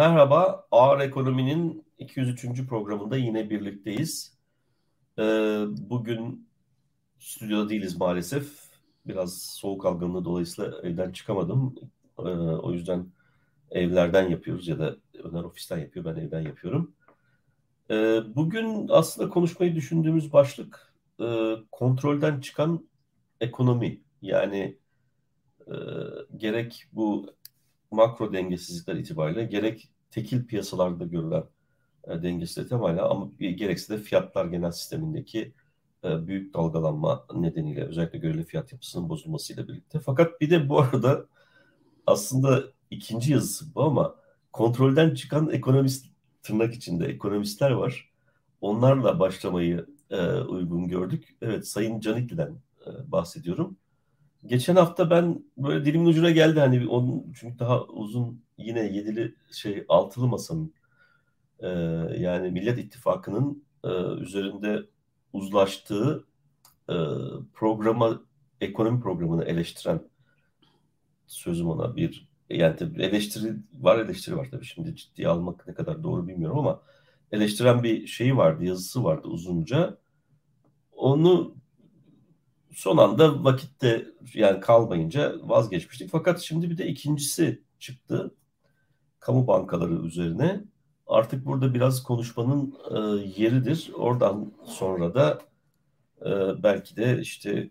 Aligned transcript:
Merhaba, 0.00 0.66
Ağır 0.70 1.00
Ekonomi'nin 1.00 1.84
203. 1.98 2.66
programında 2.66 3.16
yine 3.16 3.50
birlikteyiz. 3.50 4.38
Ee, 5.18 5.22
bugün 5.78 6.48
stüdyoda 7.18 7.68
değiliz 7.68 7.96
maalesef. 7.96 8.50
Biraz 9.06 9.42
soğuk 9.42 9.86
algınlığı 9.86 10.24
dolayısıyla 10.24 10.80
evden 10.82 11.12
çıkamadım. 11.12 11.74
Ee, 12.18 12.22
o 12.22 12.72
yüzden 12.72 13.06
evlerden 13.70 14.30
yapıyoruz 14.30 14.68
ya 14.68 14.78
da 14.78 14.96
Öner 15.22 15.44
ofisten 15.44 15.78
yapıyor, 15.78 16.04
ben 16.04 16.20
evden 16.20 16.40
yapıyorum. 16.40 16.94
Ee, 17.90 18.20
bugün 18.36 18.88
aslında 18.88 19.28
konuşmayı 19.28 19.74
düşündüğümüz 19.74 20.32
başlık 20.32 20.94
e, 21.22 21.54
kontrolden 21.72 22.40
çıkan 22.40 22.88
ekonomi. 23.40 24.00
Yani 24.22 24.78
e, 25.66 25.74
gerek 26.36 26.84
bu 26.92 27.34
makro 27.90 28.32
dengesizlikler 28.32 28.96
itibariyle 28.96 29.44
gerek 29.44 29.90
tekil 30.10 30.46
piyasalarda 30.46 31.04
görülen 31.04 31.44
e, 32.04 32.22
dengesizlik 32.22 32.66
itibariyle 32.66 33.02
ama 33.02 33.30
gerekse 33.38 33.94
de 33.94 33.98
fiyatlar 34.02 34.46
genel 34.46 34.70
sistemindeki 34.70 35.52
e, 36.04 36.26
büyük 36.26 36.54
dalgalanma 36.54 37.26
nedeniyle 37.34 37.84
özellikle 37.84 38.18
göreli 38.18 38.44
fiyat 38.44 38.72
yapısının 38.72 39.08
bozulmasıyla 39.08 39.68
birlikte. 39.68 40.00
Fakat 40.00 40.40
bir 40.40 40.50
de 40.50 40.68
bu 40.68 40.80
arada 40.80 41.26
aslında 42.06 42.64
ikinci 42.90 43.32
yazısı 43.32 43.74
bu 43.74 43.82
ama 43.82 44.14
kontrolden 44.52 45.14
çıkan 45.14 45.50
ekonomist 45.50 46.06
tırnak 46.42 46.74
içinde 46.74 47.06
ekonomistler 47.06 47.70
var. 47.70 48.10
Onlarla 48.60 49.18
başlamayı 49.20 49.86
e, 50.10 50.32
uygun 50.32 50.88
gördük. 50.88 51.36
Evet 51.42 51.68
Sayın 51.68 52.00
Canikli'den 52.00 52.54
e, 52.86 53.12
bahsediyorum. 53.12 53.76
Geçen 54.46 54.76
hafta 54.76 55.10
ben 55.10 55.44
böyle 55.56 55.84
dilimin 55.84 56.06
ucuna 56.06 56.30
geldi 56.30 56.60
hani 56.60 56.88
onun 56.88 57.32
çünkü 57.32 57.58
daha 57.58 57.84
uzun 57.84 58.44
yine 58.58 58.80
yedili 58.80 59.34
şey 59.52 59.84
altılı 59.88 60.28
masanın 60.28 60.74
e, 61.60 61.68
yani 62.18 62.50
Millet 62.50 62.78
İttifakı'nın 62.78 63.64
e, 63.84 63.88
üzerinde 64.22 64.82
uzlaştığı 65.32 66.24
e, 66.88 66.94
programa 67.52 68.20
ekonomi 68.60 69.00
programını 69.00 69.44
eleştiren 69.44 70.00
sözüm 71.26 71.68
ona 71.68 71.96
bir 71.96 72.28
yani 72.50 72.76
tabii 72.76 73.02
eleştiri 73.02 73.56
var 73.74 73.98
eleştiri 73.98 74.36
var 74.36 74.48
tabii 74.50 74.64
şimdi 74.64 74.96
ciddiye 74.96 75.28
almak 75.28 75.66
ne 75.68 75.74
kadar 75.74 76.02
doğru 76.02 76.28
bilmiyorum 76.28 76.58
ama 76.58 76.82
eleştiren 77.32 77.82
bir 77.82 78.06
şeyi 78.06 78.36
vardı 78.36 78.64
yazısı 78.64 79.04
vardı 79.04 79.28
uzunca. 79.28 79.98
Onu 80.92 81.54
son 82.72 82.96
anda 82.96 83.44
vakitte 83.44 84.06
yani 84.34 84.60
kalmayınca 84.60 85.34
vazgeçmiştik. 85.42 86.10
Fakat 86.10 86.40
şimdi 86.40 86.70
bir 86.70 86.78
de 86.78 86.86
ikincisi 86.86 87.62
çıktı. 87.78 88.34
Kamu 89.20 89.46
bankaları 89.46 89.94
üzerine. 89.94 90.64
Artık 91.06 91.46
burada 91.46 91.74
biraz 91.74 92.02
konuşmanın 92.02 92.74
e, 92.90 92.98
yeridir. 93.42 93.90
Oradan 93.94 94.52
sonra 94.64 95.14
da 95.14 95.38
e, 96.20 96.62
belki 96.62 96.96
de 96.96 97.20
işte 97.20 97.70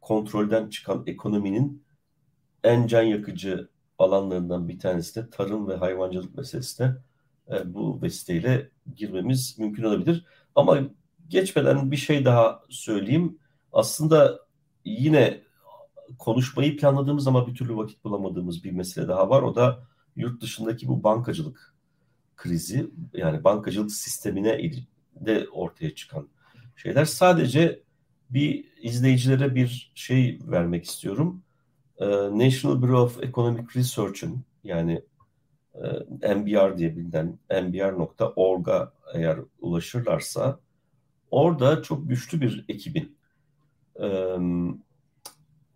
kontrolden 0.00 0.68
çıkan 0.68 1.02
ekonominin 1.06 1.84
en 2.64 2.86
can 2.86 3.02
yakıcı 3.02 3.68
alanlarından 3.98 4.68
bir 4.68 4.78
tanesi 4.78 5.22
de 5.22 5.30
tarım 5.30 5.68
ve 5.68 5.76
hayvancılık 5.76 6.36
meselesine 6.36 6.96
e, 7.50 7.74
bu 7.74 8.02
vesileyle 8.02 8.70
girmemiz 8.94 9.58
mümkün 9.58 9.82
olabilir. 9.82 10.24
Ama 10.54 10.78
geçmeden 11.28 11.90
bir 11.90 11.96
şey 11.96 12.24
daha 12.24 12.62
söyleyeyim 12.68 13.38
aslında 13.76 14.40
yine 14.84 15.42
konuşmayı 16.18 16.76
planladığımız 16.76 17.26
ama 17.26 17.46
bir 17.46 17.54
türlü 17.54 17.76
vakit 17.76 18.04
bulamadığımız 18.04 18.64
bir 18.64 18.70
mesele 18.70 19.08
daha 19.08 19.30
var. 19.30 19.42
O 19.42 19.54
da 19.54 19.86
yurt 20.16 20.42
dışındaki 20.42 20.88
bu 20.88 21.02
bankacılık 21.02 21.74
krizi 22.36 22.90
yani 23.12 23.44
bankacılık 23.44 23.92
sistemine 23.92 24.72
de 25.14 25.48
ortaya 25.52 25.94
çıkan 25.94 26.28
şeyler. 26.76 27.04
Sadece 27.04 27.82
bir 28.30 28.64
izleyicilere 28.82 29.54
bir 29.54 29.92
şey 29.94 30.38
vermek 30.46 30.84
istiyorum. 30.84 31.42
Ee, 31.98 32.06
National 32.38 32.82
Bureau 32.82 33.02
of 33.02 33.22
Economic 33.22 33.66
Research'ın 33.76 34.44
yani 34.64 35.02
e, 36.22 36.34
NBR 36.34 36.78
diye 36.78 36.96
bilinen 36.96 37.38
nbr.org'a 37.50 38.92
eğer 39.14 39.38
ulaşırlarsa 39.60 40.60
orada 41.30 41.82
çok 41.82 42.08
güçlü 42.08 42.40
bir 42.40 42.64
ekibin 42.68 43.15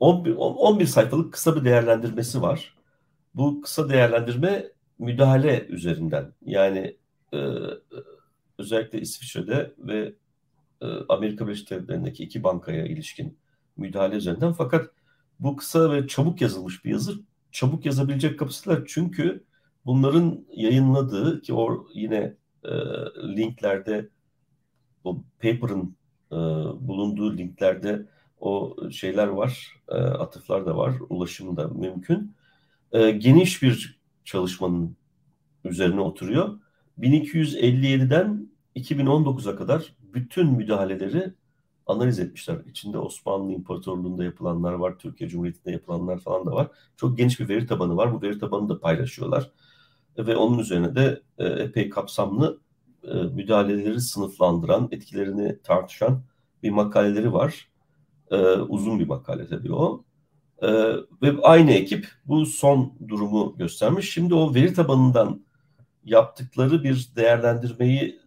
11, 0.01 0.35
11 0.37 0.87
sayfalık 0.87 1.33
kısa 1.33 1.57
bir 1.57 1.65
değerlendirmesi 1.65 2.43
var. 2.43 2.75
Bu 3.35 3.61
kısa 3.61 3.89
değerlendirme 3.89 4.67
müdahale 4.99 5.67
üzerinden 5.67 6.33
yani 6.45 6.97
özellikle 8.59 9.01
İsviçre'de 9.01 9.75
ve 9.79 10.15
Amerika 11.09 11.47
Birleşik 11.47 11.71
Devletleri'ndeki 11.71 12.25
iki 12.25 12.43
bankaya 12.43 12.87
ilişkin 12.87 13.39
müdahale 13.77 14.17
üzerinden 14.17 14.53
fakat 14.53 14.91
bu 15.41 15.57
kısa 15.57 15.93
ve 15.93 16.07
çabuk 16.07 16.41
yazılmış 16.41 16.85
bir 16.85 16.91
yazı 16.91 17.15
çabuk 17.53 17.87
yazabilecek 17.87 18.39
kapasiteler 18.39 18.83
çünkü 18.87 19.45
bunların 19.87 20.47
yayınladığı 20.57 21.43
ki 21.43 21.55
o 21.55 21.87
yine 21.95 22.37
e, 22.65 22.71
linklerde 23.37 24.09
o 25.05 25.23
paper'ın 25.43 25.97
e, 26.33 26.37
bulunduğu 26.89 27.37
linklerde 27.37 28.07
o 28.41 28.77
şeyler 28.91 29.27
var, 29.27 29.77
e, 29.89 29.95
atıflar 29.95 30.67
da 30.67 30.77
var, 30.77 30.95
ulaşım 31.09 31.57
da 31.57 31.69
mümkün. 31.69 32.35
E, 32.93 33.11
geniş 33.11 33.63
bir 33.63 34.01
çalışmanın 34.25 34.97
üzerine 35.65 36.01
oturuyor. 36.01 36.59
1257'den 36.99 38.51
2019'a 38.77 39.57
kadar 39.57 39.95
bütün 40.15 40.47
müdahaleleri 40.53 41.35
analiz 41.87 42.19
etmişler. 42.19 42.59
İçinde 42.67 42.99
Osmanlı 42.99 43.53
İmparatorluğu'nda 43.53 44.25
yapılanlar 44.25 44.73
var, 44.73 44.99
Türkiye 44.99 45.31
Cumhuriyeti'nde 45.31 45.73
yapılanlar 45.73 46.19
falan 46.19 46.47
da 46.47 46.53
var. 46.53 46.69
Çok 46.97 47.19
geniş 47.19 47.41
bir 47.41 47.49
veri 47.49 47.67
tabanı 47.67 47.97
var. 47.97 48.15
Bu 48.15 48.23
veri 48.23 48.39
tabanını 48.39 48.69
da 48.69 48.81
paylaşıyorlar. 48.81 49.51
Ve 50.19 50.37
onun 50.37 50.59
üzerine 50.59 50.95
de 50.95 51.23
epey 51.39 51.91
kapsamlı 51.91 52.61
müdahaleleri 53.33 54.01
sınıflandıran, 54.01 54.89
etkilerini 54.93 55.59
tartışan 55.63 56.23
bir 56.63 56.71
makaleleri 56.71 57.33
var. 57.33 57.69
E, 58.31 58.37
uzun 58.53 59.01
bir 59.01 59.07
makale 59.07 59.47
tabii 59.47 59.75
o. 59.75 60.05
E, 60.63 60.69
ve 61.23 61.41
aynı 61.43 61.71
ekip 61.71 62.09
bu 62.27 62.47
son 62.47 62.93
durumu 63.09 63.55
göstermiş. 63.59 64.13
Şimdi 64.13 64.35
o 64.35 64.55
veri 64.55 64.75
tabanından 64.75 65.45
yaptıkları 66.05 66.83
bir 66.85 67.09
değerlendirmeyi 67.17 68.21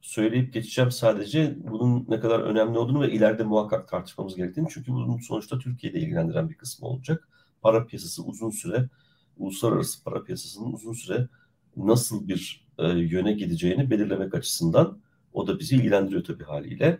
söyleyip 0.00 0.52
geçeceğim 0.52 0.90
sadece. 0.90 1.56
Bunun 1.70 2.06
ne 2.08 2.20
kadar 2.20 2.40
önemli 2.40 2.78
olduğunu 2.78 3.00
ve 3.00 3.12
ileride 3.12 3.44
muhakkak 3.44 3.88
tartışmamız 3.88 4.36
gerektiğini. 4.36 4.68
Çünkü 4.70 4.92
bunun 4.92 5.18
sonuçta 5.18 5.58
Türkiye'de 5.58 5.98
ilgilendiren 5.98 6.50
bir 6.50 6.54
kısmı 6.54 6.88
olacak. 6.88 7.28
Para 7.62 7.86
piyasası 7.86 8.22
uzun 8.22 8.50
süre, 8.50 8.88
uluslararası 9.36 10.04
para 10.04 10.24
piyasasının 10.24 10.72
uzun 10.72 10.92
süre 10.92 11.28
nasıl 11.76 12.28
bir 12.28 12.69
e, 12.80 12.88
yöne 12.88 13.32
gideceğini 13.32 13.90
belirlemek 13.90 14.34
açısından 14.34 14.98
o 15.32 15.46
da 15.46 15.58
bizi 15.58 15.76
ilgilendiriyor 15.76 16.24
tabii 16.24 16.44
haliyle. 16.44 16.98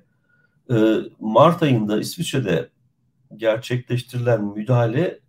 E, 0.70 0.96
Mart 1.20 1.62
ayında 1.62 2.00
İsviçre'de 2.00 2.68
gerçekleştirilen 3.36 4.44
müdahale 4.44 5.20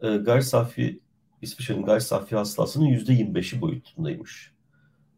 e, 0.00 0.16
gayri 0.16 0.42
safi 0.42 1.00
İsviçre'nin 1.42 1.84
gayri 1.84 2.00
safi 2.00 2.36
hasılasının 2.36 2.86
yüzde 2.86 3.12
25'i 3.12 3.60
boyutundaymış. 3.60 4.52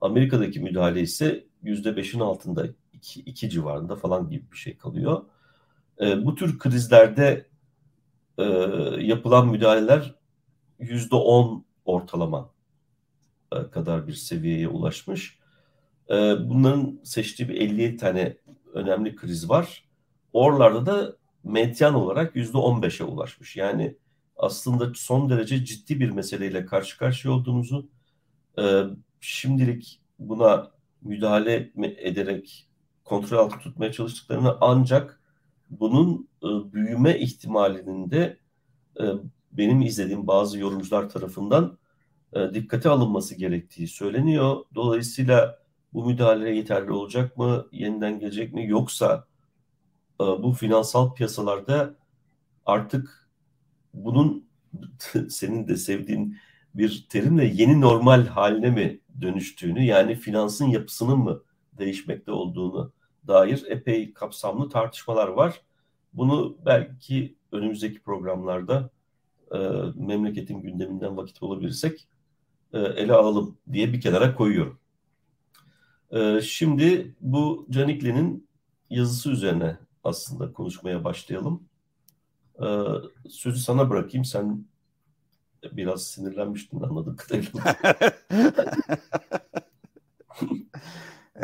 Amerika'daki 0.00 0.60
müdahale 0.60 1.00
ise 1.00 1.44
yüzde 1.62 1.88
5'in 1.88 2.20
altında 2.20 2.66
2, 2.92 3.20
2 3.20 3.50
civarında 3.50 3.96
falan 3.96 4.31
gibi 4.31 4.44
bir 4.52 4.56
şey 4.56 4.76
kalıyor. 4.76 5.22
E, 6.00 6.25
bu 6.25 6.34
tür 6.34 6.58
krizlerde 6.58 7.46
e, 8.38 8.44
yapılan 9.00 9.48
müdahaleler 9.48 10.14
yüzde 10.78 11.16
10 11.16 11.64
ortalama 11.84 12.50
kadar 13.50 14.06
bir 14.06 14.12
seviyeye 14.12 14.68
ulaşmış. 14.68 15.38
E, 16.10 16.14
bunların 16.48 17.00
seçtiği 17.04 17.48
bir 17.48 17.54
57 17.54 17.96
tane 17.96 18.36
önemli 18.74 19.16
kriz 19.16 19.48
var. 19.48 19.84
Oralarda 20.32 20.86
da 20.86 21.16
medyan 21.44 21.94
olarak 21.94 22.36
yüzde 22.36 22.58
15'e 22.58 23.04
ulaşmış. 23.04 23.56
Yani 23.56 23.96
aslında 24.36 24.92
son 24.94 25.30
derece 25.30 25.64
ciddi 25.64 26.00
bir 26.00 26.10
meseleyle 26.10 26.66
karşı 26.66 26.98
karşıya 26.98 27.34
olduğumuzu 27.34 27.88
e, 28.58 28.82
şimdilik 29.20 30.00
buna 30.18 30.70
müdahale 31.02 31.72
ederek 31.98 32.68
kontrol 33.04 33.38
altında 33.38 33.60
tutmaya 33.60 33.92
çalıştıklarını 33.92 34.56
ancak 34.60 35.20
bunun 35.70 36.28
e, 36.42 36.72
büyüme 36.72 37.18
ihtimalinin 37.18 38.10
de 38.10 38.38
e, 39.00 39.04
benim 39.52 39.82
izlediğim 39.82 40.26
bazı 40.26 40.58
yorumcular 40.58 41.08
tarafından 41.08 41.78
e, 42.32 42.54
dikkate 42.54 42.88
alınması 42.88 43.34
gerektiği 43.34 43.88
söyleniyor. 43.88 44.64
Dolayısıyla 44.75 45.58
bu 45.92 46.06
müdahale 46.06 46.50
yeterli 46.50 46.92
olacak 46.92 47.36
mı? 47.36 47.66
Yeniden 47.72 48.19
gelecek 48.19 48.54
mi? 48.54 48.66
Yoksa 48.66 49.26
e, 50.20 50.25
bu 50.25 50.52
finansal 50.52 51.14
piyasalarda 51.14 51.94
artık 52.66 53.30
bunun 53.94 54.48
senin 55.28 55.69
de 55.69 55.76
sevdiğin 55.76 56.36
bir 56.75 57.06
terimle 57.08 57.44
yeni 57.44 57.80
normal 57.80 58.26
haline 58.26 58.70
mi 58.70 59.00
dönüştüğünü 59.20 59.84
yani 59.84 60.14
finansın 60.14 60.66
yapısının 60.66 61.19
mı 61.19 61.42
değişmekte 61.78 62.32
olduğunu 62.32 62.92
dair 63.26 63.64
epey 63.69 64.12
kapsamlı 64.14 64.69
tartışmalar 64.69 65.28
var. 65.28 65.62
Bunu 66.12 66.58
belki 66.66 67.36
önümüzdeki 67.52 68.02
programlarda 68.02 68.90
e, 69.54 69.58
memleketin 69.94 70.62
gündeminden 70.62 71.16
vakit 71.16 71.40
bulabilirsek 71.40 72.08
e, 72.72 72.78
ele 72.78 73.12
alalım 73.12 73.58
diye 73.72 73.92
bir 73.92 74.00
kenara 74.00 74.34
koyuyorum. 74.34 74.78
E, 76.10 76.40
şimdi 76.40 77.14
bu 77.20 77.66
Canikli'nin 77.70 78.48
yazısı 78.90 79.30
üzerine 79.30 79.78
aslında 80.04 80.52
konuşmaya 80.52 81.04
başlayalım. 81.04 81.68
E, 82.62 82.66
sözü 83.30 83.60
sana 83.60 83.90
bırakayım. 83.90 84.24
Sen 84.24 84.64
biraz 85.72 86.06
sinirlenmiştin 86.06 86.80
anladığım 86.80 87.16
kadarıyla. 87.16 87.76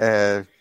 ee, 0.01 0.45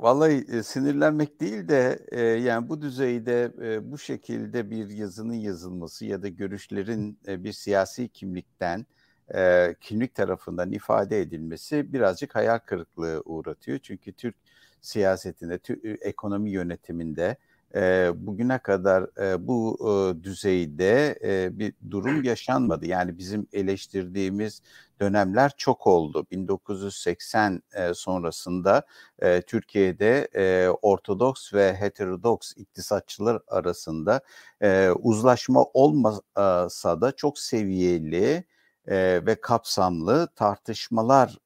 Vallahi 0.00 0.44
e, 0.52 0.62
sinirlenmek 0.62 1.40
değil 1.40 1.68
de 1.68 2.06
e, 2.12 2.20
yani 2.20 2.68
bu 2.68 2.82
düzeyde 2.82 3.52
e, 3.62 3.92
bu 3.92 3.98
şekilde 3.98 4.70
bir 4.70 4.88
yazının 4.90 5.34
yazılması 5.34 6.04
ya 6.06 6.22
da 6.22 6.28
görüşlerin 6.28 7.18
e, 7.28 7.44
bir 7.44 7.52
siyasi 7.52 8.08
kimlikten 8.08 8.86
e, 9.34 9.74
kimlik 9.80 10.14
tarafından 10.14 10.72
ifade 10.72 11.20
edilmesi 11.20 11.92
birazcık 11.92 12.34
hayal 12.34 12.58
kırıklığı 12.58 13.22
uğratıyor. 13.24 13.78
Çünkü 13.78 14.12
Türk 14.12 14.34
siyasetinde, 14.80 15.60
e, 15.84 15.90
ekonomi 15.90 16.50
yönetiminde 16.50 17.36
e, 17.74 18.10
bugüne 18.14 18.58
kadar 18.58 19.22
e, 19.22 19.46
bu 19.46 19.78
e, 19.80 20.24
düzeyde 20.24 21.18
e, 21.24 21.58
bir 21.58 21.74
durum 21.90 22.22
yaşanmadı. 22.22 22.86
Yani 22.86 23.18
bizim 23.18 23.46
eleştirdiğimiz 23.52 24.62
dönemler 25.00 25.52
çok 25.56 25.86
oldu. 25.86 26.26
1980 26.30 27.62
e, 27.74 27.94
sonrasında 27.94 28.86
e, 29.18 29.42
Türkiye'de 29.42 30.28
e, 30.34 30.68
Ortodoks 30.68 31.54
ve 31.54 31.74
heterodoks 31.74 32.52
iktisatçılar 32.56 33.40
arasında 33.48 34.20
e, 34.62 34.90
uzlaşma 34.90 35.64
olmasa 35.64 37.00
da 37.00 37.12
çok 37.12 37.38
seviyeli 37.38 38.44
ve 38.90 39.40
kapsamlı 39.40 40.28
tartışmalar 40.36 41.38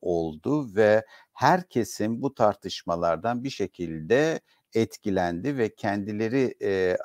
oldu 0.00 0.74
ve 0.74 1.04
herkesin 1.32 2.22
bu 2.22 2.34
tartışmalardan 2.34 3.44
bir 3.44 3.50
şekilde 3.50 4.40
etkilendi 4.74 5.58
ve 5.58 5.74
kendileri 5.74 6.54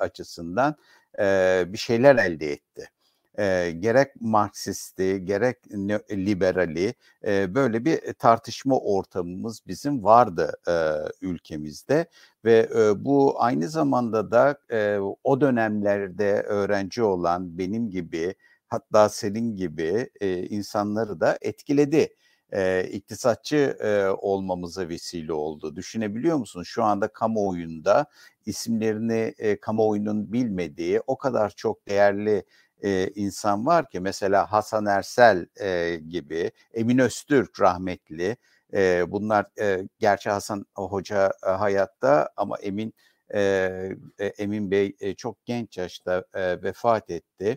açısından 0.00 0.76
bir 1.72 1.78
şeyler 1.78 2.16
elde 2.16 2.52
etti. 2.52 2.90
E, 3.38 3.70
gerek 3.70 4.20
Marksisti, 4.20 5.24
gerek 5.24 5.56
liberali 6.10 6.94
e, 7.26 7.54
böyle 7.54 7.84
bir 7.84 8.12
tartışma 8.12 8.78
ortamımız 8.78 9.60
bizim 9.66 10.04
vardı 10.04 10.52
e, 10.68 10.74
ülkemizde 11.20 12.06
ve 12.44 12.68
e, 12.76 13.04
bu 13.04 13.42
aynı 13.42 13.68
zamanda 13.68 14.30
da 14.30 14.58
e, 14.70 14.98
o 15.24 15.40
dönemlerde 15.40 16.42
öğrenci 16.42 17.02
olan 17.02 17.58
benim 17.58 17.90
gibi 17.90 18.34
hatta 18.76 19.08
senin 19.08 19.56
gibi 19.56 20.10
e, 20.20 20.46
insanları 20.46 21.20
da 21.20 21.38
etkiledi 21.40 22.08
e, 22.52 22.88
iktisatçı 22.92 23.56
e, 23.80 24.06
olmamıza 24.08 24.88
vesile 24.88 25.32
oldu. 25.32 25.76
Düşünebiliyor 25.76 26.36
musun? 26.36 26.62
Şu 26.62 26.84
anda 26.84 27.08
kamuoyunda 27.08 28.06
isimlerini 28.46 29.34
e, 29.38 29.60
kamuoyunun 29.60 30.32
bilmediği 30.32 31.00
o 31.06 31.18
kadar 31.18 31.50
çok 31.50 31.88
değerli 31.88 32.44
e, 32.82 33.08
insan 33.14 33.66
var 33.66 33.90
ki 33.90 34.00
mesela 34.00 34.52
Hasan 34.52 34.86
Ersel 34.86 35.46
e, 35.60 35.96
gibi, 36.08 36.50
Emin 36.74 36.98
Öztürk 36.98 37.60
rahmetli. 37.60 38.36
E, 38.74 39.04
bunlar 39.12 39.46
e, 39.60 39.88
gerçi 39.98 40.30
Hasan 40.30 40.66
Hoca 40.74 41.32
e, 41.46 41.50
hayatta 41.50 42.28
ama 42.36 42.58
Emin 42.58 42.94
e, 43.34 43.96
Emin 44.38 44.70
Bey 44.70 44.96
e, 45.00 45.14
çok 45.14 45.44
genç 45.44 45.78
yaşta 45.78 46.24
e, 46.34 46.62
vefat 46.62 47.10
etti. 47.10 47.56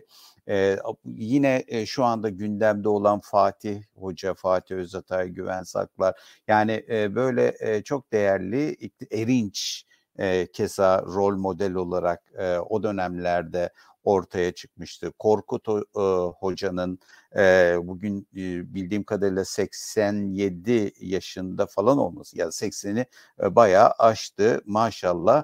Yine 1.04 1.64
e, 1.68 1.86
şu 1.86 2.04
anda 2.04 2.28
gündemde 2.28 2.88
olan 2.88 3.20
Fatih 3.20 3.82
Hoca, 3.94 4.34
Fatih 4.34 4.76
Özatay, 4.76 5.28
Güven 5.28 5.62
Saklar 5.62 6.20
yani 6.48 6.84
e, 6.90 7.14
böyle 7.14 7.54
e, 7.60 7.82
çok 7.82 8.12
değerli 8.12 8.76
Erinç 9.12 9.84
e, 10.18 10.46
keza 10.52 11.02
rol 11.02 11.36
model 11.36 11.74
olarak 11.74 12.32
e, 12.38 12.58
o 12.58 12.82
dönemlerde 12.82 13.70
ortaya 14.04 14.52
çıkmıştı. 14.52 15.12
Korkut 15.18 15.68
e, 15.68 16.00
Hoca'nın 16.40 16.98
e, 17.36 17.76
bugün 17.82 18.28
e, 18.36 18.74
bildiğim 18.74 19.04
kadarıyla 19.04 19.44
87 19.44 20.92
yaşında 21.00 21.66
falan 21.66 21.98
olması 21.98 22.38
ya 22.38 22.42
yani 22.42 22.52
80'i 22.52 23.06
e, 23.42 23.56
bayağı 23.56 23.90
aştı 23.98 24.62
maşallah 24.66 25.42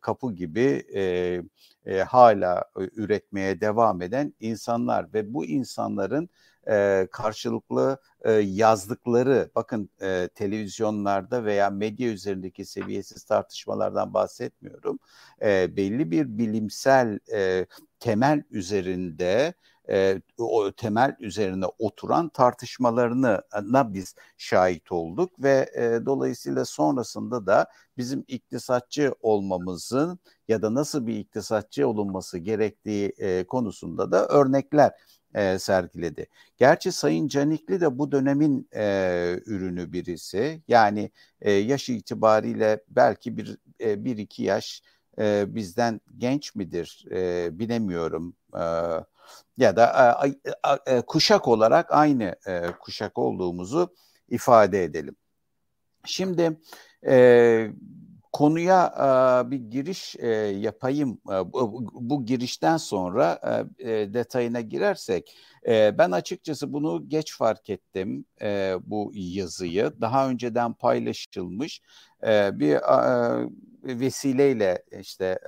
kapı 0.00 0.32
gibi 0.34 0.84
hala 2.06 2.64
üretmeye 2.74 3.60
devam 3.60 4.02
eden 4.02 4.34
insanlar 4.40 5.14
ve 5.14 5.34
bu 5.34 5.44
insanların 5.44 6.28
e, 6.68 7.08
karşılıklı 7.12 7.98
e, 8.24 8.32
yazdıkları 8.32 9.50
bakın 9.54 9.90
e, 10.02 10.28
televizyonlarda 10.34 11.44
veya 11.44 11.70
medya 11.70 12.08
üzerindeki 12.08 12.64
seviyesiz 12.64 13.24
tartışmalardan 13.24 14.14
bahsetmiyorum. 14.14 14.98
E, 15.42 15.76
belli 15.76 16.10
bir 16.10 16.38
bilimsel 16.38 17.18
e, 17.32 17.66
temel 18.00 18.42
üzerinde 18.50 19.54
e, 19.92 20.22
o 20.38 20.72
temel 20.72 21.16
üzerine 21.20 21.66
oturan 21.78 22.28
tartışmalarına 22.28 23.42
biz 23.94 24.14
şahit 24.38 24.92
olduk 24.92 25.42
ve 25.42 25.70
e, 25.74 26.06
dolayısıyla 26.06 26.64
sonrasında 26.64 27.46
da 27.46 27.66
bizim 27.96 28.24
iktisatçı 28.28 29.14
olmamızın 29.20 30.18
ya 30.48 30.62
da 30.62 30.74
nasıl 30.74 31.06
bir 31.06 31.16
iktisatçı 31.16 31.88
olunması 31.88 32.38
gerektiği 32.38 33.12
e, 33.18 33.44
konusunda 33.44 34.12
da 34.12 34.26
örnekler 34.28 34.92
e, 35.34 35.58
sergiledi. 35.58 36.26
Gerçi 36.56 36.92
Sayın 36.92 37.28
Canikli 37.28 37.80
de 37.80 37.98
bu 37.98 38.12
dönemin 38.12 38.68
e, 38.74 39.40
ürünü 39.46 39.92
birisi. 39.92 40.62
Yani 40.68 41.10
e, 41.40 41.52
yaş 41.52 41.88
itibariyle 41.88 42.84
belki 42.88 43.36
bir, 43.36 43.58
e, 43.80 44.04
bir 44.04 44.16
iki 44.16 44.42
yaş 44.42 44.82
e, 45.18 45.54
bizden 45.54 46.00
genç 46.18 46.54
midir 46.54 47.04
e, 47.10 47.48
bilemiyorum. 47.58 48.34
E, 48.54 48.64
ya 49.56 49.76
da 49.76 50.20
e, 50.86 50.96
e, 50.96 51.00
kuşak 51.00 51.48
olarak 51.48 51.92
aynı 51.92 52.36
e, 52.46 52.66
kuşak 52.80 53.18
olduğumuzu 53.18 53.94
ifade 54.28 54.84
edelim. 54.84 55.16
Şimdi 56.04 56.60
konuya 58.32 58.94
bir 59.50 59.56
giriş 59.56 60.14
yapayım. 60.62 61.18
Bu, 61.94 62.24
girişten 62.24 62.76
sonra 62.76 63.40
detayına 64.14 64.60
girersek, 64.60 65.36
ben 65.68 66.10
açıkçası 66.10 66.72
bunu 66.72 67.08
geç 67.08 67.36
fark 67.36 67.70
ettim 67.70 68.24
bu 68.86 69.10
yazıyı. 69.14 69.92
Daha 70.00 70.28
önceden 70.28 70.72
paylaşılmış 70.72 71.82
bir 72.52 72.74
vesileyle 74.00 74.82
işte 75.00 75.38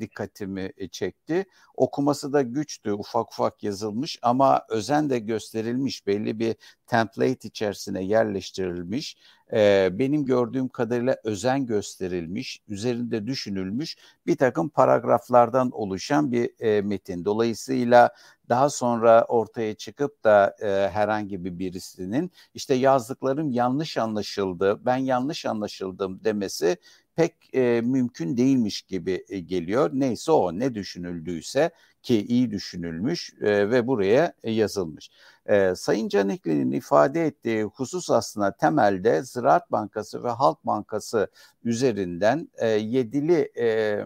dikkatimi 0.00 0.72
çekti. 0.90 1.44
Okuması 1.76 2.32
da 2.32 2.42
güçtü, 2.42 2.92
ufak 2.92 3.32
ufak 3.32 3.62
yazılmış 3.62 4.18
ama 4.22 4.66
özen 4.68 5.10
de 5.10 5.18
gösterilmiş, 5.18 6.06
belli 6.06 6.38
bir 6.38 6.56
template 6.86 7.48
içerisine 7.48 8.04
yerleştirilmiş. 8.04 9.16
Ee, 9.52 9.90
benim 9.92 10.24
gördüğüm 10.24 10.68
kadarıyla 10.68 11.16
özen 11.24 11.66
gösterilmiş, 11.66 12.60
üzerinde 12.68 13.26
düşünülmüş 13.26 13.96
bir 14.26 14.36
takım 14.36 14.68
paragraflardan 14.68 15.70
oluşan 15.70 16.32
bir 16.32 16.50
e, 16.60 16.82
metin. 16.82 17.24
Dolayısıyla 17.24 18.10
daha 18.48 18.70
sonra 18.70 19.24
ortaya 19.24 19.74
çıkıp 19.74 20.24
da 20.24 20.56
e, 20.60 20.90
herhangi 20.90 21.44
bir 21.44 21.58
birisinin 21.58 22.30
işte 22.54 22.74
yazdıklarım 22.74 23.50
yanlış 23.50 23.98
anlaşıldı, 23.98 24.86
ben 24.86 24.96
yanlış 24.96 25.46
anlaşıldım 25.46 26.24
demesi 26.24 26.76
pek 27.16 27.34
e, 27.54 27.80
mümkün 27.84 28.36
değilmiş 28.36 28.82
gibi 28.82 29.24
e, 29.28 29.40
geliyor. 29.40 29.90
Neyse 29.92 30.32
o 30.32 30.58
ne 30.58 30.74
düşünüldüyse 30.74 31.70
ki 32.02 32.26
iyi 32.26 32.50
düşünülmüş 32.50 33.32
e, 33.40 33.70
ve 33.70 33.86
buraya 33.86 34.32
e, 34.42 34.50
yazılmış. 34.50 35.10
E, 35.46 35.74
Sayın 35.74 36.08
Canikli'nin 36.08 36.72
ifade 36.72 37.26
ettiği 37.26 37.64
husus 37.64 38.10
aslında 38.10 38.56
temelde 38.56 39.22
Ziraat 39.22 39.72
Bankası 39.72 40.24
ve 40.24 40.30
Halk 40.30 40.66
Bankası 40.66 41.28
üzerinden 41.64 42.48
e, 42.58 42.68
yedili 42.68 43.52
e, 43.58 43.98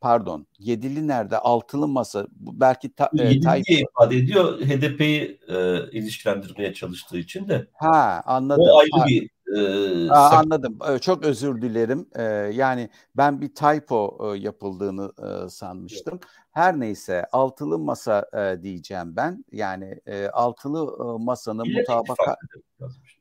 pardon 0.00 0.46
yedili 0.58 1.08
nerede? 1.08 1.38
Altılı 1.38 1.88
masa 1.88 2.26
belki 2.32 2.94
ta, 2.94 3.10
e, 3.18 3.22
yedili 3.22 3.80
ifade 3.80 4.16
ediyor. 4.16 4.60
HDP'yi 4.60 5.40
e, 5.48 5.90
ilişkilendirmeye 5.90 6.74
çalıştığı 6.74 7.18
için 7.18 7.48
de. 7.48 7.66
Ha 7.72 8.22
anladım. 8.26 8.64
O 8.68 8.78
ayrı 8.78 9.08
bir 9.08 9.30
Ee, 9.56 10.10
Aa, 10.10 10.38
anladım. 10.38 10.78
Çok 11.00 11.24
özür 11.24 11.62
dilerim. 11.62 12.06
Ee, 12.16 12.22
yani 12.54 12.90
ben 13.16 13.40
bir 13.40 13.54
typo 13.54 14.18
e, 14.34 14.38
yapıldığını 14.38 15.12
e, 15.22 15.48
sanmıştım. 15.48 16.20
Her 16.50 16.80
neyse 16.80 17.26
altılı 17.32 17.78
masa 17.78 18.26
e, 18.32 18.62
diyeceğim 18.62 19.16
ben. 19.16 19.44
Yani 19.52 20.00
e, 20.06 20.28
altılı 20.28 20.78
e, 20.78 21.24
masanın 21.24 21.68
Millet 21.68 21.88
mutabakat 21.88 22.38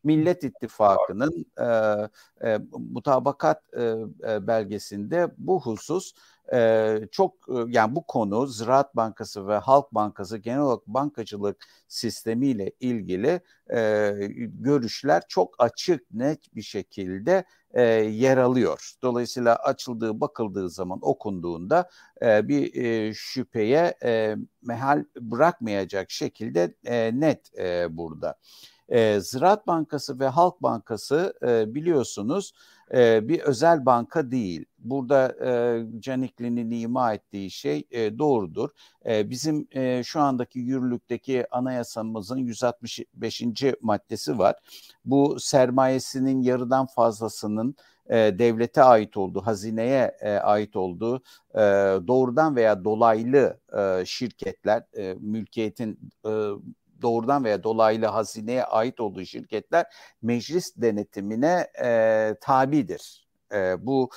Millet 0.04 0.44
İttifakı'nın 0.44 1.46
e, 1.60 1.66
e, 2.50 2.60
mutabakat 2.72 3.64
e, 3.74 3.84
e, 4.30 4.48
belgesinde 4.48 5.32
bu 5.38 5.62
husus 5.62 6.14
e, 6.54 7.00
çok 7.12 7.34
yani 7.68 7.96
bu 7.96 8.04
konu 8.04 8.48
Ziraat 8.48 8.96
Bankası 8.96 9.48
ve 9.48 9.58
Halk 9.58 9.92
Bankası 9.92 10.38
genel 10.38 10.60
olarak 10.60 10.88
bankacılık 10.88 11.66
sistemiyle 11.88 12.72
ilgili 12.80 13.42
e, 13.74 14.12
görüşler 14.46 15.24
çok 15.28 15.56
açık 15.60 16.14
net 16.14 16.56
bir 16.56 16.62
şekilde 16.62 17.46
e, 17.72 17.84
yer 17.84 18.38
alıyor. 18.38 18.94
Dolayısıyla 19.02 19.56
açıldığı 19.56 20.22
bakıldığı 20.22 20.70
zaman 20.70 21.00
okunduğunda 21.02 21.90
e, 22.22 22.48
bir 22.48 22.76
e, 22.84 23.14
şüpheye 23.14 23.98
e, 24.04 24.36
mehal 24.62 25.04
bırakmayacak 25.20 26.12
şekilde 26.12 26.76
e, 26.86 27.20
net 27.20 27.58
e, 27.60 27.98
burada. 27.98 28.36
E, 28.90 29.20
Ziraat 29.20 29.68
Bankası 29.68 30.20
ve 30.20 30.28
Halk 30.28 30.64
Bankası 30.64 31.34
e, 31.48 31.76
biliyorsunuz 31.76 32.54
e, 32.94 33.28
bir 33.28 33.40
özel 33.40 33.86
banka 33.86 34.32
değil. 34.32 34.66
Burada 34.80 35.36
e, 35.46 35.82
Canikli'nin 36.00 36.72
ima 36.72 37.14
ettiği 37.14 37.52
şey 37.52 37.88
e, 37.92 38.20
doğrudur. 38.20 38.70
E, 39.06 39.30
bizim 39.30 39.68
e, 39.72 40.04
şu 40.04 40.20
andaki 40.20 40.60
yürürlükteki 40.60 41.46
anayasamızın 41.52 42.38
165. 42.38 43.44
maddesi 43.82 44.38
var. 44.38 44.56
Bu 45.06 45.40
sermayesinin 45.40 46.42
yarıdan 46.42 46.86
fazlasının 46.86 47.76
e, 48.10 48.16
devlete 48.16 48.84
ait 48.84 49.18
olduğu, 49.18 49.42
hazineye 49.42 50.18
e, 50.22 50.32
ait 50.32 50.76
olduğu 50.76 51.22
e, 51.56 51.60
doğrudan 52.08 52.56
veya 52.56 52.84
dolaylı 52.84 53.60
e, 53.78 54.06
şirketler, 54.06 54.84
e, 54.98 55.16
mülkiyetin 55.20 56.00
e, 56.26 56.30
doğrudan 57.02 57.44
veya 57.44 57.64
dolaylı 57.64 58.06
hazineye 58.06 58.64
ait 58.64 59.00
olduğu 59.00 59.26
şirketler 59.26 59.86
meclis 60.22 60.76
denetimine 60.78 61.68
e, 61.84 62.36
tabidir. 62.42 63.27
E, 63.54 63.86
bu 63.86 64.10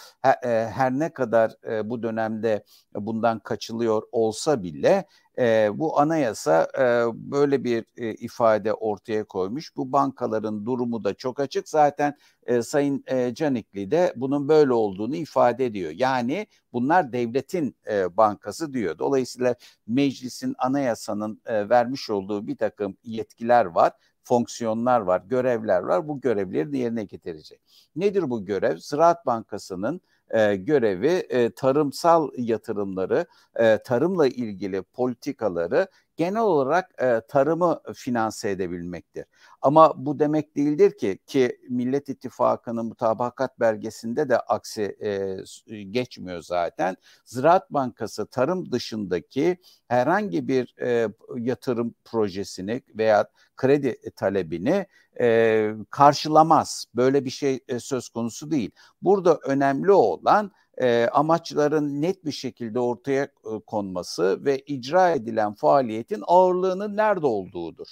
e, 0.44 0.48
her 0.48 0.92
ne 0.92 1.12
kadar 1.12 1.54
e, 1.70 1.90
bu 1.90 2.02
dönemde 2.02 2.64
bundan 2.94 3.38
kaçılıyor 3.38 4.02
olsa 4.12 4.62
bile 4.62 5.04
e, 5.38 5.70
bu 5.74 6.00
anayasa 6.00 6.68
e, 6.78 6.82
böyle 7.14 7.64
bir 7.64 7.84
e, 7.96 8.14
ifade 8.14 8.74
ortaya 8.74 9.24
koymuş. 9.24 9.76
Bu 9.76 9.92
bankaların 9.92 10.66
durumu 10.66 11.04
da 11.04 11.14
çok 11.14 11.40
açık. 11.40 11.68
Zaten 11.68 12.16
e, 12.46 12.62
Sayın 12.62 13.04
e, 13.06 13.34
Canikli 13.34 13.90
de 13.90 14.12
bunun 14.16 14.48
böyle 14.48 14.72
olduğunu 14.72 15.16
ifade 15.16 15.66
ediyor. 15.66 15.92
Yani 15.94 16.46
bunlar 16.72 17.12
devletin 17.12 17.76
e, 17.90 18.16
bankası 18.16 18.72
diyor. 18.72 18.98
Dolayısıyla 18.98 19.54
meclisin 19.86 20.54
anayasanın 20.58 21.40
e, 21.46 21.68
vermiş 21.68 22.10
olduğu 22.10 22.46
bir 22.46 22.56
takım 22.56 22.96
yetkiler 23.04 23.64
var 23.64 23.92
fonksiyonlar 24.24 25.00
var, 25.00 25.22
görevler 25.26 25.80
var. 25.80 26.08
Bu 26.08 26.20
görevleri 26.20 26.78
yerine 26.78 27.04
getirecek. 27.04 27.60
Nedir 27.96 28.30
bu 28.30 28.44
görev? 28.44 28.76
Ziraat 28.76 29.26
Bankası'nın 29.26 30.00
e, 30.30 30.56
görevi 30.56 31.08
e, 31.08 31.50
tarımsal 31.50 32.30
yatırımları, 32.36 33.26
e, 33.56 33.78
tarımla 33.84 34.26
ilgili 34.26 34.82
politikaları 34.82 35.86
genel 36.20 36.42
olarak 36.42 37.02
e, 37.02 37.20
tarımı 37.28 37.80
finanse 37.94 38.50
edebilmektir. 38.50 39.24
Ama 39.62 40.06
bu 40.06 40.18
demek 40.18 40.56
değildir 40.56 40.98
ki 40.98 41.18
ki 41.26 41.58
Millet 41.68 42.08
İttifakı'nın 42.08 42.86
mutabakat 42.86 43.60
belgesinde 43.60 44.28
de 44.28 44.38
aksi 44.38 44.96
e, 45.00 45.82
geçmiyor 45.82 46.42
zaten. 46.42 46.96
Ziraat 47.24 47.70
Bankası 47.70 48.26
tarım 48.26 48.72
dışındaki 48.72 49.56
herhangi 49.88 50.48
bir 50.48 50.74
e, 50.80 51.08
yatırım 51.36 51.94
projesini 52.04 52.82
veya 52.94 53.28
kredi 53.56 54.10
talebini 54.16 54.86
e, 55.20 55.70
karşılamaz. 55.90 56.86
Böyle 56.94 57.24
bir 57.24 57.30
şey 57.30 57.60
e, 57.68 57.80
söz 57.80 58.08
konusu 58.08 58.50
değil. 58.50 58.70
Burada 59.02 59.38
önemli 59.44 59.92
olan 59.92 60.52
e, 60.80 61.08
amaçların 61.12 62.02
net 62.02 62.24
bir 62.24 62.32
şekilde 62.32 62.80
ortaya 62.80 63.24
e, 63.24 63.28
konması 63.66 64.44
ve 64.44 64.58
icra 64.58 65.10
edilen 65.10 65.54
faaliyetin 65.54 66.22
ağırlığının 66.26 66.96
nerede 66.96 67.26
olduğudur. 67.26 67.86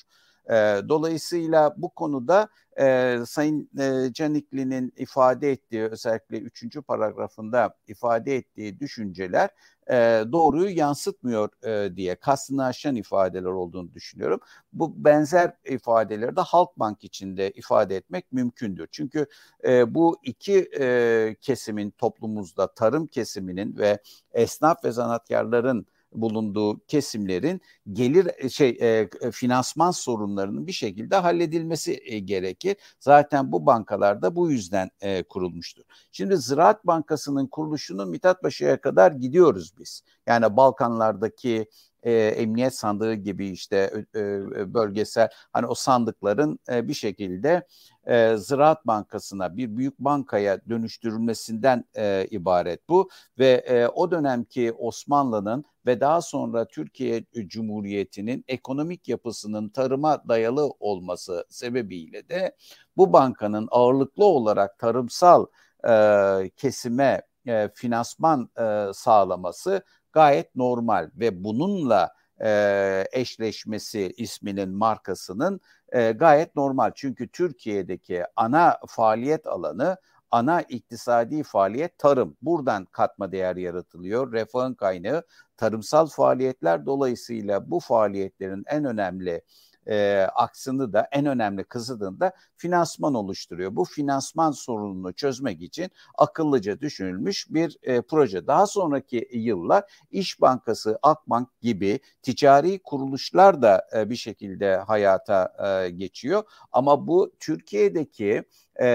E, 0.50 0.54
dolayısıyla 0.88 1.74
bu 1.76 1.90
konuda 1.90 2.48
e, 2.80 3.18
Sayın 3.26 3.70
e, 3.78 4.12
Canikli'nin 4.12 4.92
ifade 4.96 5.50
ettiği 5.50 5.84
özellikle 5.84 6.38
üçüncü 6.38 6.82
paragrafında 6.82 7.74
ifade 7.86 8.36
ettiği 8.36 8.80
düşünceler 8.80 9.50
e, 9.90 10.24
doğruyu 10.32 10.76
yansıtmıyor 10.76 11.48
e, 11.64 11.96
diye 11.96 12.14
kastını 12.14 12.64
aşan 12.64 12.96
ifadeler 12.96 13.50
olduğunu 13.50 13.94
düşünüyorum. 13.94 14.40
Bu 14.72 15.04
benzer 15.04 15.52
ifadeleri 15.64 16.36
de 16.36 16.40
Halkbank 16.40 17.04
içinde 17.04 17.50
ifade 17.50 17.96
etmek 17.96 18.32
mümkündür. 18.32 18.88
Çünkü 18.92 19.26
e, 19.64 19.94
bu 19.94 20.18
iki 20.22 20.70
e, 20.80 21.36
kesimin 21.40 21.90
toplumumuzda 21.90 22.74
tarım 22.74 23.06
kesiminin 23.06 23.76
ve 23.78 23.98
esnaf 24.32 24.84
ve 24.84 24.92
sanatkarların 24.92 25.86
bulunduğu 26.12 26.86
kesimlerin 26.86 27.60
gelir 27.92 28.30
e, 28.38 28.48
şey 28.48 28.78
e, 28.80 29.08
e, 29.20 29.30
finansman 29.30 29.90
sorunlarının 29.90 30.66
bir 30.66 30.72
şekilde 30.72 31.16
halledilmesi 31.16 32.00
e, 32.04 32.18
gerekir. 32.18 32.76
Zaten 33.00 33.52
bu 33.52 33.66
bankalar 33.66 34.22
da 34.22 34.36
bu 34.36 34.50
yüzden 34.50 34.90
e, 35.00 35.22
kurulmuştur. 35.22 35.82
Şimdi 36.12 36.36
Ziraat 36.36 36.86
Bankası'nın 36.86 37.46
kuruluşunun 37.46 38.10
Mithatpaşa'ya 38.10 38.80
kadar 38.80 39.12
gidiyoruz 39.12 39.72
biz. 39.78 40.02
Yani 40.26 40.56
Balkanlardaki 40.56 41.66
e, 42.02 42.12
emniyet 42.12 42.74
sandığı 42.74 43.14
gibi 43.14 43.48
işte 43.48 44.04
e, 44.14 44.74
bölgesel 44.74 45.28
hani 45.52 45.66
o 45.66 45.74
sandıkların 45.74 46.58
e, 46.70 46.88
bir 46.88 46.94
şekilde 46.94 47.66
e, 48.06 48.36
Ziraat 48.36 48.86
Bankası'na 48.86 49.56
bir 49.56 49.76
büyük 49.76 49.98
bankaya 49.98 50.60
dönüştürülmesinden 50.68 51.84
e, 51.96 52.26
ibaret 52.30 52.88
bu. 52.88 53.08
Ve 53.38 53.48
e, 53.48 53.88
o 53.88 54.10
dönemki 54.10 54.72
Osmanlı'nın 54.72 55.64
ve 55.86 56.00
daha 56.00 56.22
sonra 56.22 56.64
Türkiye 56.68 57.24
Cumhuriyeti'nin 57.46 58.44
ekonomik 58.48 59.08
yapısının 59.08 59.68
tarıma 59.68 60.28
dayalı 60.28 60.70
olması 60.80 61.44
sebebiyle 61.48 62.28
de 62.28 62.56
bu 62.96 63.12
bankanın 63.12 63.68
ağırlıklı 63.70 64.24
olarak 64.24 64.78
tarımsal 64.78 65.46
e, 65.88 66.50
kesime 66.56 67.22
e, 67.46 67.68
finansman 67.74 68.50
e, 68.60 68.92
sağlaması 68.94 69.82
gayet 70.12 70.56
normal 70.56 71.10
ve 71.14 71.44
bununla 71.44 72.14
e, 72.40 73.04
eşleşmesi 73.12 74.14
isminin 74.16 74.70
markasının 74.70 75.60
e, 75.92 76.12
gayet 76.12 76.56
normal. 76.56 76.90
Çünkü 76.94 77.28
Türkiye'deki 77.28 78.24
ana 78.36 78.78
faaliyet 78.86 79.46
alanı 79.46 79.96
ana 80.30 80.62
iktisadi 80.62 81.42
faaliyet 81.42 81.98
tarım. 81.98 82.36
Buradan 82.42 82.84
katma 82.84 83.32
değer 83.32 83.56
yaratılıyor. 83.56 84.32
Refahın 84.32 84.74
kaynağı 84.74 85.22
tarımsal 85.56 86.06
faaliyetler 86.06 86.86
dolayısıyla 86.86 87.70
bu 87.70 87.80
faaliyetlerin 87.80 88.64
en 88.66 88.84
önemli 88.84 89.42
e, 89.88 90.26
aksını 90.34 90.92
da 90.92 91.08
en 91.12 91.26
önemli 91.26 91.64
kısıtını 91.64 92.20
da 92.20 92.32
finansman 92.56 93.14
oluşturuyor. 93.14 93.76
Bu 93.76 93.84
finansman 93.84 94.50
sorununu 94.50 95.12
çözmek 95.12 95.62
için 95.62 95.90
akıllıca 96.18 96.80
düşünülmüş 96.80 97.46
bir 97.50 97.76
e, 97.82 98.02
proje. 98.02 98.46
Daha 98.46 98.66
sonraki 98.66 99.28
yıllar 99.32 99.84
İş 100.10 100.40
Bankası, 100.40 100.98
Akbank 101.02 101.60
gibi 101.60 102.00
ticari 102.22 102.82
kuruluşlar 102.82 103.62
da 103.62 103.88
e, 103.96 104.10
bir 104.10 104.16
şekilde 104.16 104.76
hayata 104.76 105.54
e, 105.86 105.90
geçiyor. 105.90 106.42
Ama 106.72 107.06
bu 107.06 107.32
Türkiye'deki 107.40 108.44
e, 108.80 108.88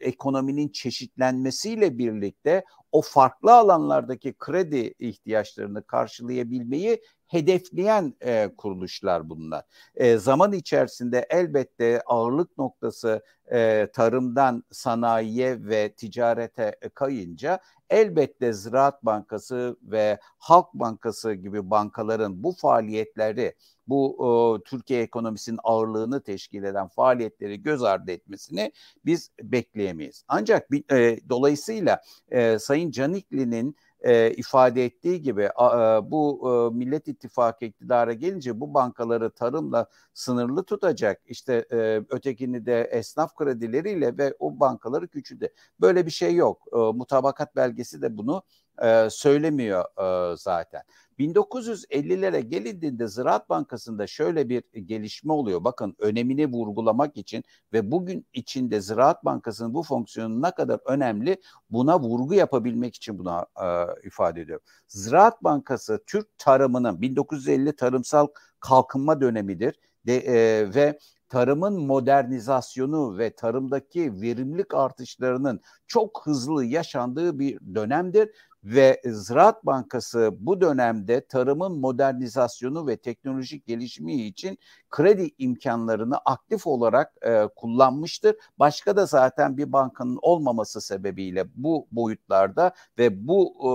ekonominin 0.00 0.68
çeşitlenmesiyle 0.68 1.98
birlikte 1.98 2.64
o 2.92 3.02
farklı 3.02 3.54
alanlardaki 3.54 4.34
kredi 4.38 4.94
ihtiyaçlarını 4.98 5.86
karşılayabilmeyi 5.86 7.02
hedefleyen 7.26 8.14
e, 8.20 8.50
kuruluşlar 8.56 9.30
bunlar. 9.30 9.64
E, 9.94 10.16
zaman 10.16 10.52
içerisinde 10.52 11.26
elbette 11.30 12.02
ağırlık 12.06 12.58
noktası 12.58 13.22
e, 13.52 13.88
tarımdan 13.92 14.64
sanayiye 14.70 15.64
ve 15.66 15.92
ticarete 15.92 16.76
kayınca 16.94 17.60
elbette 17.90 18.52
Ziraat 18.52 19.04
Bankası 19.04 19.76
ve 19.82 20.18
Halk 20.38 20.74
Bankası 20.74 21.32
gibi 21.32 21.70
bankaların 21.70 22.42
bu 22.42 22.52
faaliyetleri 22.52 23.54
bu 23.88 24.16
e, 24.18 24.64
Türkiye 24.68 25.02
ekonomisinin 25.02 25.58
ağırlığını 25.64 26.22
teşkil 26.22 26.64
eden 26.64 26.88
faaliyetleri 26.88 27.62
göz 27.62 27.82
ardı 27.82 28.10
etmesini 28.10 28.72
biz 29.04 29.30
bekleyemeyiz. 29.42 30.24
Ancak 30.28 30.68
e, 30.92 31.18
dolayısıyla 31.28 32.02
e, 32.30 32.58
Sayın 32.58 32.90
Canikli'nin 32.90 33.76
e, 34.06 34.30
ifade 34.30 34.84
ettiği 34.84 35.22
gibi 35.22 35.50
a, 35.50 35.96
e, 35.96 36.10
bu 36.10 36.50
e, 36.72 36.76
Millet 36.76 37.08
İttifakı 37.08 37.64
iktidara 37.64 38.12
gelince 38.12 38.60
bu 38.60 38.74
bankaları 38.74 39.30
tarımla 39.30 39.86
sınırlı 40.14 40.64
tutacak. 40.64 41.22
İşte 41.26 41.66
e, 41.72 41.76
ötekini 42.08 42.66
de 42.66 42.82
esnaf 42.82 43.34
kredileriyle 43.34 44.18
ve 44.18 44.34
o 44.38 44.60
bankaları 44.60 45.08
küçülde. 45.08 45.52
Böyle 45.80 46.06
bir 46.06 46.10
şey 46.10 46.34
yok. 46.34 46.62
E, 46.72 46.76
mutabakat 46.76 47.56
belgesi 47.56 48.02
de 48.02 48.16
bunu 48.18 48.42
e, 48.82 49.10
söylemiyor 49.10 49.84
e, 50.32 50.36
zaten. 50.36 50.82
1950'lere 51.18 52.40
gelindiğinde 52.40 53.08
Ziraat 53.08 53.50
Bankası'nda 53.50 54.06
şöyle 54.06 54.48
bir 54.48 54.62
gelişme 54.72 55.32
oluyor. 55.32 55.64
Bakın 55.64 55.96
önemini 55.98 56.52
vurgulamak 56.52 57.16
için 57.16 57.44
ve 57.72 57.90
bugün 57.90 58.26
içinde 58.32 58.80
Ziraat 58.80 59.24
Bankası'nın 59.24 59.74
bu 59.74 59.82
fonksiyonu 59.82 60.42
ne 60.42 60.50
kadar 60.50 60.80
önemli 60.86 61.40
buna 61.70 62.00
vurgu 62.00 62.34
yapabilmek 62.34 62.94
için 62.94 63.18
buna 63.18 63.46
e, 63.62 63.66
ifade 64.06 64.40
ediyorum. 64.40 64.64
Ziraat 64.88 65.44
Bankası 65.44 66.04
Türk 66.06 66.38
tarımının 66.38 67.02
1950 67.02 67.76
tarımsal 67.76 68.26
kalkınma 68.60 69.20
dönemidir 69.20 69.80
de, 70.06 70.16
e, 70.16 70.74
ve 70.74 70.98
tarımın 71.28 71.86
modernizasyonu 71.86 73.18
ve 73.18 73.34
tarımdaki 73.34 74.20
verimlilik 74.20 74.74
artışlarının 74.74 75.60
çok 75.86 76.22
hızlı 76.26 76.64
yaşandığı 76.64 77.38
bir 77.38 77.58
dönemdir 77.74 78.30
ve 78.66 79.00
Ziraat 79.04 79.66
Bankası 79.66 80.30
bu 80.38 80.60
dönemde 80.60 81.26
tarımın 81.26 81.78
modernizasyonu 81.78 82.86
ve 82.86 82.96
teknolojik 82.96 83.66
gelişimi 83.66 84.26
için 84.26 84.58
kredi 84.90 85.30
imkanlarını 85.38 86.16
aktif 86.18 86.66
olarak 86.66 87.12
e, 87.22 87.48
kullanmıştır. 87.56 88.36
Başka 88.58 88.96
da 88.96 89.06
zaten 89.06 89.56
bir 89.56 89.72
bankanın 89.72 90.18
olmaması 90.22 90.80
sebebiyle 90.80 91.44
bu 91.54 91.88
boyutlarda 91.92 92.72
ve 92.98 93.28
bu 93.28 93.52
e, 93.60 93.70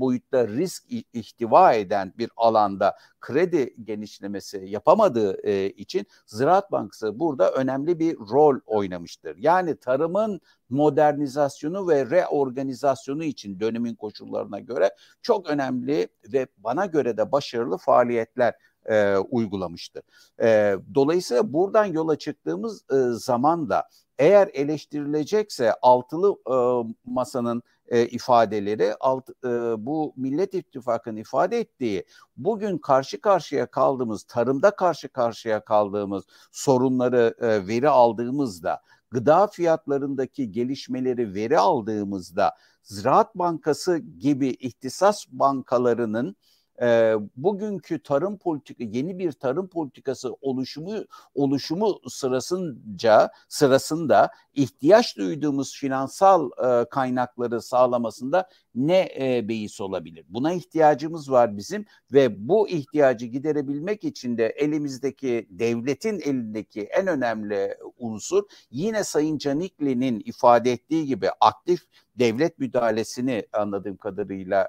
boyutta 0.00 0.48
risk 0.48 0.84
ihtiva 1.12 1.72
eden 1.72 2.12
bir 2.18 2.30
alanda 2.36 2.96
kredi 3.20 3.74
genişlemesi 3.84 4.64
yapamadığı 4.66 5.46
e, 5.46 5.70
için 5.70 6.06
Ziraat 6.26 6.72
Bankası 6.72 7.18
burada 7.18 7.50
önemli 7.50 7.98
bir 7.98 8.16
rol 8.16 8.60
oynamıştır. 8.66 9.36
Yani 9.36 9.76
tarımın 9.76 10.40
modernizasyonu 10.70 11.88
ve 11.88 12.10
reorganizasyonu 12.10 13.24
için 13.24 13.60
dönemin 13.60 13.94
koşullarına 13.94 14.58
göre 14.58 14.90
çok 15.22 15.50
önemli 15.50 16.08
ve 16.32 16.46
bana 16.58 16.86
göre 16.86 17.16
de 17.16 17.32
başarılı 17.32 17.78
faaliyetler 17.78 18.54
e, 18.86 19.16
uygulamıştır. 19.16 20.02
E, 20.42 20.76
dolayısıyla 20.94 21.52
buradan 21.52 21.84
yola 21.84 22.18
çıktığımız 22.18 22.84
e, 22.90 22.96
zaman 23.12 23.70
da 23.70 23.88
eğer 24.18 24.50
eleştirilecekse 24.52 25.74
altılı 25.82 26.36
e, 26.50 26.56
masanın 27.04 27.62
e, 27.88 28.06
ifadeleri 28.06 28.94
alt, 29.00 29.28
e, 29.44 29.48
bu 29.86 30.14
Millet 30.16 30.54
İttifakı'nın 30.54 31.16
ifade 31.16 31.58
ettiği 31.58 32.04
bugün 32.36 32.78
karşı 32.78 33.20
karşıya 33.20 33.66
kaldığımız 33.66 34.22
tarımda 34.22 34.70
karşı 34.70 35.08
karşıya 35.08 35.64
kaldığımız 35.64 36.24
sorunları 36.52 37.34
e, 37.40 37.66
veri 37.68 37.88
aldığımızda 37.88 38.80
gıda 39.10 39.46
fiyatlarındaki 39.46 40.52
gelişmeleri 40.52 41.34
veri 41.34 41.58
aldığımızda 41.58 42.52
Ziraat 42.82 43.34
Bankası 43.34 43.98
gibi 43.98 44.48
ihtisas 44.48 45.26
bankalarının 45.28 46.36
e, 46.80 47.14
bugünkü 47.36 48.02
tarım 48.02 48.38
politika 48.38 48.84
yeni 48.84 49.18
bir 49.18 49.32
tarım 49.32 49.68
politikası 49.68 50.32
oluşumu 50.40 51.04
oluşumu 51.34 52.00
sırasınca 52.08 53.30
sırasında 53.48 54.30
ihtiyaç 54.54 55.16
duyduğumuz 55.16 55.76
finansal 55.76 56.50
e, 56.64 56.88
kaynakları 56.88 57.62
sağlamasında 57.62 58.48
ne 58.74 59.08
e, 59.20 59.48
beis 59.48 59.80
olabilir? 59.80 60.24
Buna 60.28 60.52
ihtiyacımız 60.52 61.30
var 61.30 61.56
bizim 61.56 61.86
ve 62.12 62.48
bu 62.48 62.68
ihtiyacı 62.68 63.26
giderebilmek 63.26 64.04
için 64.04 64.38
de 64.38 64.46
elimizdeki 64.46 65.46
devletin 65.50 66.20
elindeki 66.20 66.82
en 66.82 67.06
önemli 67.06 67.76
unsur 67.98 68.42
yine 68.70 69.04
Sayın 69.04 69.38
Canikli'nin 69.38 70.22
ifade 70.24 70.72
ettiği 70.72 71.06
gibi 71.06 71.30
aktif 71.40 71.80
devlet 72.20 72.58
müdahalesini 72.58 73.46
anladığım 73.52 73.96
kadarıyla 73.96 74.68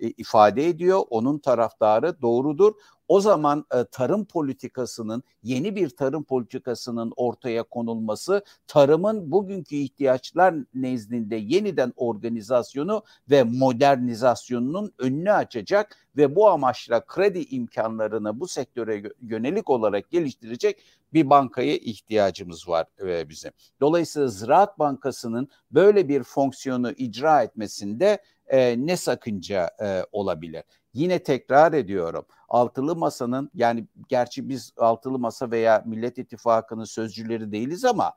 e, 0.00 0.08
ifade 0.08 0.66
ediyor. 0.66 1.02
Onun 1.10 1.38
taraftarı 1.38 2.22
doğrudur. 2.22 2.72
O 3.08 3.20
zaman 3.20 3.64
e, 3.74 3.84
tarım 3.84 4.24
politikasının 4.24 5.22
yeni 5.42 5.76
bir 5.76 5.88
tarım 5.88 6.24
politikasının 6.24 7.12
ortaya 7.16 7.62
konulması 7.62 8.42
tarımın 8.66 9.30
bugünkü 9.30 9.76
ihtiyaçlar 9.76 10.54
nezdinde 10.74 11.36
yeniden 11.36 11.92
organizasyonu 11.96 13.02
ve 13.30 13.42
modernizasyonunun 13.42 14.92
önünü 14.98 15.32
açacak 15.32 15.96
ve 16.16 16.36
bu 16.36 16.48
amaçla 16.48 17.06
kredi 17.06 17.38
imkanlarını 17.38 18.40
bu 18.40 18.48
sektöre 18.48 19.02
yönelik 19.22 19.70
olarak 19.70 20.10
geliştirecek 20.10 20.82
bir 21.12 21.30
bankaya 21.30 21.76
ihtiyacımız 21.76 22.68
var 22.68 22.86
e, 23.02 23.28
bizim. 23.28 23.50
Dolayısıyla 23.80 24.28
Ziraat 24.28 24.78
Bankası'nın 24.78 25.48
böyle 25.70 26.08
bir 26.08 26.22
fonksiyonu 26.22 26.90
icra 26.90 27.42
etmesinde 27.42 28.22
e, 28.46 28.86
ne 28.86 28.96
sakınca 28.96 29.70
olabilir? 30.12 30.62
Yine 30.92 31.22
tekrar 31.22 31.72
ediyorum. 31.72 32.26
Altılı 32.48 32.96
Masa'nın 32.96 33.50
yani 33.54 33.86
gerçi 34.08 34.48
biz 34.48 34.72
Altılı 34.76 35.18
Masa 35.18 35.50
veya 35.50 35.82
Millet 35.86 36.18
İttifakı'nın 36.18 36.84
sözcüleri 36.84 37.52
değiliz 37.52 37.84
ama 37.84 38.12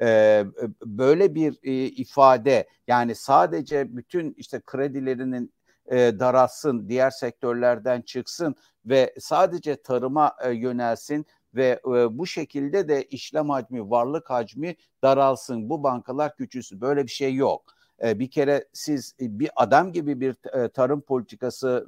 e, 0.00 0.44
böyle 0.84 1.34
bir 1.34 1.58
e, 1.62 1.72
ifade 1.72 2.68
yani 2.86 3.14
sadece 3.14 3.96
bütün 3.96 4.34
işte 4.36 4.60
kredilerinin 4.66 5.52
e, 5.86 5.96
daralsın, 5.96 6.88
diğer 6.88 7.10
sektörlerden 7.10 8.02
çıksın 8.02 8.54
ve 8.86 9.14
sadece 9.18 9.82
tarıma 9.82 10.36
e, 10.44 10.50
yönelsin 10.50 11.26
ve 11.54 11.80
e, 11.86 12.18
bu 12.18 12.26
şekilde 12.26 12.88
de 12.88 13.02
işlem 13.04 13.50
hacmi, 13.50 13.90
varlık 13.90 14.30
hacmi 14.30 14.76
daralsın, 15.02 15.70
bu 15.70 15.82
bankalar 15.82 16.36
küçülsün. 16.36 16.80
Böyle 16.80 17.04
bir 17.04 17.10
şey 17.10 17.34
yok. 17.34 17.73
E, 18.02 18.18
bir 18.18 18.30
kere 18.30 18.68
siz 18.72 19.14
e, 19.20 19.38
bir 19.38 19.50
adam 19.56 19.92
gibi 19.92 20.20
bir 20.20 20.36
e, 20.52 20.68
tarım 20.68 21.00
politikası 21.00 21.86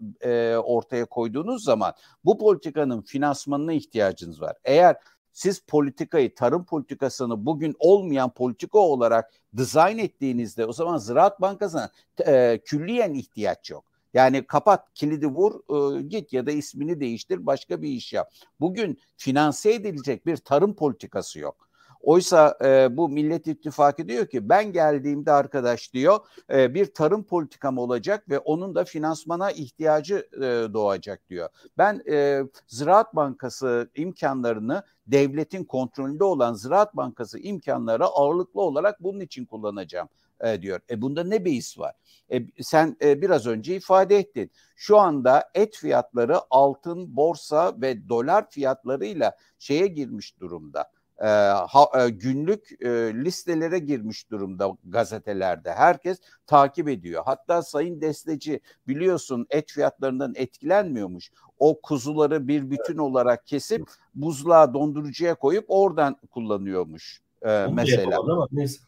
ortaya 0.65 1.05
koyduğunuz 1.05 1.65
zaman 1.65 1.95
bu 2.25 2.39
politikanın 2.39 3.03
finansmanına 3.03 3.73
ihtiyacınız 3.73 4.41
var. 4.41 4.57
Eğer 4.65 4.97
siz 5.37 5.61
politikayı, 5.61 6.35
tarım 6.35 6.65
politikasını 6.65 7.47
bugün 7.47 7.77
olmayan 7.79 8.31
politika 8.31 8.79
olarak 8.79 9.33
dizayn 9.57 9.99
ettiğinizde 9.99 10.67
o 10.67 10.73
zaman 10.73 10.99
Ziraat 10.99 11.41
Bankası'na 11.41 11.91
e, 12.27 12.61
külliyen 12.65 13.15
ihtiyaç 13.15 13.71
yok. 13.71 13.85
Yani 14.15 14.47
kapat, 14.47 14.95
kilidi 14.95 15.27
vur, 15.27 15.61
e, 15.99 16.03
git 16.03 16.33
ya 16.33 16.47
da 16.47 16.51
ismini 16.51 17.01
değiştir, 17.01 17.47
başka 17.47 17.83
bir 17.83 17.89
iş 17.89 18.13
yap. 18.13 18.33
Bugün 18.61 18.99
finanse 19.17 19.73
edilecek 19.73 20.27
bir 20.27 20.37
tarım 20.37 20.75
politikası 20.75 21.39
yok. 21.39 21.66
Oysa 22.07 22.59
e, 22.65 22.97
bu 22.97 23.09
Millet 23.09 23.47
İttifakı 23.47 24.09
diyor 24.09 24.27
ki 24.27 24.49
ben 24.49 24.73
geldiğimde 24.73 25.33
arkadaş 25.33 25.93
diyor 25.93 26.19
e, 26.53 26.75
bir 26.75 26.95
tarım 26.95 27.25
politikam 27.25 27.79
olacak 27.79 28.31
ve 28.31 28.39
onun 28.39 28.75
da 28.75 28.85
finansmana 28.85 29.51
ihtiyacı 29.51 30.29
e, 30.37 30.41
doğacak 30.75 31.29
diyor. 31.31 31.49
Ben 31.79 32.03
e, 32.11 32.43
Ziraat 32.67 33.17
Bankası 33.17 33.91
imkanlarını 33.95 34.83
devletin 35.07 35.65
kontrolünde 35.65 36.25
olan 36.25 36.55
Ziraat 36.55 36.97
Bankası 36.97 37.39
imkanları 37.39 38.05
ağırlıklı 38.05 38.61
olarak 38.61 39.03
bunun 39.03 39.21
için 39.21 39.45
kullanacağım 39.45 40.09
e, 40.41 40.63
diyor. 40.63 40.81
E 40.91 41.03
bunda 41.03 41.25
ne 41.25 41.45
beis 41.45 41.79
var? 41.79 41.95
E, 42.33 42.63
sen 42.63 42.97
e, 43.03 43.23
biraz 43.23 43.47
önce 43.47 43.77
ifade 43.77 44.17
ettin. 44.17 44.51
Şu 44.77 44.99
anda 44.99 45.51
et 45.55 45.77
fiyatları 45.77 46.37
altın, 46.51 47.17
borsa 47.17 47.81
ve 47.81 48.09
dolar 48.09 48.51
fiyatlarıyla 48.51 49.37
şeye 49.59 49.87
girmiş 49.87 50.41
durumda 50.41 50.91
e, 51.21 51.27
ha, 51.27 52.05
e, 52.05 52.09
günlük 52.09 52.83
e, 52.83 52.89
listelere 53.15 53.79
girmiş 53.79 54.31
durumda 54.31 54.77
gazetelerde. 54.85 55.73
Herkes 55.73 56.19
takip 56.47 56.89
ediyor. 56.89 57.23
Hatta 57.27 57.63
Sayın 57.63 58.01
Desteci 58.01 58.61
biliyorsun 58.89 59.47
et 59.51 59.71
fiyatlarından 59.71 60.33
etkilenmiyormuş. 60.37 61.31
O 61.59 61.81
kuzuları 61.81 62.49
bir 62.49 62.71
bütün 62.71 62.99
olarak 62.99 63.47
kesip 63.47 63.89
buzluğa 64.15 64.75
dondurucuya 64.75 65.35
koyup 65.35 65.65
oradan 65.69 66.17
kullanıyormuş 66.31 67.21
e, 67.43 67.67
mesela. 67.73 68.19
Neyse. 68.53 68.81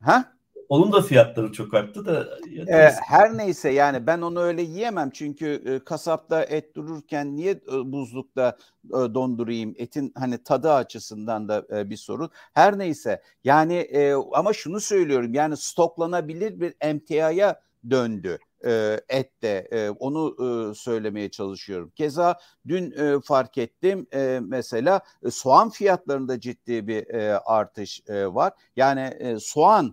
Ha? 0.00 0.33
Onun 0.68 0.92
da 0.92 1.02
fiyatları 1.02 1.52
çok 1.52 1.74
arttı 1.74 2.06
da. 2.06 2.38
E, 2.68 2.90
her 2.90 3.36
neyse 3.36 3.70
yani 3.70 4.06
ben 4.06 4.20
onu 4.20 4.40
öyle 4.40 4.62
yiyemem 4.62 5.10
çünkü 5.10 5.62
e, 5.66 5.84
kasapta 5.84 6.42
et 6.42 6.76
dururken 6.76 7.36
niye 7.36 7.50
e, 7.50 7.92
buzlukta 7.92 8.58
e, 8.84 8.90
dondurayım? 8.90 9.74
Etin 9.78 10.12
hani 10.16 10.42
tadı 10.42 10.72
açısından 10.72 11.48
da 11.48 11.66
e, 11.76 11.90
bir 11.90 11.96
sorun. 11.96 12.30
Her 12.52 12.78
neyse 12.78 13.22
yani 13.44 13.74
e, 13.74 14.12
ama 14.32 14.52
şunu 14.52 14.80
söylüyorum 14.80 15.34
yani 15.34 15.56
stoklanabilir 15.56 16.60
bir 16.60 16.74
emtiaya 16.80 17.60
döndü 17.90 18.38
e, 18.66 19.00
ette. 19.08 19.68
E, 19.70 19.90
onu 19.90 20.36
e, 20.38 20.74
söylemeye 20.74 21.30
çalışıyorum. 21.30 21.92
Keza 21.96 22.38
dün 22.68 22.90
e, 22.90 23.20
fark 23.20 23.58
ettim 23.58 24.06
e, 24.14 24.40
mesela 24.42 25.00
e, 25.22 25.30
soğan 25.30 25.70
fiyatlarında 25.70 26.40
ciddi 26.40 26.88
bir 26.88 27.06
e, 27.14 27.38
artış 27.38 28.02
e, 28.08 28.34
var. 28.34 28.52
Yani 28.76 29.00
e, 29.00 29.38
soğan 29.38 29.92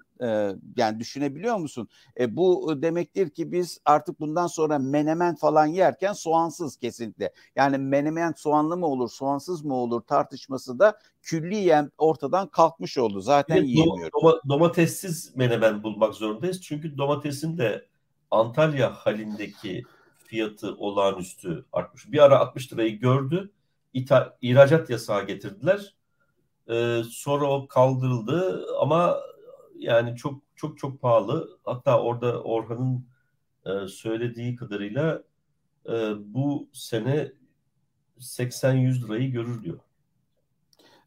yani 0.77 0.99
düşünebiliyor 0.99 1.57
musun? 1.57 1.87
E, 2.19 2.35
bu 2.35 2.81
demektir 2.81 3.29
ki 3.29 3.51
biz 3.51 3.79
artık 3.85 4.19
bundan 4.19 4.47
sonra 4.47 4.79
menemen 4.79 5.35
falan 5.35 5.65
yerken 5.65 6.13
soğansız 6.13 6.77
kesinlikle. 6.77 7.33
Yani 7.55 7.77
menemen 7.77 8.33
soğanlı 8.37 8.77
mı 8.77 8.85
olur, 8.85 9.09
soğansız 9.09 9.65
mı 9.65 9.73
olur 9.73 10.01
tartışması 10.01 10.79
da 10.79 10.99
külliyen 11.21 11.91
ortadan 11.97 12.47
kalkmış 12.47 12.97
oldu. 12.97 13.21
Zaten 13.21 13.63
yiyemiyoruz. 13.63 14.13
Doma, 14.13 14.41
domatessiz 14.49 15.35
menemen 15.35 15.83
bulmak 15.83 16.13
zorundayız. 16.13 16.61
Çünkü 16.61 16.97
domatesin 16.97 17.57
de 17.57 17.85
Antalya 18.31 18.93
halindeki 18.93 19.83
fiyatı 20.25 20.75
olağanüstü 20.75 21.65
artmış. 21.73 22.11
Bir 22.11 22.23
ara 22.23 22.39
60 22.39 22.73
lirayı 22.73 22.99
gördü. 22.99 23.51
İta, 23.93 24.37
ihracat 24.41 24.89
yasağı 24.89 25.27
getirdiler. 25.27 25.95
Ee, 26.69 27.01
sonra 27.09 27.51
o 27.51 27.67
kaldırıldı 27.67 28.65
ama 28.79 29.17
yani 29.77 30.15
çok 30.15 30.41
çok 30.55 30.77
çok 30.77 31.01
pahalı. 31.01 31.59
Hatta 31.63 32.01
orada 32.01 32.43
Orhan'ın 32.43 33.05
e, 33.65 33.87
söylediği 33.87 34.55
kadarıyla 34.55 35.23
e, 35.89 36.13
bu 36.17 36.69
sene 36.73 37.31
80-100 38.19 39.05
lirayı 39.05 39.31
görür 39.31 39.63
diyor. 39.63 39.79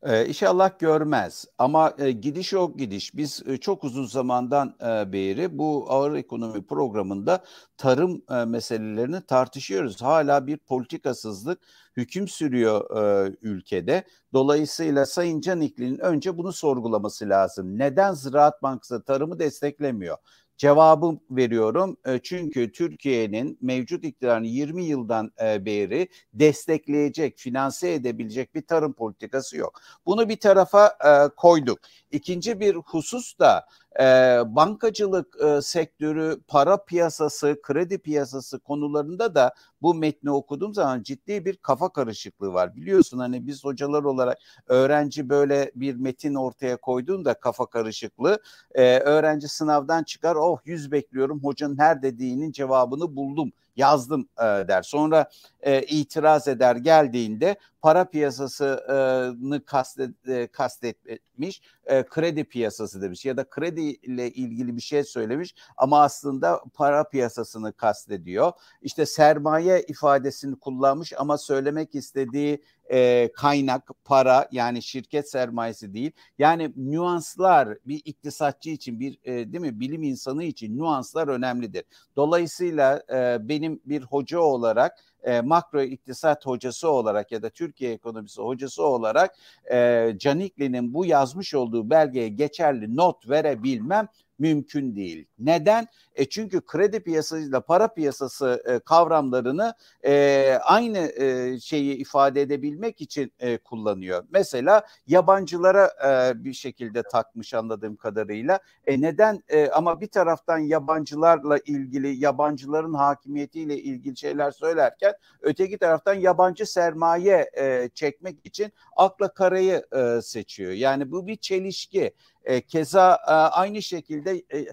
Ee, 0.04 0.26
inşallah 0.26 0.78
görmez 0.78 1.44
ama 1.58 1.94
e, 1.98 2.10
gidiş 2.12 2.54
o 2.54 2.76
gidiş. 2.76 3.16
Biz 3.16 3.42
e, 3.46 3.56
çok 3.56 3.84
uzun 3.84 4.04
zamandan 4.06 4.76
e, 4.80 5.12
beri 5.12 5.58
bu 5.58 5.86
ağır 5.88 6.14
ekonomi 6.14 6.66
programında 6.66 7.44
tarım 7.76 8.22
e, 8.30 8.44
meselelerini 8.44 9.26
tartışıyoruz. 9.26 10.02
Hala 10.02 10.46
bir 10.46 10.56
politikasızlık 10.56 11.58
hüküm 11.96 12.28
sürüyor 12.28 12.96
e, 13.26 13.36
ülkede. 13.42 14.04
Dolayısıyla 14.32 15.06
Sayın 15.06 15.40
Canikli'nin 15.40 15.98
önce 15.98 16.38
bunu 16.38 16.52
sorgulaması 16.52 17.28
lazım. 17.28 17.78
Neden 17.78 18.12
Ziraat 18.14 18.62
Bankası 18.62 19.02
tarımı 19.02 19.38
desteklemiyor? 19.38 20.16
Cevabı 20.56 21.18
veriyorum 21.30 21.96
e, 22.06 22.18
çünkü 22.22 22.72
Türkiye'nin 22.72 23.58
mevcut 23.60 24.04
iktidarını 24.04 24.46
20 24.46 24.84
yıldan 24.84 25.32
e, 25.42 25.64
beri 25.64 26.08
destekleyecek, 26.34 27.38
finanse 27.38 27.92
edebilecek 27.92 28.54
bir 28.54 28.62
tarım 28.62 28.92
politikası 28.92 29.56
yok. 29.56 29.80
Bunu 30.06 30.28
bir 30.28 30.36
tarafa 30.36 30.86
e, 30.86 31.28
koyduk. 31.36 31.78
İkinci 32.10 32.60
bir 32.60 32.74
husus 32.74 33.38
da 33.38 33.66
e, 34.00 34.04
bankacılık 34.46 35.36
e, 35.42 35.62
sektörü, 35.62 36.40
para 36.48 36.84
piyasası, 36.84 37.58
kredi 37.62 37.98
piyasası 37.98 38.58
konularında 38.58 39.34
da 39.34 39.54
bu 39.82 39.94
metni 39.94 40.30
okuduğum 40.30 40.74
zaman 40.74 41.02
ciddi 41.02 41.44
bir 41.44 41.56
kafa 41.56 41.88
karışıklığı 41.88 42.52
var. 42.52 42.76
Biliyorsun 42.76 43.18
hani 43.18 43.46
biz 43.46 43.64
hocalar 43.64 44.02
olarak 44.02 44.38
öğrenci 44.66 45.28
böyle 45.28 45.72
bir 45.74 45.94
metin 45.94 46.34
ortaya 46.34 46.76
koyduğunda 46.76 47.34
kafa 47.34 47.66
karışıklığı 47.66 48.38
e, 48.74 48.98
öğrenci 48.98 49.48
sınavdan 49.48 50.02
çıkar 50.02 50.34
oh 50.34 50.58
yüz 50.64 50.92
bekliyorum 50.92 51.44
hocanın 51.44 51.78
her 51.78 52.02
dediğinin 52.02 52.52
cevabını 52.52 53.16
buldum 53.16 53.52
yazdım 53.76 54.28
e, 54.38 54.42
der. 54.42 54.82
Sonra 54.82 55.30
e, 55.60 55.82
itiraz 55.82 56.48
eder 56.48 56.76
geldiğinde 56.76 57.56
para 57.84 58.04
piyasasını 58.04 59.64
kastet, 59.64 60.28
e, 60.28 60.46
kastetmiş, 60.46 61.62
e, 61.86 62.02
kredi 62.02 62.44
piyasası 62.44 63.02
demiş 63.02 63.24
ya 63.24 63.36
da 63.36 63.48
kredi 63.48 63.80
ile 63.80 64.30
ilgili 64.30 64.76
bir 64.76 64.80
şey 64.80 65.04
söylemiş 65.04 65.54
ama 65.76 66.02
aslında 66.02 66.60
para 66.74 67.08
piyasasını 67.08 67.72
kastediyor. 67.72 68.52
İşte 68.82 69.06
sermaye 69.06 69.82
ifadesini 69.88 70.58
kullanmış 70.58 71.12
ama 71.16 71.38
söylemek 71.38 71.94
istediği 71.94 72.62
e, 72.90 73.32
kaynak, 73.32 73.90
para 74.04 74.48
yani 74.52 74.82
şirket 74.82 75.30
sermayesi 75.30 75.94
değil. 75.94 76.12
Yani 76.38 76.72
nüanslar 76.76 77.78
bir 77.86 78.02
iktisatçı 78.04 78.70
için 78.70 79.00
bir 79.00 79.24
değil 79.24 79.60
mi 79.60 79.80
bilim 79.80 80.02
insanı 80.02 80.44
için 80.44 80.78
nüanslar 80.78 81.28
önemlidir. 81.28 81.84
Dolayısıyla 82.16 83.02
benim 83.48 83.80
bir 83.84 84.02
hoca 84.02 84.38
olarak 84.38 84.98
e, 85.24 85.40
makro 85.40 85.82
iktisat 85.82 86.46
hocası 86.46 86.90
olarak 86.90 87.32
ya 87.32 87.42
da 87.42 87.50
Türkiye 87.50 87.92
ekonomisi 87.92 88.42
hocası 88.42 88.82
olarak 88.82 89.36
e, 89.72 90.10
Canikli'nin 90.18 90.94
bu 90.94 91.06
yazmış 91.06 91.54
olduğu 91.54 91.90
belgeye 91.90 92.28
geçerli 92.28 92.96
not 92.96 93.28
verebilmem 93.28 94.08
mümkün 94.38 94.96
değil. 94.96 95.26
Neden? 95.38 95.88
E 96.14 96.28
çünkü 96.28 96.60
kredi 96.60 97.00
piyasasıyla 97.00 97.60
para 97.60 97.88
piyasası 97.88 98.62
e, 98.66 98.78
kavramlarını 98.78 99.74
e, 100.04 100.58
aynı 100.62 100.98
e, 100.98 101.58
şeyi 101.60 101.96
ifade 101.96 102.42
edebilmek 102.42 103.00
için 103.00 103.32
e, 103.38 103.58
kullanıyor. 103.58 104.24
Mesela 104.30 104.86
yabancılara 105.06 105.90
e, 106.06 106.44
bir 106.44 106.52
şekilde 106.52 107.02
takmış 107.02 107.54
anladığım 107.54 107.96
kadarıyla. 107.96 108.58
E 108.86 109.00
neden? 109.00 109.42
E, 109.48 109.68
ama 109.68 110.00
bir 110.00 110.06
taraftan 110.06 110.58
yabancılarla 110.58 111.58
ilgili, 111.58 112.24
yabancıların 112.24 112.94
hakimiyetiyle 112.94 113.78
ilgili 113.78 114.16
şeyler 114.16 114.50
söylerken 114.50 115.14
öteki 115.40 115.78
taraftan 115.78 116.14
yabancı 116.14 116.66
sermaye 116.66 117.50
e, 117.58 117.88
çekmek 117.94 118.46
için 118.46 118.72
akla 118.96 119.34
karayı 119.34 119.86
e, 119.96 120.22
seçiyor. 120.22 120.72
Yani 120.72 121.10
bu 121.10 121.26
bir 121.26 121.36
çelişki. 121.36 122.14
E, 122.44 122.60
keza 122.60 123.18
e, 123.28 123.30
aynı 123.32 123.82
şekilde 123.82 124.42
e, 124.52 124.66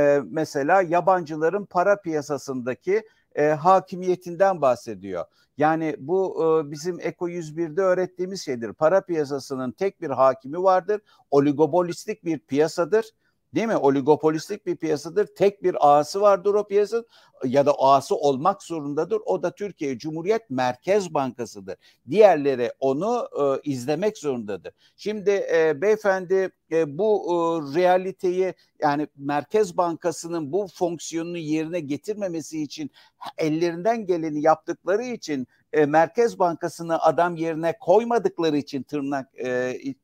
e, 0.00 0.22
mesela 0.30 0.82
yabancıların 0.82 1.64
para 1.64 2.00
piyasasındaki 2.00 3.02
e, 3.34 3.48
hakimiyetinden 3.48 4.60
bahsediyor. 4.60 5.24
Yani 5.58 5.96
bu 5.98 6.44
e, 6.44 6.70
bizim 6.70 7.00
Eko 7.00 7.28
101'de 7.28 7.82
öğrettiğimiz 7.82 8.44
şeydir. 8.44 8.72
Para 8.72 9.00
piyasasının 9.00 9.72
tek 9.72 10.00
bir 10.00 10.10
hakimi 10.10 10.62
vardır. 10.62 11.00
Oligopolistik 11.30 12.24
bir 12.24 12.38
piyasadır 12.38 13.10
Değil 13.54 13.66
mi? 13.66 13.76
Oligopolistik 13.76 14.66
bir 14.66 14.76
piyasadır. 14.76 15.26
Tek 15.26 15.62
bir 15.62 15.88
ağası 15.88 16.20
vardır 16.20 16.54
o 16.54 16.66
piyasanın 16.66 17.06
ya 17.44 17.66
da 17.66 17.72
ağası 17.72 18.16
olmak 18.16 18.62
zorundadır. 18.62 19.20
O 19.26 19.42
da 19.42 19.54
Türkiye 19.54 19.98
Cumhuriyet 19.98 20.50
Merkez 20.50 21.14
Bankası'dır. 21.14 21.76
Diğerleri 22.10 22.72
onu 22.80 23.28
e, 23.40 23.70
izlemek 23.70 24.18
zorundadır. 24.18 24.72
Şimdi 24.96 25.30
e, 25.30 25.82
beyefendi 25.82 26.50
e, 26.72 26.98
bu 26.98 27.24
e, 27.26 27.34
realiteyi 27.78 28.54
yani 28.82 29.06
Merkez 29.16 29.76
Bankası'nın 29.76 30.52
bu 30.52 30.66
fonksiyonunu 30.74 31.38
yerine 31.38 31.80
getirmemesi 31.80 32.62
için 32.62 32.90
ellerinden 33.38 34.06
geleni 34.06 34.42
yaptıkları 34.42 35.04
için 35.04 35.46
e, 35.76 35.86
Merkez 35.86 36.38
Bankası'nı 36.38 36.98
adam 37.02 37.36
yerine 37.36 37.78
koymadıkları 37.80 38.56
için 38.56 38.82
tırnak 38.82 39.28
e, 39.34 39.48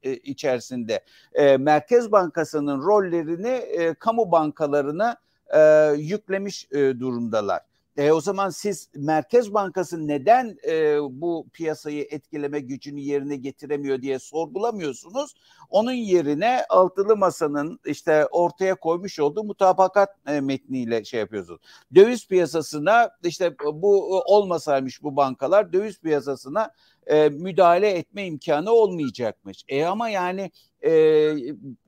e, 0.03 0.17
içerisinde 0.17 1.05
e, 1.35 1.57
Merkez 1.57 2.13
Bankası'nın 2.13 2.83
rollerini 2.83 3.49
e, 3.49 3.95
kamu 3.95 4.33
bankalarına 4.33 5.17
e, 5.55 5.93
yüklemiş 5.97 6.69
e, 6.73 7.01
durumdalar. 7.01 7.61
E, 7.97 8.13
o 8.13 8.21
zaman 8.21 8.51
siz 8.51 8.89
Merkez 8.95 9.55
Bankası 9.55 10.09
neden 10.09 10.57
e, 10.69 10.99
bu 11.03 11.47
piyasayı 11.53 12.07
etkileme 12.11 12.61
gücünü 12.61 13.01
yerine 13.01 13.37
getiremiyor 13.37 14.03
diye 14.03 14.19
sorgulamıyorsunuz. 14.19 15.35
Onun 15.71 15.93
yerine 15.93 16.65
altılı 16.69 17.17
masanın 17.17 17.81
işte 17.85 18.27
ortaya 18.27 18.75
koymuş 18.75 19.21
olduğu 19.21 19.45
mutabakat 19.45 20.09
e, 20.27 20.41
metniyle 20.41 21.05
şey 21.05 21.21
yapıyorsunuz. 21.21 21.61
Döviz 21.95 22.27
piyasasına 22.29 23.11
işte 23.25 23.57
bu 23.75 24.21
olmasaymış 24.21 25.03
bu 25.03 25.17
bankalar 25.17 25.73
döviz 25.73 26.01
piyasasına 26.01 26.71
e, 27.07 27.29
müdahale 27.29 27.91
etme 27.91 28.27
imkanı 28.27 28.71
olmayacakmış. 28.71 29.65
E 29.69 29.85
ama 29.85 30.09
yani 30.09 30.51
e, 30.85 30.91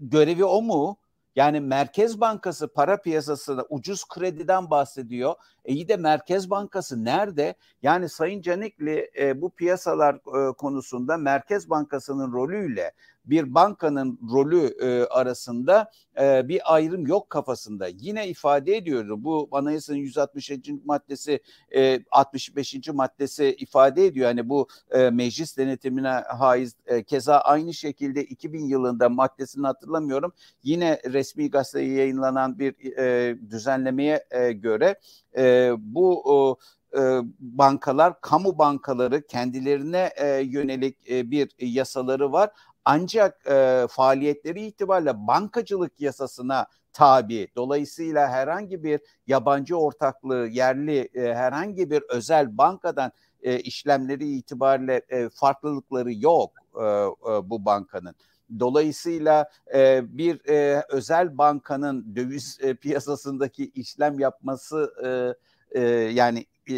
görevi 0.01 0.45
o 0.45 0.62
mu? 0.62 0.97
Yani 1.37 1.61
Merkez 1.61 2.20
Bankası 2.20 2.68
para 2.68 3.03
piyasasında 3.03 3.66
ucuz 3.68 4.05
krediden 4.09 4.70
bahsediyor. 4.70 5.35
E 5.64 5.88
de 5.88 5.97
Merkez 5.97 6.51
Bankası 6.51 7.05
nerede? 7.05 7.55
Yani 7.83 8.09
Sayın 8.09 8.42
Canikli 8.42 9.11
e, 9.18 9.40
bu 9.40 9.51
piyasalar 9.51 10.14
e, 10.14 10.53
konusunda 10.53 11.16
Merkez 11.16 11.70
Bankası'nın 11.70 12.33
rolüyle 12.33 12.92
bir 13.25 13.55
bankanın 13.55 14.18
rolü 14.33 14.75
e, 14.81 15.05
arasında 15.05 15.90
e, 16.20 16.49
bir 16.49 16.75
ayrım 16.75 17.07
yok 17.07 17.31
kafasında. 17.31 17.87
Yine 17.87 18.29
ifade 18.29 18.77
ediyorum 18.77 19.25
bu 19.25 19.49
anayasanın 19.53 19.99
160. 19.99 20.51
maddesi 20.85 21.40
e, 21.75 22.01
65. 22.11 22.88
maddesi 22.88 23.57
ifade 23.59 24.07
ediyor. 24.07 24.27
Hani 24.27 24.49
bu 24.49 24.68
e, 24.90 25.11
meclis 25.11 25.57
denetimine 25.57 26.09
haiz 26.09 26.77
e, 26.87 27.03
keza 27.03 27.38
aynı 27.38 27.75
şekilde 27.75 28.25
2000 28.25 28.64
yılında 28.64 29.09
maddesini 29.09 29.66
hatırlamıyorum. 29.66 30.33
Yine 30.62 31.01
resmi 31.25 31.51
gazeteye 31.51 31.93
yayınlanan 31.93 32.59
bir 32.59 32.97
e, 32.99 33.37
düzenlemeye 33.51 34.25
e, 34.31 34.53
göre 34.53 35.01
e, 35.37 35.73
bu 35.79 36.59
e, 36.99 37.01
bankalar, 37.41 38.21
kamu 38.21 38.59
bankaları 38.59 39.27
kendilerine 39.27 40.11
e, 40.17 40.27
yönelik 40.41 41.11
e, 41.11 41.31
bir 41.31 41.49
yasaları 41.59 42.33
var 42.33 42.51
ancak 42.85 43.47
e, 43.47 43.87
faaliyetleri 43.91 44.67
itibariyle 44.67 45.27
bankacılık 45.27 46.01
yasasına 46.01 46.67
tabi. 46.93 47.49
Dolayısıyla 47.57 48.29
herhangi 48.29 48.85
bir 48.85 49.01
yabancı 49.27 49.77
ortaklığı, 49.77 50.47
yerli 50.49 51.09
e, 51.15 51.35
herhangi 51.35 51.91
bir 51.91 52.03
özel 52.09 52.59
bankadan 52.59 53.13
e, 53.43 53.61
işlemleri 53.61 54.29
itibariyle 54.29 55.03
e, 55.09 55.29
farklılıkları 55.29 56.13
yok 56.13 56.53
e, 56.77 56.85
e, 56.85 57.51
bu 57.51 57.65
bankanın. 57.65 58.15
Dolayısıyla 58.59 59.49
e, 59.75 60.03
bir 60.19 60.49
e, 60.49 60.85
özel 60.89 61.39
bankanın 61.39 62.17
döviz 62.17 62.59
e, 62.63 62.75
piyasasındaki 62.75 63.71
işlem 63.71 64.19
yapması 64.19 64.95
e, 65.05 65.81
e, 65.81 65.81
yani 65.91 66.47
e, 66.71 66.75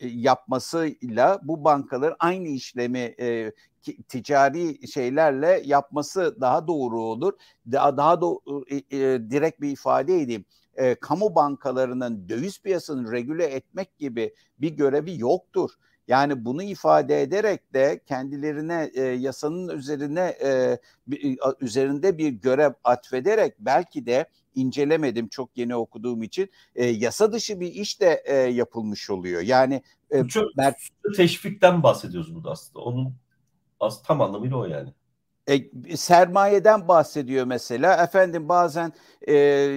yapmasıyla 0.00 1.40
bu 1.42 1.64
bankaların 1.64 2.16
aynı 2.18 2.48
işlemi 2.48 3.14
e, 3.20 3.52
ticari 4.08 4.88
şeylerle 4.88 5.62
yapması 5.64 6.40
daha 6.40 6.66
doğru 6.66 7.00
olur. 7.02 7.32
Daha 7.72 7.96
daha 7.96 8.20
do, 8.20 8.40
e, 8.70 8.76
e, 8.76 9.30
direkt 9.30 9.60
bir 9.60 9.70
ifade 9.70 10.20
edeyim. 10.20 10.44
E, 10.74 10.94
kamu 10.94 11.34
bankalarının 11.34 12.28
döviz 12.28 12.62
piyasasını 12.62 13.12
regüle 13.12 13.44
etmek 13.44 13.98
gibi 13.98 14.34
bir 14.58 14.70
görevi 14.70 15.20
yoktur. 15.20 15.70
Yani 16.08 16.44
bunu 16.44 16.62
ifade 16.62 17.22
ederek 17.22 17.74
de 17.74 18.00
kendilerine 18.06 18.90
e, 18.94 19.02
yasanın 19.02 19.78
üzerine 19.78 20.36
e, 20.42 20.78
üzerinde 21.60 22.18
bir 22.18 22.28
görev 22.28 22.72
atfederek 22.84 23.54
belki 23.58 24.06
de 24.06 24.26
incelemedim 24.54 25.28
çok 25.28 25.56
yeni 25.56 25.76
okuduğum 25.76 26.22
için 26.22 26.50
e, 26.74 26.86
yasa 26.86 27.32
dışı 27.32 27.60
bir 27.60 27.72
iş 27.72 28.00
de 28.00 28.22
e, 28.24 28.34
yapılmış 28.34 29.10
oluyor. 29.10 29.42
Yani 29.42 29.82
e, 30.10 30.28
çok 30.28 30.44
teşvikten 31.16 31.82
bahsediyoruz 31.82 32.34
burada 32.34 32.50
aslında. 32.50 32.84
Onun 32.84 33.14
az 33.80 34.02
tam 34.02 34.20
anlamıyla 34.20 34.56
o 34.56 34.64
yani. 34.64 34.92
E, 35.50 35.96
sermayeden 35.96 36.88
bahsediyor 36.88 37.46
mesela. 37.46 38.04
Efendim 38.04 38.48
bazen 38.48 38.92
e, 39.22 39.34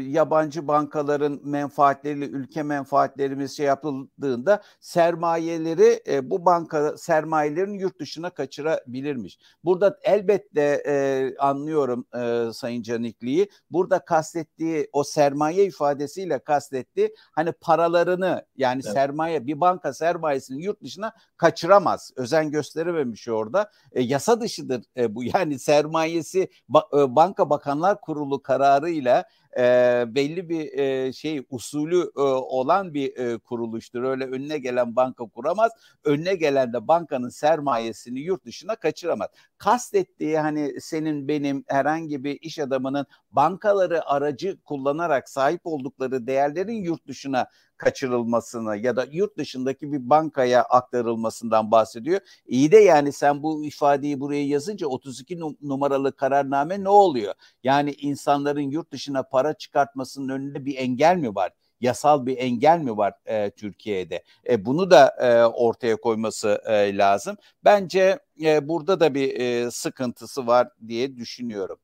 yabancı 0.07 0.67
bankaların 0.67 1.39
menfaatleriyle 1.43 2.25
ülke 2.25 2.63
menfaatlerimiz 2.63 3.57
şey 3.57 3.65
yapıldığında 3.65 4.61
sermayeleri 4.79 6.03
e, 6.07 6.29
bu 6.29 6.45
banka 6.45 6.97
sermayelerin 6.97 7.73
yurt 7.73 7.99
dışına 7.99 8.29
kaçırabilirmiş. 8.29 9.39
Burada 9.63 9.99
elbette 10.03 10.83
e, 10.87 11.35
anlıyorum 11.39 12.05
e, 12.15 12.53
Sayın 12.53 12.81
Canikli'yi. 12.81 13.49
Burada 13.71 13.99
kastettiği 13.99 14.89
o 14.93 15.03
sermaye 15.03 15.65
ifadesiyle 15.65 16.39
kastettiği 16.39 17.15
hani 17.31 17.51
paralarını 17.51 18.45
yani 18.57 18.81
evet. 18.85 18.93
sermaye 18.93 19.47
bir 19.47 19.61
banka 19.61 19.93
sermayesini 19.93 20.63
yurt 20.63 20.83
dışına 20.83 21.13
kaçıramaz. 21.43 22.11
Özen 22.15 22.51
gösterememiş 22.51 23.27
orada. 23.27 23.71
E, 23.91 24.01
yasa 24.01 24.41
dışıdır 24.41 24.83
e, 24.97 25.15
bu 25.15 25.23
yani 25.33 25.59
sermayesi 25.59 26.49
ba- 26.69 27.15
banka 27.15 27.49
bakanlar 27.49 28.01
kurulu 28.01 28.41
kararıyla 28.41 29.23
e, 29.57 29.63
belli 30.07 30.49
bir 30.49 30.79
e, 30.79 31.13
şey 31.13 31.45
usulü 31.49 32.11
e, 32.17 32.21
olan 32.21 32.93
bir 32.93 33.17
e, 33.17 33.37
kuruluştur. 33.37 34.03
Öyle 34.03 34.25
önüne 34.25 34.57
gelen 34.57 34.95
banka 34.95 35.25
kuramaz. 35.25 35.71
Önüne 36.03 36.35
gelen 36.35 36.73
de 36.73 36.87
bankanın 36.87 37.29
sermayesini 37.29 38.19
yurt 38.19 38.45
dışına 38.45 38.75
kaçıramaz. 38.75 39.27
Kastettiği 39.57 40.39
hani 40.39 40.81
senin 40.81 41.27
benim 41.27 41.63
herhangi 41.67 42.23
bir 42.23 42.41
iş 42.41 42.59
adamının 42.59 43.05
bankaları 43.31 44.09
aracı 44.09 44.61
kullanarak 44.61 45.29
sahip 45.29 45.61
oldukları 45.63 46.27
değerlerin 46.27 46.83
yurt 46.83 47.07
dışına 47.07 47.47
kaçırılmasını 47.83 48.77
ya 48.77 48.95
da 48.95 49.07
yurt 49.11 49.37
dışındaki 49.37 49.91
bir 49.91 50.09
bankaya 50.09 50.63
aktarılmasından 50.63 51.71
bahsediyor. 51.71 52.19
İyi 52.47 52.71
de 52.71 52.77
yani 52.77 53.11
sen 53.11 53.43
bu 53.43 53.65
ifadeyi 53.65 54.19
buraya 54.19 54.45
yazınca 54.45 54.87
32 54.87 55.39
numaralı 55.61 56.15
kararname 56.15 56.83
ne 56.83 56.89
oluyor? 56.89 57.33
Yani 57.63 57.91
insanların 57.91 58.61
yurt 58.61 58.91
dışına 58.91 59.23
para 59.23 59.53
çıkartmasının 59.53 60.29
önünde 60.29 60.65
bir 60.65 60.77
engel 60.77 61.17
mi 61.17 61.35
var? 61.35 61.51
Yasal 61.81 62.25
bir 62.25 62.37
engel 62.37 62.79
mi 62.79 62.97
var 62.97 63.13
e, 63.25 63.51
Türkiye'de? 63.51 64.23
E, 64.49 64.65
bunu 64.65 64.91
da 64.91 65.07
e, 65.07 65.45
ortaya 65.45 65.95
koyması 65.95 66.61
e, 66.65 66.97
lazım. 66.97 67.37
Bence 67.65 68.19
e, 68.43 68.67
burada 68.67 68.99
da 68.99 69.13
bir 69.13 69.39
e, 69.39 69.71
sıkıntısı 69.71 70.47
var 70.47 70.69
diye 70.87 71.17
düşünüyorum. 71.17 71.77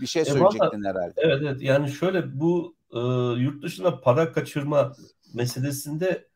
Bir 0.00 0.06
şey 0.06 0.24
söyleyecektin 0.24 0.84
e, 0.84 0.88
herhalde. 0.88 1.14
Evet 1.16 1.42
evet 1.42 1.62
yani 1.62 1.90
şöyle 1.90 2.40
bu 2.40 2.74
e, 2.92 2.98
yurt 3.40 3.62
dışına 3.62 4.00
para 4.00 4.32
kaçırma 4.32 4.92
meselesinde 5.34 6.28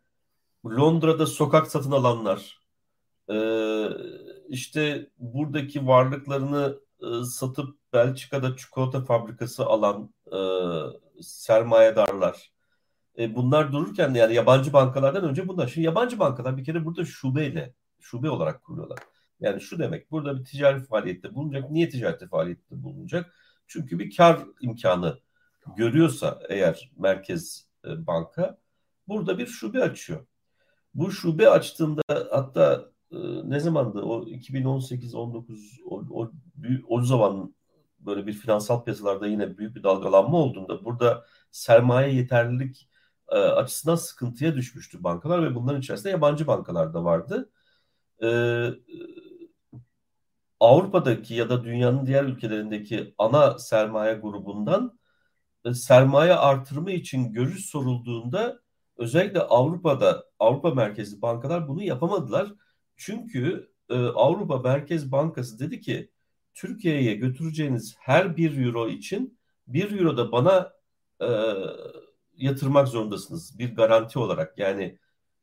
Londra'da 0.67 1.27
sokak 1.27 1.67
satın 1.67 1.93
alanlar, 1.93 2.61
e, 3.31 3.37
işte 4.49 5.11
buradaki 5.19 5.87
varlıklarını 5.87 6.81
e, 7.03 7.25
satıp 7.25 7.77
Belçika'da 7.93 8.57
çikolata 8.57 9.05
fabrikası 9.05 9.67
alan 9.67 10.15
e, 10.33 10.39
sermayedarlar. 11.23 12.55
Bunlar 13.19 13.73
dururken 13.73 14.15
yani 14.15 14.35
yabancı 14.35 14.73
bankalardan 14.73 15.25
önce 15.25 15.49
bunlar. 15.49 15.69
Şimdi 15.69 15.87
yabancı 15.87 16.19
bankalar 16.19 16.57
bir 16.57 16.65
kere 16.65 16.85
burada 16.85 17.05
şubeyle, 17.05 17.75
şube 18.01 18.31
olarak 18.31 18.65
kuruyorlar. 18.65 18.99
Yani 19.41 19.61
şu 19.61 19.79
demek 19.79 20.11
burada 20.11 20.39
bir 20.39 20.45
ticari 20.45 20.85
faaliyette 20.85 21.35
bulunacak. 21.35 21.71
Niye 21.71 21.89
ticarette 21.89 22.29
faaliyette 22.29 22.83
bulunacak? 22.83 23.35
Çünkü 23.67 23.99
bir 23.99 24.17
kar 24.17 24.41
imkanı 24.61 25.19
görüyorsa 25.77 26.41
eğer 26.49 26.93
merkez 26.97 27.69
banka 27.85 28.59
burada 29.09 29.39
bir 29.39 29.47
şube 29.47 29.83
açıyor. 29.83 30.27
Bu 30.95 31.13
şube 31.13 31.51
açtığında 31.51 32.03
hatta 32.31 32.91
e, 33.13 33.17
ne 33.45 33.61
zamandı 33.61 34.03
o 34.03 34.29
2018 34.29 35.15
19 35.15 35.81
o, 35.87 36.03
o, 36.11 36.33
o 36.89 37.03
zaman 37.03 37.55
böyle 38.01 38.27
bir 38.27 38.33
finansal 38.33 38.85
piyasalarda 38.85 39.27
yine 39.27 39.59
büyük 39.59 39.77
bir 39.77 39.83
dalgalanma 39.83 40.39
olduğunda 40.39 40.85
burada 40.85 41.25
sermaye 41.51 42.15
yeterlilik 42.15 42.89
e, 43.29 43.37
açısından 43.39 43.97
sıkıntıya 43.97 44.57
düşmüştü 44.57 45.05
bankalar 45.05 45.43
ve 45.43 45.55
bunların 45.55 45.81
içerisinde 45.81 46.11
yabancı 46.11 46.47
bankalar 46.47 46.95
da 46.95 47.05
vardı. 47.05 47.51
E, 48.23 48.29
Avrupa'daki 50.61 51.35
ya 51.35 51.51
da 51.51 51.65
dünyanın 51.65 52.07
diğer 52.07 52.25
ülkelerindeki 52.25 53.15
ana 53.19 53.59
sermaye 53.59 54.15
grubundan 54.15 54.99
e, 55.65 55.75
sermaye 55.75 56.35
artırımı 56.35 56.91
için 56.93 57.33
görüş 57.33 57.67
sorulduğunda 57.67 58.64
özellikle 58.97 59.41
Avrupa'da 59.41 60.25
Avrupa 60.39 60.75
merkezli 60.75 61.23
bankalar 61.23 61.69
bunu 61.69 61.83
yapamadılar. 61.83 62.55
Çünkü 62.97 63.71
e, 63.89 63.95
Avrupa 63.95 64.59
Merkez 64.59 65.13
Bankası 65.13 65.59
dedi 65.59 65.81
ki 65.81 66.11
Türkiye'ye 66.55 67.15
götüreceğiniz 67.15 67.97
her 67.99 68.37
bir 68.37 68.67
euro 68.67 68.89
için 68.89 69.39
bir 69.67 69.99
euro 69.99 70.17
da 70.17 70.33
bana 70.33 70.73
e, 71.21 71.29
yatırmak 72.37 72.89
zorundasınız 72.89 73.59
bir 73.59 73.75
garanti 73.75 74.19
olarak. 74.19 74.59
Yani 74.59 74.99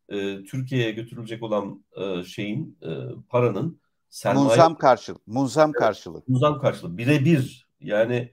e, 0.10 0.44
Türkiye'ye 0.44 0.92
götürülecek 0.92 1.44
olan 1.44 1.86
e, 1.98 2.24
şeyin 2.24 2.78
e, 2.82 2.90
paranın 3.30 3.82
sermaye... 4.10 4.48
Munzam 4.48 4.78
karşılık. 4.78 5.28
Munzam 5.28 5.72
karşılık. 5.72 6.28
Munzam 6.28 6.60
karşılık. 6.60 6.98
Birebir 6.98 7.68
yani 7.80 8.32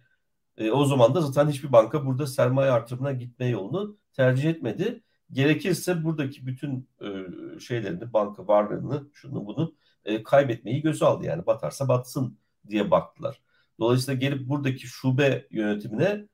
e, 0.56 0.70
o 0.70 0.84
zaman 0.84 1.14
da 1.14 1.20
zaten 1.20 1.50
hiçbir 1.50 1.72
banka 1.72 2.06
burada 2.06 2.26
sermaye 2.26 2.70
artırımına 2.70 3.12
gitme 3.12 3.46
yolunu 3.46 3.96
tercih 4.12 4.50
etmedi. 4.50 5.02
Gerekirse 5.32 6.04
buradaki 6.04 6.46
bütün 6.46 6.88
e, 7.02 7.60
şeylerini, 7.60 8.12
banka 8.12 8.48
varlığını, 8.48 9.10
şunu 9.12 9.46
bunu 9.46 9.74
e, 10.04 10.22
kaybetmeyi 10.22 10.82
göze 10.82 11.04
aldı. 11.04 11.24
Yani 11.26 11.46
batarsa 11.46 11.88
batsın 11.88 12.38
diye 12.68 12.90
baktılar. 12.90 13.40
Dolayısıyla 13.80 14.20
gelip 14.20 14.48
buradaki 14.48 14.86
şube 14.86 15.46
yönetimine 15.50 16.28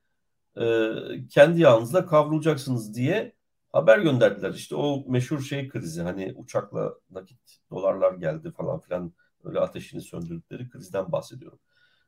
e, 0.57 0.93
kendi 1.31 1.61
yağınızla 1.61 2.07
kavrulacaksınız 2.07 2.95
diye 2.95 3.33
haber 3.73 3.99
gönderdiler. 3.99 4.55
İşte 4.55 4.77
o 4.77 5.05
meşhur 5.09 5.41
şey 5.41 5.69
krizi 5.69 6.03
hani 6.03 6.35
uçakla 6.37 6.95
nakit 7.11 7.41
dolarlar 7.71 8.15
geldi 8.15 8.53
falan 8.53 8.81
filan 8.81 9.13
öyle 9.45 9.61
ateşini 9.61 10.01
söndürdükleri 10.01 10.71
krizden 10.71 11.13
bahsediyorum. 11.13 11.59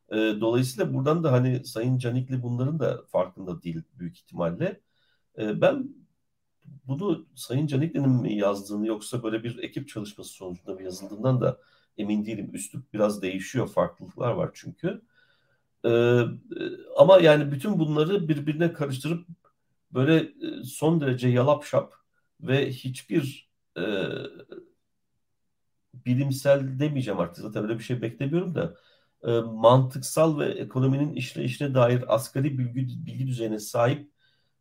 E, 0.09 0.15
dolayısıyla 0.15 0.93
buradan 0.93 1.23
da 1.23 1.31
hani 1.31 1.65
Sayın 1.65 1.97
Canikli 1.97 2.43
bunların 2.43 2.79
da 2.79 3.01
farkında 3.07 3.61
değil 3.61 3.83
büyük 3.93 4.17
ihtimalle. 4.17 4.81
E, 5.37 5.61
ben 5.61 5.89
bunu 6.87 7.27
Sayın 7.35 7.67
Canikli'nin 7.67 8.09
mi 8.09 8.35
yazdığını 8.35 8.87
yoksa 8.87 9.23
böyle 9.23 9.43
bir 9.43 9.63
ekip 9.63 9.89
çalışması 9.89 10.29
sonucunda 10.29 10.73
mı 10.73 10.83
yazıldığından 10.83 11.41
da 11.41 11.57
emin 11.97 12.25
değilim. 12.25 12.49
Üslup 12.53 12.93
biraz 12.93 13.21
değişiyor. 13.21 13.67
Farklılıklar 13.67 14.31
var 14.31 14.51
çünkü. 14.53 15.01
Ee, 15.85 16.21
ama 16.97 17.19
yani 17.19 17.51
bütün 17.51 17.79
bunları 17.79 18.27
birbirine 18.29 18.73
karıştırıp 18.73 19.27
böyle 19.91 20.15
e, 20.17 20.63
son 20.63 21.01
derece 21.01 21.27
yalap 21.29 21.63
şap 21.65 21.93
ve 22.41 22.71
hiçbir 22.71 23.49
e, 23.77 23.83
bilimsel 25.93 26.79
demeyeceğim 26.79 27.19
artık 27.19 27.43
zaten 27.43 27.63
öyle 27.63 27.79
bir 27.79 27.83
şey 27.83 28.01
beklemiyorum 28.01 28.55
da 28.55 28.75
e, 29.23 29.31
mantıksal 29.39 30.39
ve 30.39 30.45
ekonominin 30.45 31.13
işleyişine 31.13 31.73
dair 31.73 32.15
asgari 32.15 32.57
bilgi, 32.57 33.05
bilgi 33.05 33.27
düzeyine 33.27 33.59
sahip 33.59 34.11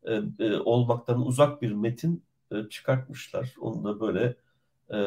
e, 0.07 0.45
e, 0.45 0.57
olmaktan 0.59 1.27
uzak 1.27 1.63
bir 1.63 1.73
metin 1.73 2.25
e, 2.53 2.69
çıkartmışlar. 2.69 3.55
Onu 3.61 3.85
da 3.85 4.01
böyle 4.01 4.37
e, 4.93 4.99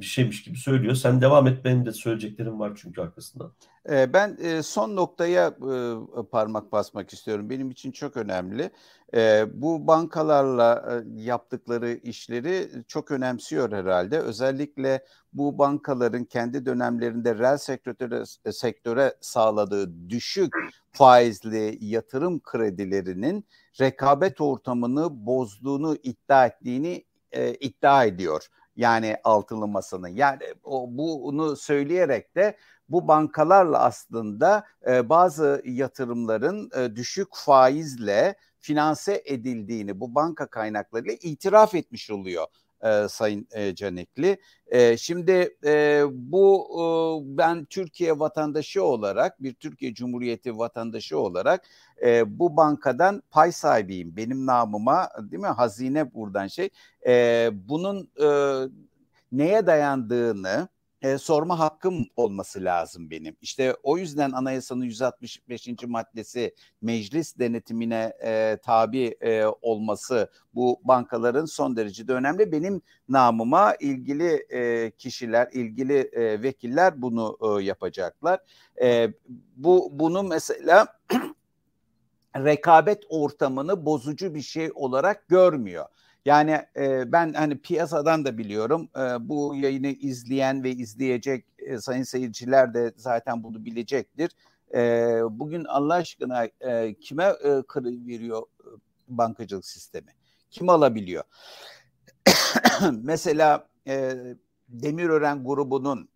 bir 0.00 0.04
şeymiş 0.04 0.42
gibi 0.42 0.58
söylüyor. 0.58 0.94
Sen 0.94 1.20
devam 1.20 1.46
et 1.46 1.64
benim 1.64 1.86
de 1.86 1.92
söyleyeceklerim 1.92 2.60
var 2.60 2.72
çünkü 2.82 3.00
arkasından. 3.00 3.52
Ee, 3.90 4.12
ben 4.12 4.36
e, 4.42 4.62
son 4.62 4.96
noktaya 4.96 5.48
e, 5.48 6.22
parmak 6.30 6.72
basmak 6.72 7.12
istiyorum. 7.12 7.50
Benim 7.50 7.70
için 7.70 7.92
çok 7.92 8.16
önemli. 8.16 8.70
Ee, 9.14 9.46
bu 9.54 9.86
bankalarla 9.86 10.84
e, 10.90 11.20
yaptıkları 11.22 11.92
işleri 11.92 12.68
çok 12.88 13.10
önemsiyor 13.10 13.72
herhalde. 13.72 14.18
Özellikle 14.18 15.04
bu 15.32 15.58
bankaların 15.58 16.24
kendi 16.24 16.66
dönemlerinde 16.66 17.38
reel 17.38 17.58
sektöre, 17.58 18.22
sektöre 18.52 19.14
sağladığı 19.20 20.10
düşük 20.10 20.54
faizli 20.92 21.78
yatırım 21.80 22.40
kredilerinin 22.40 23.44
rekabet 23.80 24.40
ortamını 24.40 25.26
bozduğunu 25.26 25.96
iddia 26.02 26.46
ettiğini 26.46 27.04
iddia 27.60 28.04
ediyor 28.04 28.48
yani 28.76 29.16
altılı 29.24 29.68
masanın. 29.68 30.08
Yani 30.08 30.42
o 30.64 30.86
bunu 30.90 31.56
söyleyerek 31.56 32.36
de 32.36 32.56
bu 32.88 33.08
bankalarla 33.08 33.78
aslında 33.82 34.64
e, 34.86 35.08
bazı 35.08 35.62
yatırımların 35.64 36.70
e, 36.76 36.96
düşük 36.96 37.28
faizle 37.34 38.36
finanse 38.58 39.22
edildiğini 39.24 40.00
bu 40.00 40.14
banka 40.14 40.46
kaynaklarıyla 40.46 41.14
itiraf 41.22 41.74
etmiş 41.74 42.10
oluyor 42.10 42.46
e, 42.84 43.08
Sayın 43.08 43.48
e, 43.52 43.74
Canekli. 43.74 44.38
E, 44.66 44.96
şimdi 44.96 45.56
e, 45.64 46.04
bu 46.12 46.66
e, 46.74 46.84
ben 47.38 47.64
Türkiye 47.64 48.18
vatandaşı 48.18 48.82
olarak 48.84 49.42
bir 49.42 49.54
Türkiye 49.54 49.94
Cumhuriyeti 49.94 50.58
vatandaşı 50.58 51.18
olarak 51.18 51.64
e, 52.04 52.38
bu 52.38 52.56
bankadan 52.56 53.22
pay 53.30 53.52
sahibiyim. 53.52 54.16
Benim 54.16 54.46
namıma 54.46 55.08
değil 55.20 55.42
mi 55.42 55.48
hazine 55.48 56.14
buradan 56.14 56.46
şey. 56.46 56.70
E, 57.06 57.50
bunun 57.52 58.10
e, 58.22 58.28
neye 59.32 59.66
dayandığını 59.66 60.68
e, 61.02 61.18
sorma 61.18 61.58
hakkım 61.58 62.06
olması 62.16 62.64
lazım 62.64 63.10
benim. 63.10 63.36
İşte 63.40 63.74
o 63.82 63.98
yüzden 63.98 64.32
anayasanın 64.32 64.84
165. 64.84 65.68
maddesi 65.86 66.54
meclis 66.82 67.38
denetimine 67.38 68.12
e, 68.24 68.58
tabi 68.64 69.16
e, 69.20 69.44
olması 69.62 70.30
bu 70.54 70.80
bankaların 70.84 71.44
son 71.44 71.76
derece 71.76 72.08
de 72.08 72.12
önemli. 72.12 72.52
Benim 72.52 72.82
namıma 73.08 73.74
ilgili 73.74 74.46
e, 74.50 74.90
kişiler, 74.90 75.48
ilgili 75.52 75.98
e, 75.98 76.42
vekiller 76.42 77.02
bunu 77.02 77.38
e, 77.42 77.64
yapacaklar. 77.64 78.40
E, 78.82 79.08
bu 79.56 79.88
bunu 79.92 80.22
mesela 80.22 80.86
rekabet 82.44 83.02
ortamını 83.08 83.86
bozucu 83.86 84.34
bir 84.34 84.42
şey 84.42 84.70
olarak 84.74 85.28
görmüyor. 85.28 85.84
Yani 86.24 86.60
e, 86.76 87.12
ben 87.12 87.32
hani 87.32 87.58
piyasadan 87.58 88.24
da 88.24 88.38
biliyorum 88.38 88.88
e, 88.96 89.28
bu 89.28 89.54
yayını 89.56 89.86
izleyen 89.86 90.64
ve 90.64 90.70
izleyecek 90.70 91.44
e, 91.58 91.78
sayın 91.78 92.02
seyirciler 92.02 92.74
de 92.74 92.92
zaten 92.96 93.42
bunu 93.42 93.64
bilecektir. 93.64 94.30
E, 94.74 94.80
bugün 95.30 95.64
Allah 95.64 95.94
aşkına 95.94 96.44
e, 96.60 96.94
kime 96.94 97.24
e, 97.24 97.62
kırı 97.68 98.06
veriyor 98.06 98.42
e, 98.60 98.66
bankacılık 99.08 99.66
sistemi? 99.66 100.10
Kim 100.50 100.68
alabiliyor? 100.68 101.24
Mesela 103.02 103.68
e, 103.86 104.16
Demirören 104.68 105.44
grubunun 105.44 106.08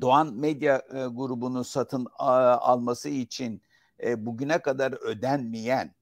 Doğan 0.00 0.34
Medya 0.34 0.76
e, 0.76 1.06
grubunu 1.06 1.64
satın 1.64 2.06
a, 2.18 2.32
alması 2.56 3.08
için 3.08 3.62
e, 4.02 4.26
bugüne 4.26 4.58
kadar 4.58 4.92
ödenmeyen 4.92 5.94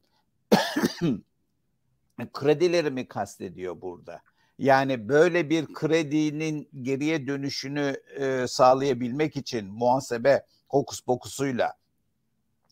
kredileri 2.32 2.90
mi 2.90 3.08
kastediyor 3.08 3.80
burada? 3.80 4.22
Yani 4.58 5.08
böyle 5.08 5.50
bir 5.50 5.74
kredinin 5.74 6.68
geriye 6.82 7.26
dönüşünü 7.26 7.96
e, 8.16 8.46
sağlayabilmek 8.48 9.36
için 9.36 9.66
muhasebe 9.66 10.44
hokus 10.68 11.00
pokusuyla 11.00 11.74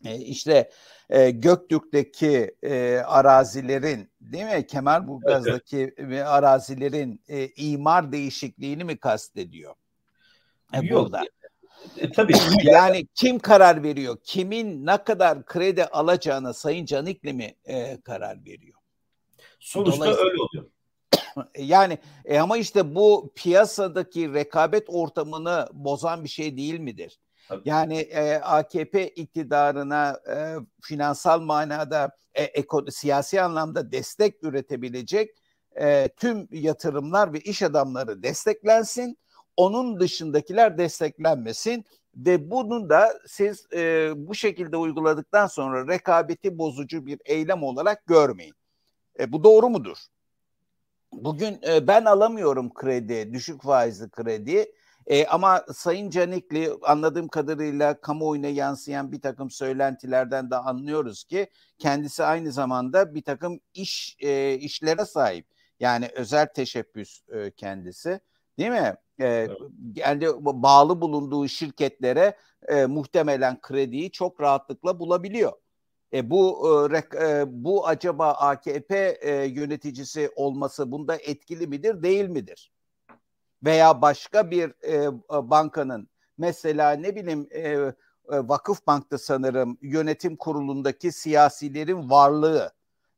e, 0.05 0.17
işte 0.17 0.71
e, 1.11 1.31
Göktürk'teki 1.31 2.55
e, 2.63 2.97
arazilerin 3.07 4.11
değil 4.21 4.45
mi 4.45 4.67
Kemerburgaz'daki 4.67 5.95
evet. 5.97 6.27
arazilerin 6.27 7.21
e, 7.29 7.49
imar 7.49 8.13
değişikliğini 8.13 8.85
mi 8.85 8.97
kastediyor? 8.97 9.75
E, 10.73 10.87
Yok. 10.87 11.05
Burada. 11.05 11.23
E, 11.97 12.13
tabii. 12.13 12.33
yani 12.63 13.07
kim 13.15 13.39
karar 13.39 13.83
veriyor? 13.83 14.17
Kimin 14.25 14.87
ne 14.87 15.05
kadar 15.05 15.45
kredi 15.45 15.85
alacağına 15.85 16.53
Sayın 16.53 16.87
Canikli 16.87 17.33
mi 17.33 17.55
e, 17.65 18.01
karar 18.01 18.45
veriyor? 18.45 18.79
Sonuçta 19.61 20.05
öyle 20.05 20.43
oluyor. 20.43 20.71
Yani 21.59 21.99
e 22.25 22.39
ama 22.39 22.57
işte 22.57 22.95
bu 22.95 23.33
piyasadaki 23.35 24.35
rekabet 24.35 24.85
ortamını 24.89 25.69
bozan 25.73 26.25
bir 26.25 26.29
şey 26.29 26.57
değil 26.57 26.81
midir? 26.81 27.19
Tabii. 27.49 27.69
Yani 27.69 27.99
e, 27.99 28.35
AKP 28.35 29.09
iktidarına 29.09 30.21
e, 30.31 30.55
finansal 30.83 31.41
manada 31.41 32.11
e, 32.35 32.43
eko, 32.43 32.85
siyasi 32.91 33.43
anlamda 33.43 33.93
destek 33.93 34.45
üretebilecek 34.45 35.31
e, 35.81 36.09
tüm 36.17 36.49
yatırımlar 36.51 37.33
ve 37.33 37.41
iş 37.41 37.63
adamları 37.63 38.23
desteklensin. 38.23 39.19
Onun 39.57 40.01
dışındakiler 40.01 40.79
desteklenmesin 40.79 41.85
ve 42.17 42.51
bunu 42.51 42.91
da 42.91 43.19
siz 43.27 43.67
e, 43.73 44.13
bu 44.17 44.35
şekilde 44.35 44.77
uyguladıktan 44.77 45.47
sonra 45.47 45.89
rekabeti 45.89 46.59
bozucu 46.59 47.07
bir 47.07 47.21
eylem 47.25 47.63
olarak 47.63 48.07
görmeyin. 48.07 48.55
E, 49.19 49.33
bu 49.33 49.45
doğru 49.45 49.71
mudur? 49.71 49.97
Bugün 51.13 51.61
e, 51.69 51.87
ben 51.87 52.05
alamıyorum 52.05 52.75
kredi, 52.75 53.33
düşük 53.33 53.63
faizli 53.63 54.11
kredi. 54.11 54.73
E, 55.07 55.27
ama 55.27 55.65
Sayın 55.73 56.11
Canikli 56.11 56.73
anladığım 56.83 57.29
kadarıyla 57.29 58.01
kamuoyuna 58.01 58.47
yansıyan 58.47 59.13
bir 59.13 59.21
takım 59.21 59.51
söylentilerden 59.51 60.51
de 60.51 60.57
anlıyoruz 60.57 61.25
ki 61.25 61.51
kendisi 61.79 62.25
aynı 62.25 62.53
zamanda 62.53 63.15
bir 63.15 63.23
takım 63.23 63.61
iş 63.75 64.17
e, 64.21 64.55
işlere 64.55 65.05
sahip. 65.05 65.47
Yani 65.81 66.11
özel 66.15 66.47
teşebbüs 66.47 67.21
e, 67.29 67.51
kendisi 67.51 68.21
değil 68.59 68.71
mi? 68.71 68.95
E, 69.19 69.27
evet. 69.27 69.51
Yani 69.95 70.27
bağlı 70.43 71.01
bulunduğu 71.01 71.49
şirketlere 71.49 72.37
e, 72.69 72.87
muhtemelen 72.87 73.61
krediyi 73.61 74.11
çok 74.11 74.41
rahatlıkla 74.41 75.01
bulabiliyor. 75.01 75.53
E, 76.13 76.31
bu 76.31 76.69
e, 76.93 76.97
e, 76.99 77.45
bu 77.47 77.87
acaba 77.87 78.31
AKP 78.33 79.19
e, 79.21 79.45
yöneticisi 79.45 80.31
olması 80.37 80.93
bunda 80.93 81.17
etkili 81.17 81.67
midir, 81.67 82.03
değil 82.03 82.29
midir? 82.29 82.73
Veya 83.65 84.03
başka 84.03 84.51
bir 84.51 84.73
e, 84.89 85.11
bankanın 85.51 86.09
mesela 86.39 86.91
ne 86.93 87.17
bileyim 87.17 87.49
e, 87.51 87.61
e, 87.61 87.93
Vakıf 88.29 88.87
Bank'ta 88.87 89.19
sanırım 89.19 89.79
yönetim 89.83 90.37
kurulundaki 90.37 91.13
siyasilerin 91.13 92.11
varlığı 92.11 92.73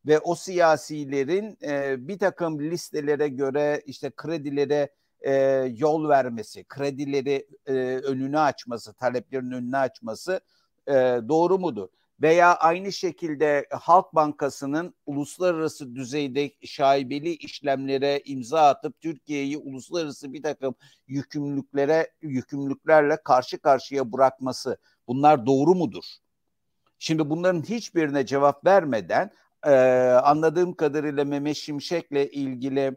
ve 0.07 0.19
o 0.19 0.35
siyasilerin 0.35 1.59
e, 1.63 2.09
bir 2.09 2.19
takım 2.19 2.61
listelere 2.61 3.29
göre 3.29 3.83
işte 3.87 4.11
kredilere 4.17 4.89
e, 5.21 5.33
yol 5.77 6.09
vermesi, 6.09 6.65
kredileri 6.65 7.47
e, 7.67 7.73
önünü 7.97 8.39
açması, 8.39 8.95
taleplerin 8.95 9.51
önünü 9.51 9.77
açması 9.77 10.41
e, 10.87 10.93
doğru 11.29 11.59
mudur? 11.59 11.89
veya 12.23 12.55
aynı 12.55 12.93
şekilde 12.93 13.67
Halk 13.71 14.15
Bankası'nın 14.15 14.95
uluslararası 15.07 15.95
düzeyde 15.95 16.53
şaibeli 16.65 17.35
işlemlere 17.35 18.23
imza 18.25 18.69
atıp 18.69 19.01
Türkiye'yi 19.01 19.59
uluslararası 19.59 20.33
bir 20.33 20.43
takım 20.43 20.75
yükümlülüklere 21.07 22.13
yükümlülüklerle 22.23 23.17
karşı 23.25 23.59
karşıya 23.59 24.13
bırakması 24.13 24.79
bunlar 25.09 25.47
doğru 25.47 25.75
mudur? 25.75 26.05
Şimdi 26.99 27.31
bunların 27.31 27.63
hiçbirine 27.63 28.27
cevap 28.27 28.67
vermeden 28.67 29.31
e, 29.67 29.71
anladığım 30.23 30.75
kadarıyla 30.75 31.25
Mehmet 31.25 31.57
Şimşek'le 31.57 32.33
ilgili 32.33 32.97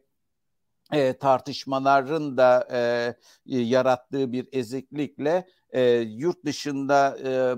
e, 0.92 1.14
tartışmaların 1.14 2.38
da 2.38 2.68
e, 2.72 3.16
yarattığı 3.46 4.32
bir 4.32 4.48
eziklikle 4.52 5.48
e, 5.70 5.82
yurt 5.96 6.46
dışında 6.46 7.18
e, 7.24 7.56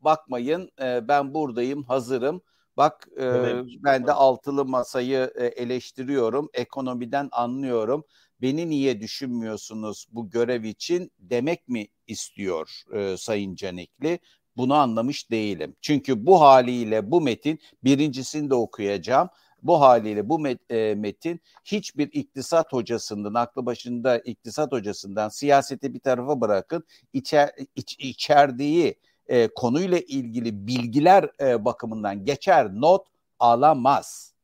bakmayın 0.00 0.70
e, 0.82 1.08
ben 1.08 1.34
buradayım 1.34 1.84
hazırım. 1.84 2.42
Bak 2.76 3.08
e, 3.20 3.62
ben 3.84 4.06
de 4.06 4.12
altılı 4.12 4.64
masayı 4.64 5.32
e, 5.36 5.46
eleştiriyorum. 5.46 6.48
Ekonomiden 6.54 7.28
anlıyorum. 7.32 8.04
Beni 8.42 8.70
niye 8.70 9.00
düşünmüyorsunuz 9.00 10.06
bu 10.10 10.30
görev 10.30 10.64
için 10.64 11.12
demek 11.18 11.68
mi 11.68 11.86
istiyor 12.06 12.82
e, 12.92 13.16
Sayın 13.16 13.54
Canikli? 13.54 14.18
Bunu 14.56 14.74
anlamış 14.74 15.30
değilim. 15.30 15.76
Çünkü 15.80 16.26
bu 16.26 16.40
haliyle 16.40 17.10
bu 17.10 17.20
metin 17.20 17.58
birincisini 17.84 18.50
de 18.50 18.54
okuyacağım. 18.54 19.28
Bu 19.66 19.80
haliyle 19.80 20.28
bu 20.28 20.38
met, 20.38 20.70
e, 20.70 20.94
metin 20.94 21.40
hiçbir 21.64 22.08
iktisat 22.12 22.72
hocasından, 22.72 23.34
aklı 23.34 23.66
başında 23.66 24.18
iktisat 24.18 24.72
hocasından 24.72 25.28
siyaseti 25.28 25.94
bir 25.94 26.00
tarafa 26.00 26.40
bırakın 26.40 26.84
içer, 27.12 27.50
iç, 27.76 27.96
içerdiği 27.98 28.98
e, 29.26 29.48
konuyla 29.48 29.98
ilgili 29.98 30.66
bilgiler 30.66 31.30
e, 31.40 31.64
bakımından 31.64 32.24
geçer 32.24 32.70
not 32.74 33.06
alamaz. 33.38 34.34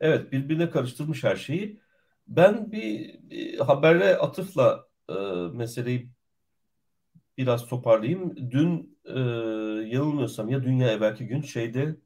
Evet 0.00 0.32
birbirine 0.32 0.70
karıştırmış 0.70 1.24
her 1.24 1.36
şeyi. 1.36 1.80
Ben 2.28 2.72
bir, 2.72 3.18
bir 3.22 3.58
habere 3.58 4.16
atıfla 4.16 4.86
e, 5.08 5.14
meseleyi 5.52 6.10
biraz 7.38 7.66
toparlayayım. 7.66 8.50
Dün 8.50 8.98
e, 9.04 9.20
yanılmıyorsam 9.88 10.48
ya 10.48 10.62
dünya 10.62 10.88
evvelki 10.92 11.26
gün 11.26 11.42
şeyde 11.42 11.96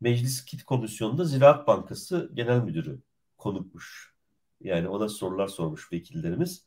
Meclis 0.00 0.44
Kit 0.44 0.64
Komisyonu'nda 0.64 1.24
Ziraat 1.24 1.66
Bankası 1.66 2.30
Genel 2.34 2.60
Müdürü 2.60 3.00
konukmuş. 3.38 4.14
Yani 4.60 4.88
ona 4.88 5.08
sorular 5.08 5.48
sormuş 5.48 5.92
vekillerimiz. 5.92 6.66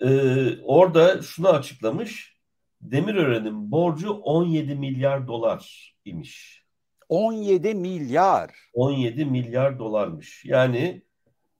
Ee, 0.00 0.60
orada 0.62 1.22
şunu 1.22 1.48
açıklamış. 1.48 2.38
Demirören'in 2.80 3.70
borcu 3.70 4.10
17 4.10 4.74
milyar 4.74 5.28
dolar 5.28 5.94
imiş. 6.04 6.64
17 7.08 7.74
milyar. 7.74 8.50
17 8.72 9.24
milyar 9.24 9.78
dolarmış. 9.78 10.44
Yani 10.44 11.02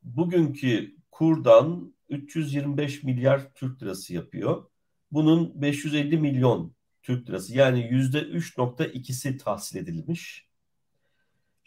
bugünkü 0.03 0.97
kurdan 1.11 1.95
325 2.09 3.03
milyar 3.03 3.55
Türk 3.55 3.83
lirası 3.83 4.15
yapıyor. 4.15 4.71
Bunun 5.13 5.63
550 5.63 6.19
milyon 6.19 6.75
Türk 7.03 7.29
lirası 7.29 7.57
yani 7.57 7.89
yüzde 7.91 8.19
3.2'si 8.19 9.39
tahsil 9.39 9.79
edilmiş. 9.79 10.48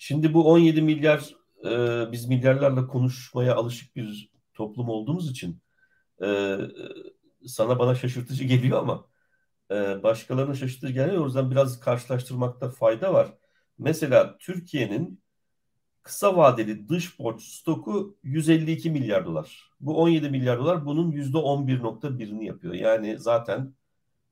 Şimdi 0.04 0.34
bu 0.34 0.52
17 0.52 0.82
milyar 0.82 1.36
e, 1.66 2.12
biz 2.12 2.26
milyarlarla 2.28 2.88
konuşmaya 2.88 3.56
alışık 3.56 3.95
bir 3.95 4.32
toplum 4.54 4.89
olduğumuz 4.89 5.32
için 5.32 5.62
e, 6.24 6.58
sana 7.47 7.80
bana 7.80 7.95
şaşırtıcı 7.95 8.43
geliyor 8.43 8.80
ama 8.80 9.06
e, 9.72 10.04
başkalarına 10.04 10.56
şaşırtıcı 10.56 10.93
geliyor. 10.93 11.24
O 11.24 11.26
yüzden 11.26 11.52
biraz 11.52 11.80
karşılaştırmakta 11.80 12.70
fayda 12.70 13.14
var. 13.14 13.34
Mesela 13.78 14.38
Türkiye'nin 14.38 15.24
kısa 16.04 16.38
vadeli 16.38 16.89
dış 16.89 17.20
borç 17.20 17.43
stoku 17.43 18.18
152 18.24 18.91
milyar 18.91 19.26
dolar. 19.26 19.72
Bu 19.80 19.97
17 20.02 20.30
milyar 20.30 20.60
dolar 20.60 20.86
bunun 20.86 21.12
%11.1'ini 21.12 22.45
yapıyor. 22.45 22.74
Yani 22.74 23.20
zaten 23.20 23.76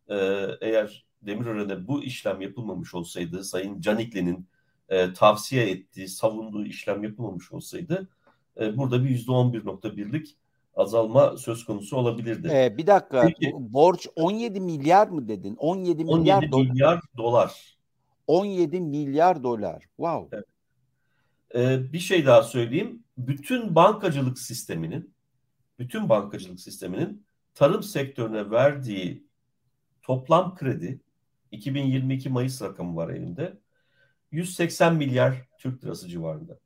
e, 0.08 0.16
eğer 0.62 1.08
Demirören'e 1.22 1.88
bu 1.88 2.04
işlem 2.04 2.42
yapılmamış 2.42 2.94
olsaydı 2.94 3.44
Sayın 3.44 3.82
Canikli'nin 3.82 4.50
e, 4.90 5.14
tavsiye 5.14 5.70
ettiği, 5.70 6.08
savunduğu 6.08 6.66
işlem 6.66 7.04
yapılmamış 7.04 7.52
olsaydı 7.52 8.10
e, 8.60 8.78
burada 8.78 9.04
bir 9.04 9.10
%11.1'lik 9.10 10.36
azalma 10.76 11.38
söz 11.38 11.66
konusu 11.66 11.98
olabilirdi. 11.98 12.48
Ee, 12.54 12.78
bir 12.78 12.88
dakika 12.88 13.22
Peki, 13.22 13.54
borç 13.56 14.08
17 14.16 14.60
milyar 14.60 15.08
mı 15.08 15.28
dedin? 15.28 15.56
17 15.56 16.04
milyar 16.04 16.38
17 16.38 16.52
dolar. 16.52 16.70
milyar 16.70 17.02
dolar. 17.18 17.78
17 18.28 18.82
milyar 18.82 19.44
dolar. 19.44 19.84
Wow. 19.98 20.38
Evet. 20.38 20.46
Ee, 21.56 21.94
bir 21.94 22.00
şey 22.00 22.26
daha 22.26 22.44
söyleyeyim. 22.44 23.04
Bütün 23.18 23.76
bankacılık 23.76 24.40
sisteminin 24.40 25.14
bütün 25.80 26.10
bankacılık 26.10 26.60
sisteminin 26.60 27.26
tarım 27.56 27.84
sektörüne 27.84 28.52
verdiği 28.52 29.24
toplam 30.02 30.56
kredi 30.56 31.02
2022 31.52 32.30
Mayıs 32.30 32.62
rakamı 32.62 32.96
var 32.96 33.10
elimde. 33.10 33.58
180 34.32 34.96
milyar 34.96 35.36
Türk 35.58 35.84
lirası 35.84 36.08
civarında. 36.08 36.60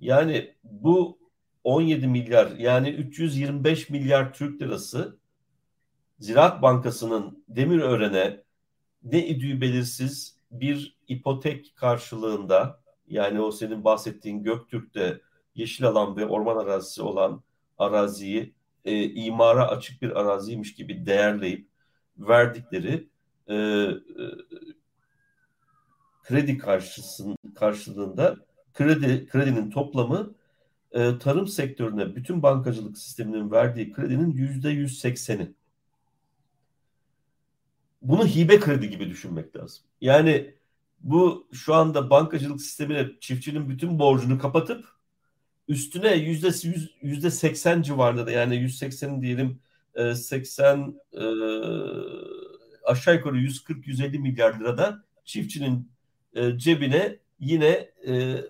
Yani 0.00 0.54
bu 0.64 1.18
17 1.64 2.06
milyar 2.06 2.50
yani 2.58 2.88
325 2.88 3.90
milyar 3.90 4.34
Türk 4.34 4.62
lirası 4.62 5.18
Ziraat 6.18 6.62
Bankası'nın 6.62 7.44
Demirören'e 7.48 8.42
ne 9.02 9.26
idüğü 9.26 9.60
belirsiz 9.60 10.36
bir 10.50 10.96
ipotek 11.08 11.72
karşılığında 11.76 12.80
yani 13.08 13.40
o 13.40 13.50
senin 13.50 13.84
bahsettiğin 13.84 14.42
Göktürk'te 14.42 15.20
yeşil 15.54 15.86
alan 15.86 16.16
ve 16.16 16.26
orman 16.26 16.56
arazisi 16.56 17.02
olan 17.02 17.42
araziyi 17.78 18.54
e, 18.84 19.04
imara 19.04 19.68
açık 19.68 20.02
bir 20.02 20.20
araziymiş 20.20 20.74
gibi 20.74 21.06
değerleyip 21.06 21.68
verdikleri 22.18 23.08
e, 23.46 23.54
e, 23.54 23.96
kredi 26.30 26.58
karşısın, 26.58 27.36
karşılığında 27.54 28.36
kredi 28.74 29.26
kredinin 29.26 29.70
toplamı 29.70 30.34
e, 30.92 31.18
tarım 31.18 31.46
sektörüne 31.48 32.16
bütün 32.16 32.42
bankacılık 32.42 32.98
sisteminin 32.98 33.50
verdiği 33.50 33.92
kredinin 33.92 34.32
yüzde 34.32 34.70
yüz 34.70 34.98
sekseni. 34.98 35.52
Bunu 38.02 38.26
hibe 38.26 38.60
kredi 38.60 38.90
gibi 38.90 39.10
düşünmek 39.10 39.56
lazım. 39.56 39.84
Yani 40.00 40.54
bu 41.00 41.48
şu 41.52 41.74
anda 41.74 42.10
bankacılık 42.10 42.60
sistemine 42.60 43.08
çiftçinin 43.20 43.68
bütün 43.68 43.98
borcunu 43.98 44.38
kapatıp 44.38 44.84
üstüne 45.68 46.14
yüzde 46.14 46.68
yüzde 47.02 47.30
seksen 47.30 47.82
civarında 47.82 48.30
yani 48.30 48.56
yüz 48.56 48.78
seksen 48.78 49.22
diyelim 49.22 49.60
e, 49.94 50.14
seksen 50.14 50.94
e, 51.12 51.24
aşağı 52.84 53.14
yukarı 53.14 53.36
140-150 53.36 54.18
milyar 54.18 54.60
lirada 54.60 55.04
çiftçinin 55.24 55.90
e, 56.34 56.58
cebine 56.58 57.18
yine 57.40 57.90
e, 58.06 58.44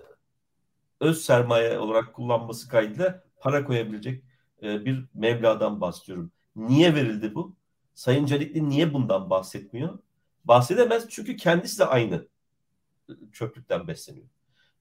öz 1.00 1.22
sermaye 1.24 1.78
olarak 1.78 2.14
kullanması 2.14 2.68
kaydıyla 2.68 3.24
para 3.40 3.64
koyabilecek 3.64 4.24
e, 4.62 4.84
bir 4.84 5.04
mebladan 5.14 5.80
bahsediyorum. 5.80 6.32
Niye 6.56 6.94
verildi 6.94 7.34
bu? 7.34 7.56
Sayın 7.94 8.26
Canikli 8.26 8.68
niye 8.68 8.94
bundan 8.94 9.30
bahsetmiyor? 9.30 9.98
Bahsedemez 10.44 11.08
çünkü 11.08 11.36
kendisi 11.36 11.78
de 11.78 11.84
aynı 11.84 12.28
çöplükten 13.32 13.88
besleniyor. 13.88 14.26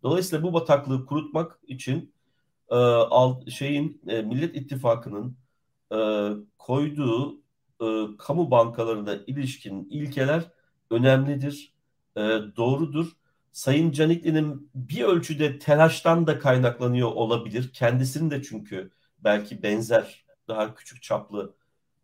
Dolayısıyla 0.04 0.44
bu 0.44 0.54
bataklığı 0.54 1.06
kurutmak 1.06 1.60
için 1.68 2.14
e, 2.70 2.76
al, 2.76 3.46
şeyin 3.48 4.02
e, 4.08 4.22
Millet 4.22 4.56
İttifakı'nın 4.56 5.38
e, 5.94 5.98
koyduğu 6.58 7.42
e, 7.82 7.86
kamu 8.18 8.52
bankalarına 8.52 9.16
ilişkin 9.28 9.88
ilkeler 9.90 10.52
önemlidir, 10.92 11.74
e, 12.18 12.22
doğrudur 12.58 13.20
Sayın 13.52 13.92
Canikli'nin 13.92 14.72
bir 14.76 15.04
ölçüde 15.04 15.60
telaştan 15.60 16.28
da 16.28 16.40
kaynaklanıyor 16.40 17.12
olabilir. 17.12 17.74
Kendisinin 17.74 18.32
de 18.32 18.44
çünkü 18.44 18.92
belki 19.20 19.64
benzer 19.64 20.26
daha 20.48 20.76
küçük 20.76 21.02
çaplı 21.02 21.54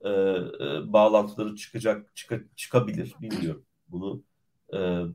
e, 0.02 0.10
e, 0.10 0.94
bağlantıları 0.94 1.56
çıkacak 1.56 2.16
çık, 2.16 2.58
çıkabilir. 2.58 3.16
Bilmiyorum. 3.22 3.66
Bunu 3.88 4.24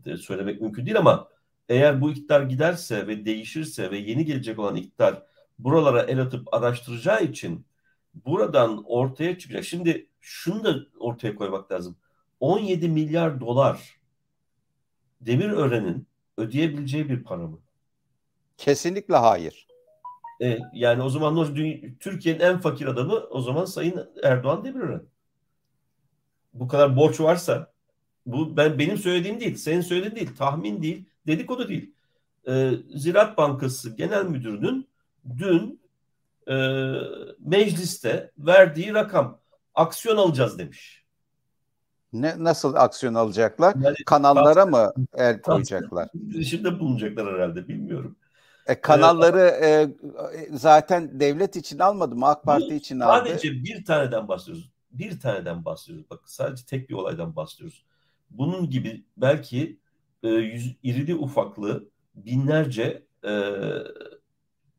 e, 0.06 0.16
söylemek 0.16 0.60
mümkün 0.60 0.86
değil 0.86 0.98
ama 0.98 1.28
eğer 1.68 2.00
bu 2.00 2.10
iktidar 2.10 2.42
giderse 2.42 3.06
ve 3.06 3.24
değişirse 3.24 3.90
ve 3.90 3.98
yeni 3.98 4.24
gelecek 4.24 4.58
olan 4.58 4.76
iktidar 4.76 5.22
buralara 5.58 6.02
el 6.02 6.20
atıp 6.20 6.54
araştıracağı 6.54 7.24
için 7.24 7.66
buradan 8.14 8.84
ortaya 8.86 9.38
çıkacak. 9.38 9.64
Şimdi 9.64 10.06
şunu 10.20 10.64
da 10.64 10.76
ortaya 10.98 11.34
koymak 11.34 11.72
lazım. 11.72 11.96
17 12.40 12.88
milyar 12.88 13.40
dolar 13.40 13.99
Demirören'in 15.20 16.06
ödeyebileceği 16.36 17.08
bir 17.08 17.24
para 17.24 17.46
mı? 17.46 17.58
Kesinlikle 18.56 19.16
hayır. 19.16 19.66
E, 20.42 20.58
yani 20.72 21.02
o 21.02 21.08
zaman 21.08 21.54
Türkiye'nin 22.00 22.40
en 22.40 22.60
fakir 22.60 22.86
adamı 22.86 23.14
o 23.14 23.40
zaman 23.40 23.64
Sayın 23.64 24.10
Erdoğan 24.22 24.64
Demirören. 24.64 25.02
Bu 26.54 26.68
kadar 26.68 26.96
borç 26.96 27.20
varsa 27.20 27.72
bu 28.26 28.56
ben 28.56 28.78
benim 28.78 28.98
söylediğim 28.98 29.40
değil, 29.40 29.56
senin 29.56 29.80
söylediğin 29.80 30.16
değil, 30.16 30.36
tahmin 30.36 30.82
değil, 30.82 31.04
dedikodu 31.26 31.68
değil. 31.68 31.94
E, 32.48 32.70
Ziraat 32.94 33.38
Bankası 33.38 33.96
Genel 33.96 34.24
Müdürü'nün 34.24 34.88
dün 35.38 35.80
e, 36.48 36.54
mecliste 37.38 38.30
verdiği 38.38 38.94
rakam 38.94 39.40
aksiyon 39.74 40.16
alacağız 40.16 40.58
demiş. 40.58 40.99
Ne 42.12 42.34
nasıl 42.38 42.74
aksiyon 42.74 43.14
alacaklar? 43.14 43.74
Yani, 43.80 43.96
Kanallara 44.06 44.66
mı 44.66 44.92
el 45.14 45.40
koyacaklar? 45.40 46.08
Girişimde 46.28 46.80
bulunacaklar 46.80 47.34
herhalde 47.34 47.68
bilmiyorum. 47.68 48.16
E, 48.66 48.80
kanalları 48.80 49.38
ee, 49.40 49.66
e, 49.66 50.48
zaten 50.50 51.20
devlet 51.20 51.56
için 51.56 51.78
almadı 51.78 52.16
mı? 52.16 52.26
AK 52.26 52.44
Parti 52.44 52.76
için 52.76 53.00
aldı. 53.00 53.28
Sadece 53.28 53.52
bir 53.52 53.84
taneden 53.84 54.28
bahsediyoruz. 54.28 54.70
Bir 54.92 55.20
taneden 55.20 55.64
bahsediyoruz. 55.64 56.10
Bak 56.10 56.20
sadece 56.24 56.64
tek 56.66 56.90
bir 56.90 56.94
olaydan 56.94 57.36
bahsediyoruz. 57.36 57.84
Bunun 58.30 58.70
gibi 58.70 59.04
belki 59.16 59.78
e, 60.22 60.28
yüz, 60.28 60.76
irili 60.82 61.14
ufaklı 61.14 61.88
binlerce 62.14 63.02
e, 63.24 63.32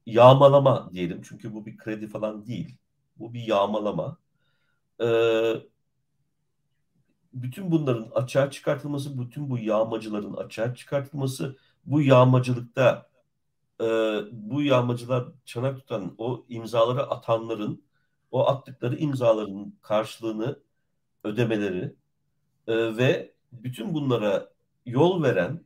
yağmalama 0.06 0.90
diyelim. 0.94 1.22
Çünkü 1.24 1.54
bu 1.54 1.66
bir 1.66 1.78
kredi 1.78 2.08
falan 2.08 2.46
değil. 2.46 2.78
Bu 3.20 3.34
bir 3.34 3.48
yağmalama. 3.48 4.18
E, 5.02 5.08
bütün 7.34 7.72
bunların 7.72 8.12
açığa 8.16 8.52
çıkartılması, 8.52 9.20
bütün 9.20 9.50
bu 9.50 9.58
yağmacıların 9.60 10.34
açığa 10.34 10.76
çıkartılması, 10.76 11.58
bu 11.86 12.02
yağmacılıkta 12.02 13.10
e, 13.82 13.86
bu 14.32 14.62
yağmacılar 14.62 15.28
çanak 15.46 15.78
tutan 15.80 16.16
o 16.18 16.46
imzaları 16.50 17.04
atanların 17.10 17.84
o 18.32 18.48
attıkları 18.48 18.98
imzaların 18.98 19.74
karşılığını 19.82 20.60
ödemeleri 21.24 21.96
e, 22.68 22.98
ve 22.98 23.34
bütün 23.52 23.94
bunlara 23.94 24.52
yol 24.86 25.24
veren 25.24 25.66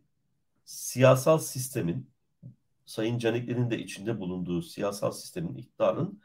siyasal 0.65 1.37
sistemin 1.37 2.09
Sayın 2.85 3.17
Canikli'nin 3.17 3.71
de 3.71 3.79
içinde 3.79 4.19
bulunduğu 4.19 4.61
siyasal 4.61 5.11
sistemin 5.11 5.55
iktidarın 5.55 6.21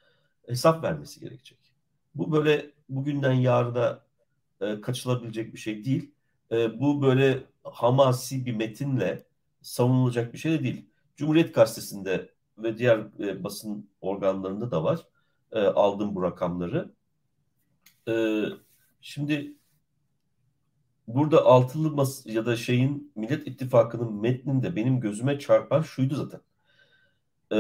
hesap 0.47 0.85
vermesi 0.85 1.21
gerekecek. 1.21 1.59
Bu 2.15 2.33
böyle 2.33 2.71
bugünden 2.89 3.33
yarına 3.33 4.10
e, 4.61 4.81
kaçılabilecek 4.81 5.55
bir 5.55 5.59
şey 5.59 5.85
değil. 5.85 6.15
E, 6.53 6.81
bu 6.81 7.03
böyle 7.03 7.45
hamasi 7.65 8.47
bir 8.47 8.57
metinle 8.57 9.27
savunulacak 9.63 10.33
bir 10.33 10.39
şey 10.39 10.53
de 10.53 10.63
değil. 10.63 10.87
Cumhuriyet 11.17 11.55
Gazetesi'nde 11.55 12.35
ve 12.59 12.79
diğer 12.79 12.99
e, 13.21 13.45
basın 13.45 13.91
organlarında 14.01 14.71
da 14.71 14.85
var. 14.85 15.07
E, 15.53 15.61
aldım 15.61 16.15
bu 16.15 16.23
rakamları. 16.23 16.95
E, 18.09 18.45
şimdi 19.01 19.57
burada 21.07 21.45
altılı 21.47 21.91
mas 21.91 22.27
ya 22.27 22.47
da 22.47 22.57
şeyin 22.57 23.13
Millet 23.17 23.47
İttifakı'nın 23.47 24.13
metninde 24.15 24.77
benim 24.77 25.01
gözüme 25.01 25.39
çarpan 25.39 25.83
şuydu 25.83 26.15
zaten. 26.15 26.41
E, 27.53 27.59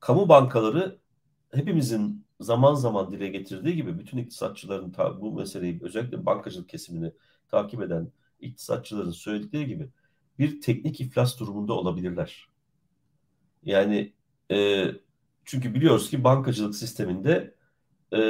kamu 0.00 0.28
bankaları 0.28 0.98
hepimizin 1.54 2.23
zaman 2.40 2.74
zaman 2.74 3.12
dile 3.12 3.28
getirdiği 3.28 3.76
gibi 3.76 3.98
bütün 3.98 4.18
iktisatçıların 4.18 4.90
ta, 4.90 5.20
bu 5.20 5.32
meseleyi 5.32 5.80
özellikle 5.82 6.26
bankacılık 6.26 6.68
kesimini 6.68 7.12
takip 7.48 7.82
eden 7.82 8.12
iktisatçıların 8.40 9.10
söyledikleri 9.10 9.66
gibi 9.66 9.88
bir 10.38 10.60
teknik 10.60 11.00
iflas 11.00 11.40
durumunda 11.40 11.72
olabilirler. 11.72 12.48
Yani 13.64 14.12
e, 14.50 14.86
çünkü 15.44 15.74
biliyoruz 15.74 16.10
ki 16.10 16.24
bankacılık 16.24 16.74
sisteminde 16.74 17.54
e, 18.12 18.20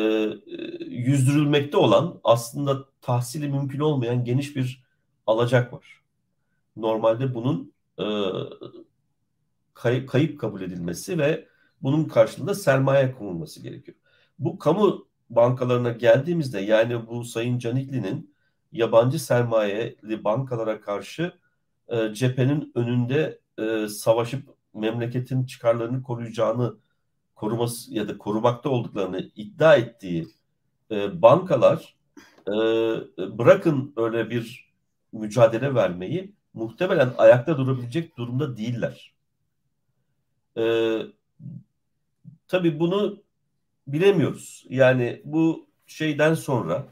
yüzdürülmekte 0.86 1.76
olan 1.76 2.20
aslında 2.24 2.84
tahsili 3.00 3.48
mümkün 3.48 3.80
olmayan 3.80 4.24
geniş 4.24 4.56
bir 4.56 4.84
alacak 5.26 5.72
var. 5.72 6.02
Normalde 6.76 7.34
bunun 7.34 7.72
e, 7.98 8.04
kayıp, 9.74 10.08
kayıp 10.08 10.40
kabul 10.40 10.60
edilmesi 10.60 11.18
ve 11.18 11.48
bunun 11.84 12.04
karşılığında 12.04 12.54
sermaye 12.54 13.12
konulması 13.12 13.62
gerekiyor. 13.62 13.96
Bu 14.38 14.58
kamu 14.58 15.06
bankalarına 15.30 15.90
geldiğimizde 15.90 16.60
yani 16.60 17.06
bu 17.06 17.24
Sayın 17.24 17.58
Canikli'nin 17.58 18.34
yabancı 18.72 19.24
sermayeli 19.24 20.24
bankalara 20.24 20.80
karşı 20.80 21.32
e, 21.88 22.14
cephenin 22.14 22.72
önünde 22.74 23.40
e, 23.58 23.88
savaşıp 23.88 24.48
memleketin 24.74 25.46
çıkarlarını 25.46 26.02
koruyacağını 26.02 26.76
koruması 27.34 27.94
ya 27.94 28.08
da 28.08 28.18
korumakta 28.18 28.68
olduklarını 28.68 29.30
iddia 29.36 29.76
ettiği 29.76 30.28
e, 30.90 31.22
bankalar 31.22 31.96
e, 32.48 32.52
bırakın 33.38 33.92
öyle 33.96 34.30
bir 34.30 34.72
mücadele 35.12 35.74
vermeyi 35.74 36.34
muhtemelen 36.54 37.14
ayakta 37.18 37.58
durabilecek 37.58 38.16
durumda 38.16 38.56
değiller. 38.56 39.14
E, 40.56 40.62
tabii 42.48 42.80
bunu 42.80 43.22
bilemiyoruz. 43.86 44.66
Yani 44.68 45.22
bu 45.24 45.66
şeyden 45.86 46.34
sonra 46.34 46.86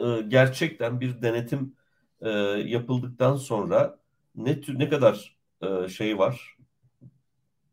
e, 0.00 0.22
gerçekten 0.28 1.00
bir 1.00 1.22
denetim 1.22 1.76
e, 2.20 2.30
yapıldıktan 2.66 3.36
sonra 3.36 3.98
ne 4.36 4.60
tür 4.60 4.78
ne 4.78 4.88
kadar 4.88 5.36
e, 5.62 5.88
şey 5.88 6.18
var 6.18 6.56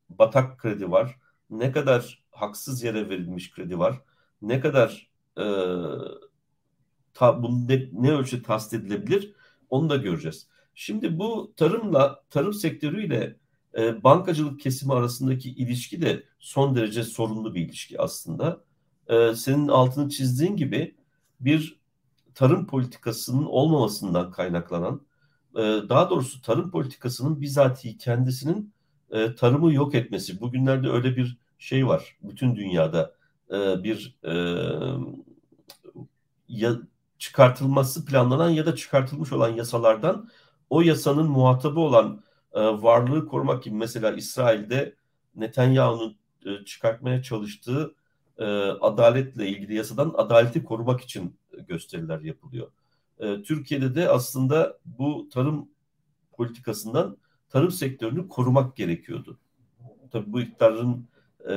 batak 0.09 0.59
kredi 0.59 0.91
var 0.91 1.15
ne 1.49 1.71
kadar 1.71 2.23
haksız 2.32 2.84
yere 2.84 3.09
verilmiş 3.09 3.51
kredi 3.51 3.80
var 3.80 4.01
ne 4.41 4.59
kadar 4.59 5.09
e, 5.38 5.45
ta, 7.13 7.43
bunu 7.43 7.67
ne, 7.67 7.89
ne 7.91 8.11
ölçü 8.11 8.43
tasdik 8.43 8.80
edilebilir 8.82 9.34
onu 9.69 9.89
da 9.89 9.95
göreceğiz. 9.95 10.47
Şimdi 10.75 11.19
bu 11.19 11.53
tarımla 11.57 12.23
tarım 12.30 12.53
sektörüyle 12.53 13.36
e, 13.78 14.03
bankacılık 14.03 14.59
kesimi 14.59 14.93
arasındaki 14.93 15.49
ilişki 15.49 16.01
de 16.01 16.24
son 16.39 16.76
derece 16.76 17.03
sorunlu 17.03 17.55
bir 17.55 17.61
ilişki 17.61 18.01
aslında. 18.01 18.63
E, 19.07 19.36
senin 19.36 19.67
altını 19.67 20.09
çizdiğin 20.09 20.55
gibi 20.55 20.95
bir 21.39 21.80
tarım 22.36 22.67
politikasının 22.67 23.45
olmamasından 23.45 24.32
kaynaklanan 24.32 25.01
e, 25.55 25.59
daha 25.89 26.09
doğrusu 26.09 26.41
tarım 26.41 26.72
politikasının 26.72 27.41
bizatihi 27.41 27.97
kendisinin 27.97 28.74
e, 29.11 29.36
tarımı 29.36 29.74
yok 29.74 29.95
etmesi. 29.95 30.41
Bugünlerde 30.41 30.89
öyle 30.89 31.15
bir 31.15 31.38
şey 31.59 31.88
var. 31.88 32.17
Bütün 32.24 32.55
dünyada 32.55 33.13
e, 33.51 33.84
bir 33.84 34.20
ya, 36.47 36.78
çıkartılması 37.20 38.05
planlanan 38.05 38.49
ya 38.49 38.65
da 38.65 38.76
çıkartılmış 38.76 39.34
olan 39.34 39.49
yasalardan 39.49 40.30
o 40.70 40.82
yasanın 40.82 41.28
muhatabı 41.28 41.80
olan 41.80 42.24
e, 42.54 42.62
varlığı 42.62 43.28
korumak 43.28 43.64
gibi 43.64 43.76
mesela 43.76 44.12
İsrail'de 44.12 44.95
Netanyahu'nun 45.36 46.18
e, 46.45 46.66
çıkartmaya 46.66 47.24
çalıştığı 47.24 47.95
e, 48.38 48.45
adaletle 48.62 49.47
ilgili 49.47 49.76
yasadan 49.76 50.14
adaleti 50.18 50.64
korumak 50.64 51.02
için 51.02 51.36
gösteriler 51.68 52.20
yapılıyor. 52.20 52.72
Türkiye'de 53.45 53.95
de 53.95 54.10
aslında 54.10 54.78
bu 54.86 55.30
tarım 55.30 55.70
politikasından 56.32 57.18
tarım 57.50 57.72
sektörünü 57.72 58.28
korumak 58.28 58.76
gerekiyordu. 58.76 59.39
Tabii 60.12 60.34
bu 60.34 60.41
iktidarın 60.41 61.08
e, 61.50 61.54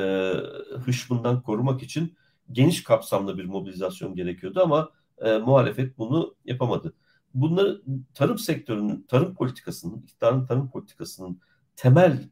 hışmından 0.85 1.43
korumak 1.43 1.83
için 1.83 2.17
geniş 2.53 2.83
kapsamlı 2.83 3.39
bir 3.39 3.45
mobilizasyon 3.45 4.15
gerekiyordu 4.15 4.61
ama 4.63 4.91
e, 5.19 5.39
muhalefet 5.39 5.99
bunu 5.99 6.35
yapamadı. 6.45 6.93
Bunları 7.35 7.83
tarım 8.15 8.39
sektörünün, 8.39 9.07
tarım 9.09 9.35
politikasının, 9.35 9.99
iktidarın 10.03 10.47
tarım 10.47 10.71
politikasının 10.71 11.41
temel 11.77 12.29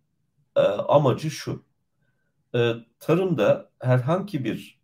e, 0.57 0.61
amacı 0.61 1.31
şu. 1.31 1.65
E, 2.55 2.73
tarımda 2.99 3.71
herhangi 3.81 4.45
bir 4.45 4.81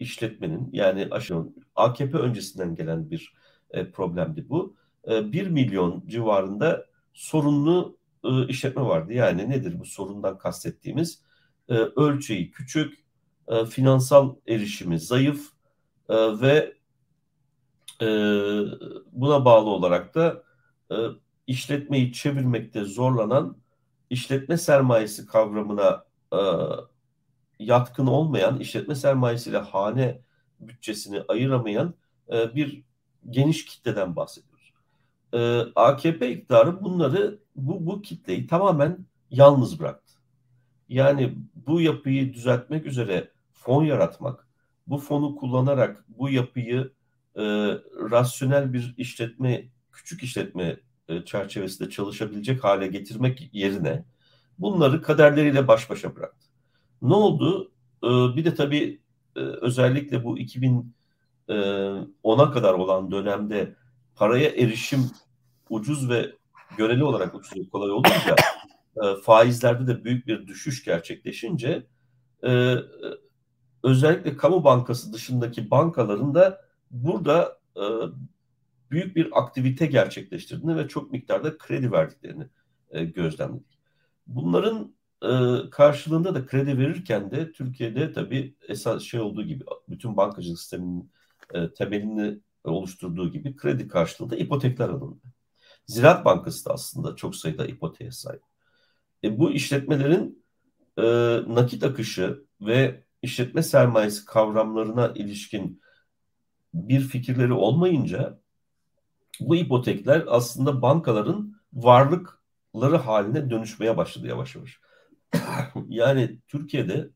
işletmenin 0.00 0.68
yani 0.72 1.08
aşağı 1.10 1.52
AKP 1.76 2.18
öncesinden 2.18 2.74
gelen 2.74 3.10
bir 3.10 3.34
e, 3.70 3.90
problemdi 3.90 4.48
bu. 4.48 4.76
E, 5.08 5.32
1 5.32 5.46
milyon 5.46 6.04
civarında 6.06 6.86
sorunlu 7.12 7.98
e, 8.24 8.46
işletme 8.46 8.82
vardı. 8.82 9.12
Yani 9.12 9.50
nedir 9.50 9.80
bu 9.80 9.84
sorundan 9.84 10.38
kastettiğimiz? 10.38 11.22
E, 11.68 11.74
ölçeği 11.74 12.50
küçük, 12.50 13.04
e, 13.48 13.64
finansal 13.64 14.36
erişimi 14.48 15.00
zayıf 15.00 15.50
e, 16.08 16.14
ve 16.40 16.76
e, 18.02 18.06
buna 19.12 19.44
bağlı 19.44 19.70
olarak 19.70 20.14
da 20.14 20.42
e, 20.90 20.96
işletmeyi 21.46 22.12
çevirmekte 22.12 22.84
zorlanan 22.84 23.56
işletme 24.10 24.56
sermayesi 24.56 25.26
kavramına 25.26 26.04
e, 26.32 26.38
yatkın 27.58 28.06
olmayan, 28.06 28.60
işletme 28.60 28.94
sermayesiyle 28.94 29.58
hane 29.58 30.20
bütçesini 30.60 31.22
ayıramayan 31.28 31.94
e, 32.32 32.54
bir 32.54 32.82
geniş 33.30 33.64
kitleden 33.64 34.16
bahsediyoruz. 34.16 34.72
E, 35.32 35.60
AKP 35.74 36.30
iktidarı 36.30 36.84
bunları, 36.84 37.38
bu, 37.56 37.86
bu 37.86 38.02
kitleyi 38.02 38.46
tamamen 38.46 39.06
yalnız 39.30 39.80
bıraktı. 39.80 40.12
Yani 40.88 41.34
bu 41.54 41.80
yapıyı 41.80 42.34
düzeltmek 42.34 42.86
üzere 42.86 43.30
fon 43.52 43.84
yaratmak, 43.84 44.46
bu 44.86 44.98
fonu 44.98 45.36
kullanarak 45.36 46.04
bu 46.08 46.30
yapıyı 46.30 46.92
e, 47.36 47.42
rasyonel 48.10 48.72
bir 48.72 48.94
işletme, 48.96 49.68
küçük 49.92 50.22
işletme 50.22 50.76
e, 51.08 51.24
çerçevesinde 51.24 51.90
çalışabilecek 51.90 52.64
hale 52.64 52.86
getirmek 52.86 53.50
yerine 53.52 54.04
bunları 54.58 55.02
kaderleriyle 55.02 55.68
baş 55.68 55.90
başa 55.90 56.16
bıraktı. 56.16 56.46
Ne 57.02 57.14
oldu? 57.14 57.72
E, 58.04 58.08
bir 58.08 58.44
de 58.44 58.54
tabii 58.54 59.00
e, 59.36 59.40
özellikle 59.40 60.24
bu 60.24 60.38
2010'a 60.38 62.50
kadar 62.50 62.74
olan 62.74 63.10
dönemde 63.10 63.74
paraya 64.14 64.48
erişim 64.48 65.10
ucuz 65.70 66.10
ve 66.10 66.32
göreli 66.76 67.04
olarak 67.04 67.34
ucuz 67.34 67.56
ve 67.56 67.68
kolay 67.68 67.90
olunca 67.90 68.36
e, 69.02 69.14
faizlerde 69.22 69.86
de 69.86 70.04
büyük 70.04 70.26
bir 70.26 70.46
düşüş 70.46 70.84
gerçekleşince 70.84 71.86
e, 72.46 72.76
özellikle 73.82 74.36
kamu 74.36 74.64
bankası 74.64 75.12
dışındaki 75.12 75.70
bankaların 75.70 76.34
da 76.34 76.65
burada 76.90 77.58
e, 77.76 77.82
büyük 78.90 79.16
bir 79.16 79.38
aktivite 79.38 79.86
gerçekleştirdiğini 79.86 80.76
ve 80.76 80.88
çok 80.88 81.12
miktarda 81.12 81.58
kredi 81.58 81.92
verdiklerini 81.92 82.46
e, 82.90 83.04
gözlemledik. 83.04 83.78
Bunların 84.26 84.94
e, 85.22 85.30
karşılığında 85.70 86.34
da 86.34 86.46
kredi 86.46 86.78
verirken 86.78 87.30
de 87.30 87.52
Türkiye'de 87.52 88.12
tabii 88.12 88.54
esas 88.68 89.02
şey 89.02 89.20
olduğu 89.20 89.42
gibi 89.42 89.64
bütün 89.88 90.16
bankacılık 90.16 90.58
sisteminin 90.58 91.10
e, 91.54 91.72
temelini 91.72 92.38
oluşturduğu 92.64 93.32
gibi 93.32 93.56
kredi 93.56 93.88
karşılığında 93.88 94.36
ipotekler 94.36 94.88
alındı. 94.88 95.22
Ziraat 95.86 96.24
Bankası 96.24 96.64
da 96.64 96.72
aslında 96.72 97.16
çok 97.16 97.36
sayıda 97.36 97.66
ipoteğe 97.66 98.10
sahip. 98.10 98.42
E, 99.24 99.38
bu 99.38 99.50
işletmelerin 99.50 100.44
e, 100.96 101.02
nakit 101.54 101.84
akışı 101.84 102.44
ve 102.60 103.04
işletme 103.22 103.62
sermayesi 103.62 104.24
kavramlarına 104.24 105.12
ilişkin 105.14 105.80
bir 106.76 107.00
fikirleri 107.00 107.52
olmayınca 107.52 108.40
bu 109.40 109.56
ipotekler 109.56 110.24
aslında 110.28 110.82
bankaların 110.82 111.56
varlık 111.72 112.42
ları 112.76 112.96
haline 112.96 113.50
dönüşmeye 113.50 113.96
başladı 113.96 114.26
yavaş 114.26 114.54
yavaş. 114.56 114.80
yani 115.88 116.38
Türkiye'de 116.48 117.10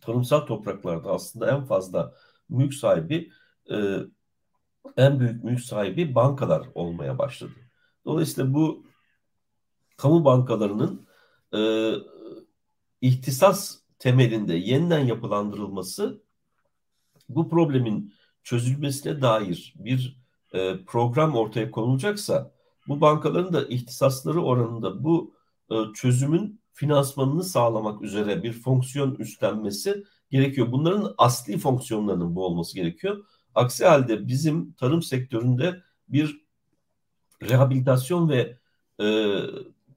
tarımsal 0.00 0.40
topraklarda 0.40 1.10
aslında 1.10 1.50
en 1.50 1.64
fazla 1.64 2.14
mülk 2.48 2.74
sahibi 2.74 3.32
e, 3.70 3.96
en 4.96 5.20
büyük 5.20 5.44
mülk 5.44 5.60
sahibi 5.60 6.14
bankalar 6.14 6.68
olmaya 6.74 7.18
başladı. 7.18 7.52
Dolayısıyla 8.04 8.54
bu 8.54 8.86
kamu 9.96 10.24
bankalarının 10.24 11.06
e, 11.54 11.92
ihtisas 13.00 13.78
temelinde 13.98 14.54
yeniden 14.54 14.98
yapılandırılması 14.98 16.22
bu 17.28 17.48
problemin 17.48 18.14
çözülmesine 18.42 19.22
dair 19.22 19.74
bir 19.76 20.22
e, 20.52 20.84
program 20.86 21.36
ortaya 21.36 21.70
konulacaksa 21.70 22.52
bu 22.88 23.00
bankaların 23.00 23.52
da 23.52 23.66
ihtisasları 23.66 24.42
oranında 24.42 25.04
bu 25.04 25.34
e, 25.70 25.74
çözümün 25.94 26.60
finansmanını 26.72 27.44
sağlamak 27.44 28.02
üzere 28.02 28.42
bir 28.42 28.52
fonksiyon 28.52 29.14
üstlenmesi 29.14 30.04
gerekiyor. 30.30 30.72
Bunların 30.72 31.14
asli 31.18 31.58
fonksiyonlarının 31.58 32.36
bu 32.36 32.46
olması 32.46 32.74
gerekiyor. 32.74 33.24
Aksi 33.54 33.84
halde 33.86 34.28
bizim 34.28 34.72
tarım 34.72 35.02
sektöründe 35.02 35.82
bir 36.08 36.42
rehabilitasyon 37.42 38.28
ve 38.28 38.58
e, 39.00 39.38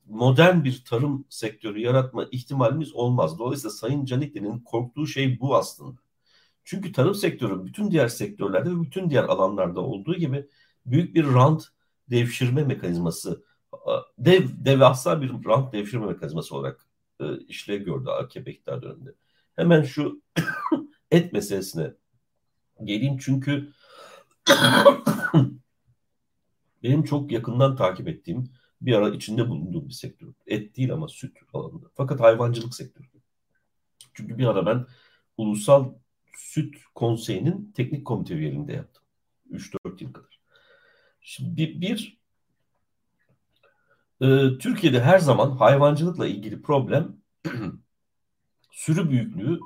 modern 0.05 0.63
bir 0.63 0.83
tarım 0.85 1.25
sektörü 1.29 1.79
yaratma 1.79 2.27
ihtimalimiz 2.31 2.93
olmaz. 2.93 3.39
Dolayısıyla 3.39 3.69
Sayın 3.69 4.05
Canikli'nin 4.05 4.59
korktuğu 4.59 5.07
şey 5.07 5.39
bu 5.39 5.55
aslında. 5.55 6.04
Çünkü 6.65 6.91
tarım 6.91 7.15
sektörü 7.15 7.65
bütün 7.65 7.91
diğer 7.91 8.07
sektörlerde 8.07 8.69
ve 8.69 8.81
bütün 8.81 9.09
diğer 9.09 9.23
alanlarda 9.23 9.81
olduğu 9.81 10.15
gibi 10.15 10.49
büyük 10.85 11.15
bir 11.15 11.25
rant 11.25 11.67
devşirme 12.09 12.63
mekanizması, 12.63 13.45
dev 14.17 14.47
devasa 14.65 15.21
bir 15.21 15.31
rant 15.45 15.73
devşirme 15.73 16.05
mekanizması 16.05 16.55
olarak 16.55 16.85
e, 17.19 17.37
işlev 17.37 17.81
gördü 17.83 18.09
AKP 18.09 18.51
iktidar 18.51 18.81
döneminde. 18.81 19.13
Hemen 19.55 19.83
şu 19.83 20.21
et 21.11 21.33
meselesine 21.33 21.93
geleyim 22.83 23.17
çünkü 23.17 23.73
benim 26.83 27.03
çok 27.03 27.31
yakından 27.31 27.75
takip 27.75 28.07
ettiğim 28.07 28.49
bir 28.81 28.93
ara 28.93 29.09
içinde 29.09 29.49
bulunduğum 29.49 29.89
bir 29.89 29.93
sektör. 29.93 30.27
Et 30.47 30.77
değil 30.77 30.93
ama 30.93 31.07
süt 31.07 31.37
alanında. 31.53 31.87
Fakat 31.95 32.19
hayvancılık 32.19 32.75
sektörü. 32.75 33.07
Çünkü 34.13 34.37
bir 34.37 34.45
ara 34.45 34.65
ben 34.65 34.85
Ulusal 35.37 35.93
Süt 36.35 36.75
Konseyi'nin 36.95 37.71
teknik 37.75 38.05
komite 38.05 38.33
üyeliğinde 38.33 38.73
yaptım. 38.73 39.03
3-4 39.51 40.03
yıl 40.03 40.13
kadar. 40.13 40.39
Şimdi 41.21 41.57
bir, 41.57 41.81
bir 41.81 42.17
e, 44.21 44.57
Türkiye'de 44.57 45.01
her 45.01 45.19
zaman 45.19 45.51
hayvancılıkla 45.51 46.27
ilgili 46.27 46.61
problem 46.61 47.17
sürü 48.71 49.09
büyüklüğü 49.09 49.59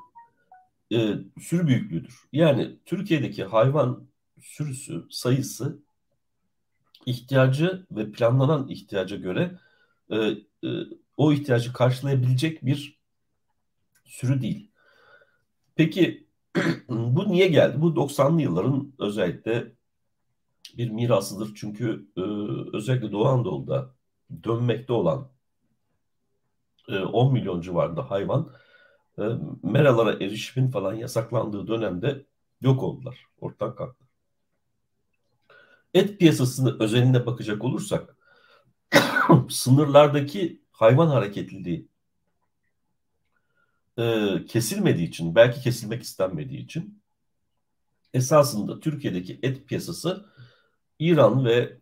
e, 0.94 1.16
sürü 1.42 1.68
büyüklüğüdür. 1.68 2.20
Yani 2.34 2.80
Türkiye'deki 2.86 3.44
hayvan 3.44 4.08
sürüsü 4.42 5.08
sayısı 5.12 5.80
ihtiyacı 7.06 7.86
ve 7.92 8.12
planlanan 8.12 8.68
ihtiyaca 8.68 9.18
göre 9.18 9.60
e, 10.10 10.18
e, 10.18 10.70
o 11.18 11.34
ihtiyacı 11.34 11.74
karşılayabilecek 11.74 12.66
bir 12.66 13.00
sürü 14.06 14.42
değil. 14.42 14.72
Peki 15.76 16.29
bu 16.90 17.32
niye 17.32 17.48
geldi? 17.48 17.82
Bu 17.82 17.88
90'lı 17.96 18.42
yılların 18.42 18.94
özellikle 19.00 19.72
bir 20.78 20.90
mirasıdır. 20.90 21.52
Çünkü 21.56 22.08
e, 22.18 22.22
özellikle 22.78 23.12
Doğu 23.12 23.26
Anadolu'da 23.26 23.94
dönmekte 24.44 24.94
olan 24.94 25.30
e, 26.90 27.00
10 27.00 27.34
milyon 27.34 27.62
civarında 27.62 28.12
hayvan 28.12 28.52
e, 29.20 29.24
meralara 29.64 30.12
erişimin 30.12 30.72
falan 30.72 30.94
yasaklandığı 30.94 31.68
dönemde 31.68 32.26
yok 32.62 32.84
oldular. 32.84 33.26
Ortadan 33.42 33.76
kalktı. 33.76 34.06
Et 35.94 36.20
piyasasını 36.20 36.80
özelinde 36.80 37.26
bakacak 37.26 37.64
olursak 37.64 38.18
sınırlardaki 39.50 40.62
hayvan 40.72 41.08
hareketliliği 41.08 41.89
e, 44.00 44.46
kesilmediği 44.46 45.08
için, 45.08 45.36
belki 45.36 45.62
kesilmek 45.62 46.04
istenmediği 46.04 46.64
için 46.64 47.02
esasında 48.14 48.80
Türkiye'deki 48.80 49.40
et 49.44 49.68
piyasası 49.68 50.26
İran 51.00 51.46
ve 51.46 51.80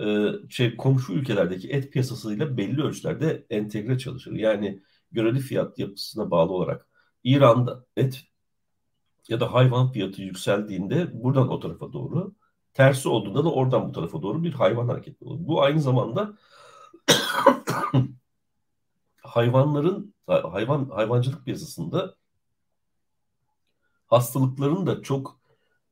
e, 0.00 0.32
şey 0.50 0.76
komşu 0.76 1.12
ülkelerdeki 1.12 1.70
et 1.70 1.92
piyasasıyla 1.92 2.56
belli 2.56 2.82
ölçülerde 2.82 3.46
entegre 3.50 3.98
çalışır. 3.98 4.32
Yani 4.32 4.82
göreli 5.12 5.40
fiyat 5.40 5.78
yapısına 5.78 6.30
bağlı 6.30 6.52
olarak 6.52 6.88
İran'da 7.24 7.86
et 7.96 8.24
ya 9.28 9.40
da 9.40 9.52
hayvan 9.52 9.92
fiyatı 9.92 10.22
yükseldiğinde 10.22 11.22
buradan 11.22 11.48
o 11.48 11.60
tarafa 11.60 11.92
doğru, 11.92 12.34
tersi 12.74 13.08
olduğunda 13.08 13.44
da 13.44 13.52
oradan 13.52 13.88
bu 13.88 13.92
tarafa 13.92 14.22
doğru 14.22 14.42
bir 14.44 14.52
hayvan 14.52 14.88
hareketi 14.88 15.24
olur. 15.24 15.38
Bu 15.40 15.62
aynı 15.62 15.80
zamanda 15.80 16.36
hayvanların 19.34 20.14
hayvan 20.26 20.90
hayvancılık 20.90 21.44
piyasasında 21.44 22.14
hastalıkların 24.06 24.86
da 24.86 25.02
çok 25.02 25.40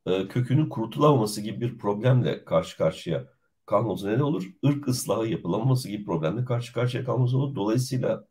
e, 0.05 0.27
kökünün 0.27 0.69
kurutulamaması 0.69 1.41
gibi 1.41 1.61
bir 1.61 1.77
problemle 1.77 2.45
karşı 2.45 2.77
karşıya 2.77 3.25
kalmamız 3.65 4.03
ne 4.03 4.23
olur? 4.23 4.51
Irk 4.63 4.87
ıslahı 4.87 5.27
yapılamaması 5.27 5.89
gibi 5.89 6.05
problemle 6.05 6.45
karşı 6.45 6.73
karşıya 6.73 7.05
kalmamız 7.05 7.33
olur. 7.33 7.55
Dolayısıyla 7.55 8.27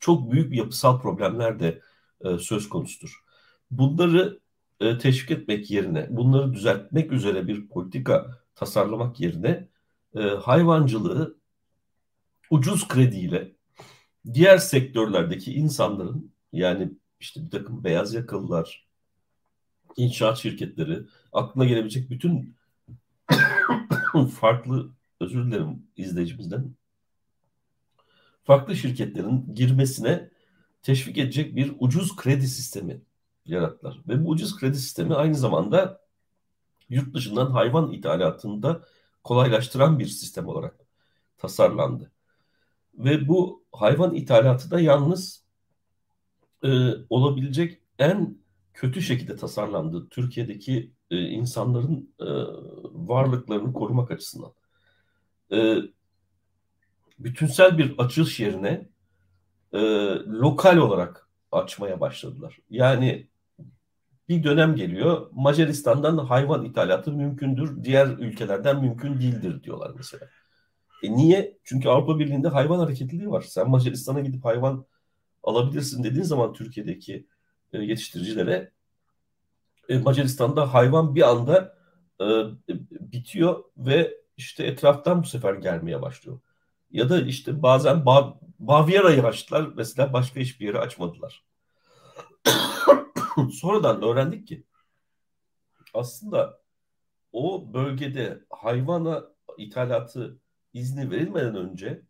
çok 0.00 0.32
büyük 0.32 0.54
yapısal 0.54 1.00
problemler 1.00 1.60
de 1.60 1.80
e, 2.20 2.38
söz 2.38 2.68
konusudur. 2.68 3.24
Bunları 3.70 4.40
e, 4.80 4.98
teşvik 4.98 5.30
etmek 5.30 5.70
yerine, 5.70 6.06
bunları 6.10 6.54
düzeltmek 6.54 7.12
üzere 7.12 7.48
bir 7.48 7.68
politika 7.68 8.38
tasarlamak 8.54 9.20
yerine 9.20 9.68
e, 10.16 10.20
hayvancılığı 10.20 11.36
ucuz 12.50 12.88
krediyle 12.88 13.52
diğer 14.34 14.58
sektörlerdeki 14.58 15.54
insanların 15.54 16.32
yani 16.52 16.90
işte 17.20 17.44
bir 17.44 17.50
takım 17.50 17.84
beyaz 17.84 18.14
yakalılar, 18.14 18.86
inşaat 19.96 20.38
şirketleri, 20.38 21.00
aklına 21.32 21.64
gelebilecek 21.64 22.10
bütün 22.10 22.56
farklı 24.40 24.90
özür 25.20 25.46
dilerim 25.46 25.86
izleyicimizden 25.96 26.74
farklı 28.44 28.76
şirketlerin 28.76 29.54
girmesine 29.54 30.30
teşvik 30.82 31.18
edecek 31.18 31.56
bir 31.56 31.72
ucuz 31.78 32.16
kredi 32.16 32.48
sistemi 32.48 33.00
yarattılar. 33.46 34.00
Ve 34.08 34.24
bu 34.24 34.28
ucuz 34.28 34.56
kredi 34.56 34.76
sistemi 34.78 35.14
aynı 35.14 35.34
zamanda 35.34 36.00
yurt 36.88 37.14
dışından 37.14 37.50
hayvan 37.50 37.92
ithalatını 37.92 38.62
da 38.62 38.82
kolaylaştıran 39.24 39.98
bir 39.98 40.06
sistem 40.06 40.48
olarak 40.48 40.76
tasarlandı. 41.38 42.10
Ve 42.94 43.28
bu 43.28 43.64
hayvan 43.72 44.14
ithalatı 44.14 44.70
da 44.70 44.80
yalnız 44.80 45.44
e, 46.64 46.90
olabilecek 47.10 47.80
en 47.98 48.38
kötü 48.74 49.02
şekilde 49.02 49.36
tasarlandı. 49.36 50.08
Türkiye'deki 50.08 50.92
e, 51.10 51.20
insanların 51.20 52.14
e, 52.20 52.26
varlıklarını 53.08 53.72
korumak 53.72 54.10
açısından. 54.10 54.52
E, 55.52 55.76
bütünsel 57.18 57.78
bir 57.78 57.94
açılış 57.98 58.40
yerine 58.40 58.88
e, 59.72 59.78
lokal 60.26 60.76
olarak 60.76 61.28
açmaya 61.52 62.00
başladılar. 62.00 62.58
Yani 62.70 63.28
bir 64.28 64.44
dönem 64.44 64.74
geliyor 64.76 65.28
Macaristan'dan 65.32 66.18
hayvan 66.18 66.64
ithalatı 66.64 67.12
mümkündür, 67.12 67.84
diğer 67.84 68.06
ülkelerden 68.06 68.80
mümkün 68.80 69.20
değildir 69.20 69.62
diyorlar 69.62 69.92
mesela. 69.96 70.28
E 71.02 71.16
niye? 71.16 71.58
Çünkü 71.64 71.88
Avrupa 71.88 72.18
Birliği'nde 72.18 72.48
hayvan 72.48 72.78
hareketliliği 72.78 73.30
var. 73.30 73.42
Sen 73.42 73.70
Macaristan'a 73.70 74.20
gidip 74.20 74.44
hayvan 74.44 74.86
alabilirsin 75.42 76.04
dediğin 76.04 76.24
zaman 76.24 76.52
Türkiye'deki 76.52 77.26
e, 77.72 77.78
yetiştiricilere 77.78 78.72
e, 79.88 79.98
Macaristan'da 79.98 80.74
hayvan 80.74 81.14
bir 81.14 81.30
anda 81.30 81.76
e, 82.20 82.24
bitiyor 82.90 83.64
ve 83.76 84.16
işte 84.36 84.64
etraftan 84.64 85.22
bu 85.22 85.26
sefer 85.26 85.54
gelmeye 85.54 86.02
başlıyor. 86.02 86.40
Ya 86.90 87.10
da 87.10 87.20
işte 87.20 87.62
bazen 87.62 88.06
Ba 88.06 88.40
Bavyera'yı 88.58 89.22
açtılar 89.22 89.70
mesela 89.76 90.12
başka 90.12 90.40
hiçbir 90.40 90.66
yeri 90.66 90.78
açmadılar. 90.78 91.44
Sonradan 93.52 94.02
öğrendik 94.02 94.48
ki 94.48 94.64
aslında 95.94 96.60
o 97.32 97.72
bölgede 97.74 98.44
hayvana 98.50 99.24
ithalatı 99.58 100.41
izni 100.74 101.10
verilmeden 101.10 101.56
önce 101.56 102.02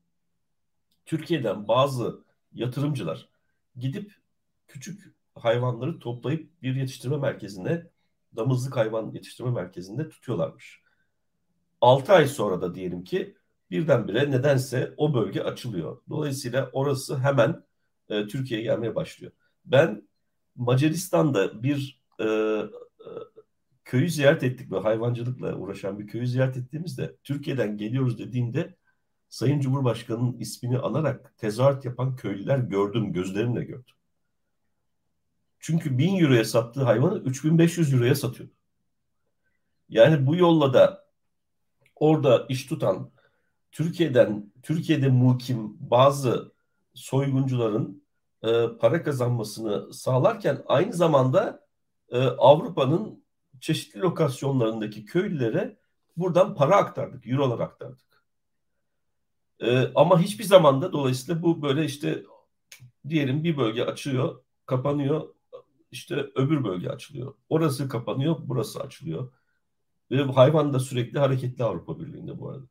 Türkiye'den 1.06 1.68
bazı 1.68 2.24
yatırımcılar 2.52 3.28
gidip 3.76 4.14
küçük 4.68 5.14
hayvanları 5.34 5.98
toplayıp 5.98 6.62
bir 6.62 6.74
yetiştirme 6.74 7.16
merkezinde 7.16 7.90
damızlık 8.36 8.76
hayvan 8.76 9.10
yetiştirme 9.10 9.50
merkezinde 9.50 10.08
tutuyorlarmış. 10.08 10.82
6 11.80 12.12
ay 12.12 12.26
sonra 12.26 12.62
da 12.62 12.74
diyelim 12.74 13.04
ki 13.04 13.36
birdenbire 13.70 14.30
nedense 14.30 14.94
o 14.96 15.14
bölge 15.14 15.40
açılıyor. 15.40 16.02
Dolayısıyla 16.08 16.70
orası 16.72 17.18
hemen 17.18 17.64
e, 18.08 18.26
Türkiye'ye 18.26 18.64
gelmeye 18.64 18.94
başlıyor. 18.94 19.32
Ben 19.64 20.08
Macaristan'da 20.56 21.62
bir 21.62 22.02
e, 22.18 22.24
e, 22.24 22.68
köyü 23.92 24.10
ziyaret 24.10 24.42
ettik 24.42 24.72
ve 24.72 24.78
hayvancılıkla 24.78 25.56
uğraşan 25.56 25.98
bir 25.98 26.06
köyü 26.06 26.26
ziyaret 26.26 26.56
ettiğimizde 26.56 27.16
Türkiye'den 27.24 27.76
geliyoruz 27.76 28.18
dediğinde 28.18 28.76
Sayın 29.28 29.60
Cumhurbaşkanı'nın 29.60 30.38
ismini 30.38 30.78
anarak 30.78 31.38
tezahürat 31.38 31.84
yapan 31.84 32.16
köylüler 32.16 32.58
gördüm, 32.58 33.12
gözlerimle 33.12 33.64
gördüm. 33.64 33.94
Çünkü 35.58 35.98
1000 35.98 36.20
euroya 36.20 36.44
sattığı 36.44 36.82
hayvanı 36.82 37.18
3500 37.18 37.94
euroya 37.94 38.14
satıyor. 38.14 38.48
Yani 39.88 40.26
bu 40.26 40.36
yolla 40.36 40.74
da 40.74 41.04
orada 41.94 42.46
iş 42.48 42.66
tutan 42.66 43.10
Türkiye'den 43.72 44.52
Türkiye'de 44.62 45.08
mukim 45.08 45.76
bazı 45.80 46.52
soyguncuların 46.94 48.04
e, 48.42 48.66
para 48.80 49.02
kazanmasını 49.02 49.94
sağlarken 49.94 50.62
aynı 50.66 50.92
zamanda 50.92 51.66
e, 52.10 52.18
Avrupa'nın 52.18 53.21
çeşitli 53.62 54.00
lokasyonlarındaki 54.00 55.04
köylülere 55.04 55.76
buradan 56.16 56.54
para 56.54 56.76
aktardık, 56.76 57.26
eurolar 57.26 57.60
aktardık. 57.60 58.24
E, 59.60 59.92
ama 59.94 60.20
hiçbir 60.20 60.44
zamanda 60.44 60.92
dolayısıyla 60.92 61.42
bu 61.42 61.62
böyle 61.62 61.84
işte 61.84 62.22
diyelim 63.08 63.44
bir 63.44 63.56
bölge 63.56 63.82
açıyor, 63.84 64.42
kapanıyor, 64.66 65.34
işte 65.90 66.14
öbür 66.34 66.64
bölge 66.64 66.90
açılıyor. 66.90 67.34
Orası 67.48 67.88
kapanıyor, 67.88 68.36
burası 68.40 68.80
açılıyor. 68.80 69.32
Ve 70.10 70.22
hayvan 70.22 70.72
da 70.72 70.78
sürekli 70.78 71.18
hareketli 71.18 71.64
Avrupa 71.64 72.00
Birliği'nde 72.00 72.38
bu 72.38 72.50
arada. 72.50 72.64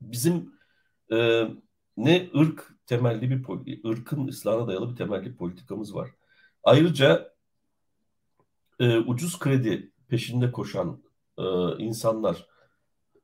Bizim 0.00 0.52
e, 1.12 1.48
ne 1.96 2.30
ırk 2.36 2.74
temelli 2.86 3.30
bir 3.30 3.84
ırkın 3.90 4.26
ıslahına 4.26 4.68
dayalı 4.68 4.90
bir 4.90 4.96
temelli 4.96 5.36
politikamız 5.36 5.94
var. 5.94 6.10
Ayrıca 6.64 7.37
e, 8.78 8.98
ucuz 8.98 9.38
kredi 9.38 9.92
peşinde 10.08 10.52
koşan 10.52 11.02
e, 11.38 11.44
insanlar, 11.78 12.46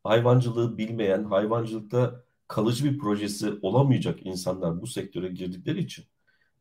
hayvancılığı 0.04 0.78
bilmeyen, 0.78 1.24
hayvancılıkta 1.24 2.24
kalıcı 2.48 2.84
bir 2.84 2.98
projesi 2.98 3.58
olamayacak 3.62 4.26
insanlar 4.26 4.80
bu 4.80 4.86
sektöre 4.86 5.28
girdikleri 5.28 5.80
için 5.80 6.04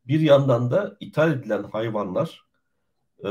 bir 0.07 0.19
yandan 0.19 0.71
da 0.71 0.97
ithal 0.99 1.33
edilen 1.33 1.63
hayvanlar 1.63 2.45
e, 3.25 3.29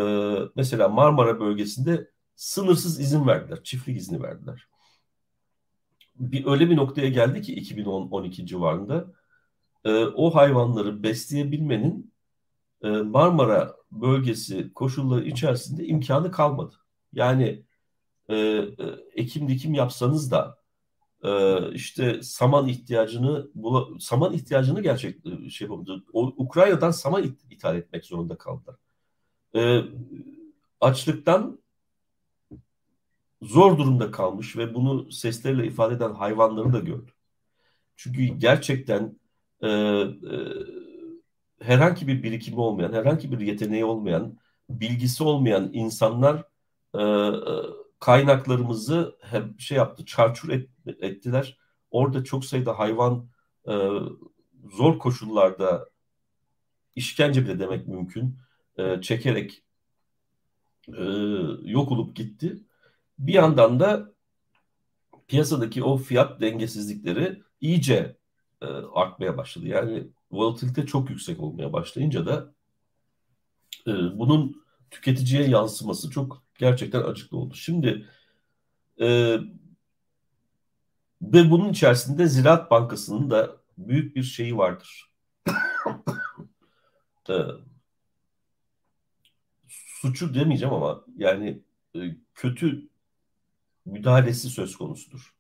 mesela 0.57 0.89
Marmara 0.89 1.41
bölgesinde 1.41 2.11
sınırsız 2.37 3.01
izin 3.01 3.27
verdiler, 3.27 3.63
çiftlik 3.63 3.97
izni 3.97 4.23
verdiler. 4.23 4.69
Bir 6.17 6.47
öyle 6.47 6.71
bir 6.71 6.77
noktaya 6.77 7.09
geldi 7.09 7.43
ki 7.43 7.55
2010-12 7.55 8.47
civarında 8.47 9.07
e, 9.85 10.05
o 10.05 10.35
hayvanları 10.35 11.03
besleyebilmenin 11.03 12.12
Marmara 12.89 13.77
bölgesi 13.93 14.73
koşulları 14.73 15.25
içerisinde 15.25 15.87
imkanı 15.87 16.31
kalmadı. 16.31 16.75
Yani 17.13 17.65
e, 18.29 18.37
e, 18.37 18.75
ekim 19.15 19.49
dikim 19.49 19.75
yapsanız 19.75 20.31
da 20.31 20.59
e, 21.25 21.59
işte 21.73 22.23
saman 22.23 22.69
ihtiyacını 22.69 23.51
bula, 23.55 23.99
saman 24.01 24.33
ihtiyacını 24.33 24.83
gerçek 24.83 25.19
şey 25.51 25.65
yapamadı. 25.65 26.05
O, 26.13 26.27
Ukrayna'dan 26.37 26.91
saman 26.91 27.23
it, 27.23 27.41
ithal 27.51 27.77
etmek 27.77 28.05
zorunda 28.05 28.39
kaldılar. 28.39 28.77
E, 29.55 29.83
açlıktan 30.81 31.59
zor 33.43 33.79
durumda 33.79 34.11
kalmış 34.11 34.57
ve 34.57 34.75
bunu 34.75 35.13
sesleriyle 35.13 35.67
ifade 35.67 35.95
eden 35.95 36.15
hayvanları 36.15 36.73
da 36.73 36.79
gördüm. 36.79 37.15
Çünkü 37.97 38.25
gerçekten 38.25 39.17
e, 39.61 39.69
e, 39.69 40.13
herhangi 41.63 42.07
bir 42.09 42.23
birikimi 42.23 42.61
olmayan, 42.61 42.93
herhangi 42.93 43.33
bir 43.33 43.41
yeteneği 43.41 43.85
olmayan, 43.85 44.39
bilgisi 44.71 45.25
olmayan 45.25 45.71
insanlar 45.73 46.45
e, 46.95 47.03
e 47.03 47.39
kaynaklarımızı 48.01 49.17
hep 49.21 49.61
şey 49.61 49.79
yaptı, 49.79 50.05
çarçur 50.05 50.49
et, 50.49 50.69
ettiler. 50.87 51.59
Orada 51.91 52.25
çok 52.25 52.45
sayıda 52.45 52.79
hayvan 52.79 53.29
e, 53.69 53.73
zor 54.73 54.99
koşullarda 54.99 55.89
işkence 56.97 57.45
bile 57.45 57.59
demek 57.59 57.89
mümkün 57.89 58.39
e, 58.79 59.01
çekerek 59.01 59.63
e, 60.89 61.03
yok 61.63 61.93
olup 61.93 62.17
gitti. 62.17 62.59
Bir 63.19 63.33
yandan 63.33 63.81
da 63.81 64.13
piyasadaki 65.29 65.85
o 65.85 65.97
fiyat 65.97 66.41
dengesizlikleri 66.41 67.43
iyice 67.61 68.17
e, 68.63 68.67
artmaya 68.95 69.37
başladı. 69.37 69.67
Yani 69.67 70.09
volatilite 70.33 70.87
çok 70.87 71.11
yüksek 71.11 71.41
olmaya 71.41 71.73
başlayınca 71.73 72.27
da 72.27 72.55
e, 73.87 73.93
bunun 74.19 74.63
tüketiciye 74.91 75.49
yansıması 75.49 76.11
çok 76.11 76.43
gerçekten 76.59 77.03
acıklı 77.03 77.39
oldu. 77.39 77.55
Şimdi 77.55 78.09
e, 79.01 79.39
ve 81.23 81.51
bunun 81.51 81.73
içerisinde 81.73 82.27
Ziraat 82.27 82.71
Bankası'nın 82.71 83.31
da 83.31 83.57
büyük 83.79 84.17
bir 84.17 84.23
şeyi 84.23 84.57
vardır. 84.57 85.11
e, 87.31 87.35
suçu 89.69 90.35
demeyeceğim 90.35 90.75
ama 90.75 91.05
yani 91.17 91.63
e, 91.97 92.17
kötü 92.35 92.89
müdahalesi 93.85 94.51
söz 94.51 94.77
konusudur. 94.77 95.35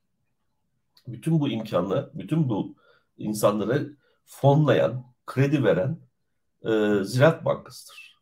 Bütün 1.06 1.40
bu 1.40 1.48
imkanla, 1.48 2.10
bütün 2.14 2.48
bu 2.48 2.76
insanlara 3.18 3.80
fonlayan, 4.24 5.04
kredi 5.26 5.64
veren 5.64 5.98
e, 6.62 7.04
Ziraat 7.04 7.44
Bankası'dır. 7.44 8.18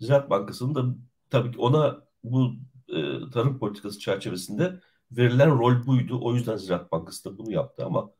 Ziraat 0.00 0.30
Bankası'nın 0.30 0.74
da 0.74 0.96
tabii 1.30 1.52
ki 1.52 1.58
ona 1.58 2.00
bu 2.24 2.52
e, 2.88 3.30
tarım 3.30 3.58
politikası 3.58 3.98
çerçevesinde 3.98 4.80
verilen 5.12 5.58
rol 5.58 5.86
buydu. 5.86 6.18
O 6.22 6.34
yüzden 6.34 6.56
Ziraat 6.56 6.92
Bankası 6.92 7.24
da 7.24 7.38
bunu 7.38 7.52
yaptı 7.52 7.86
ama 7.86 8.10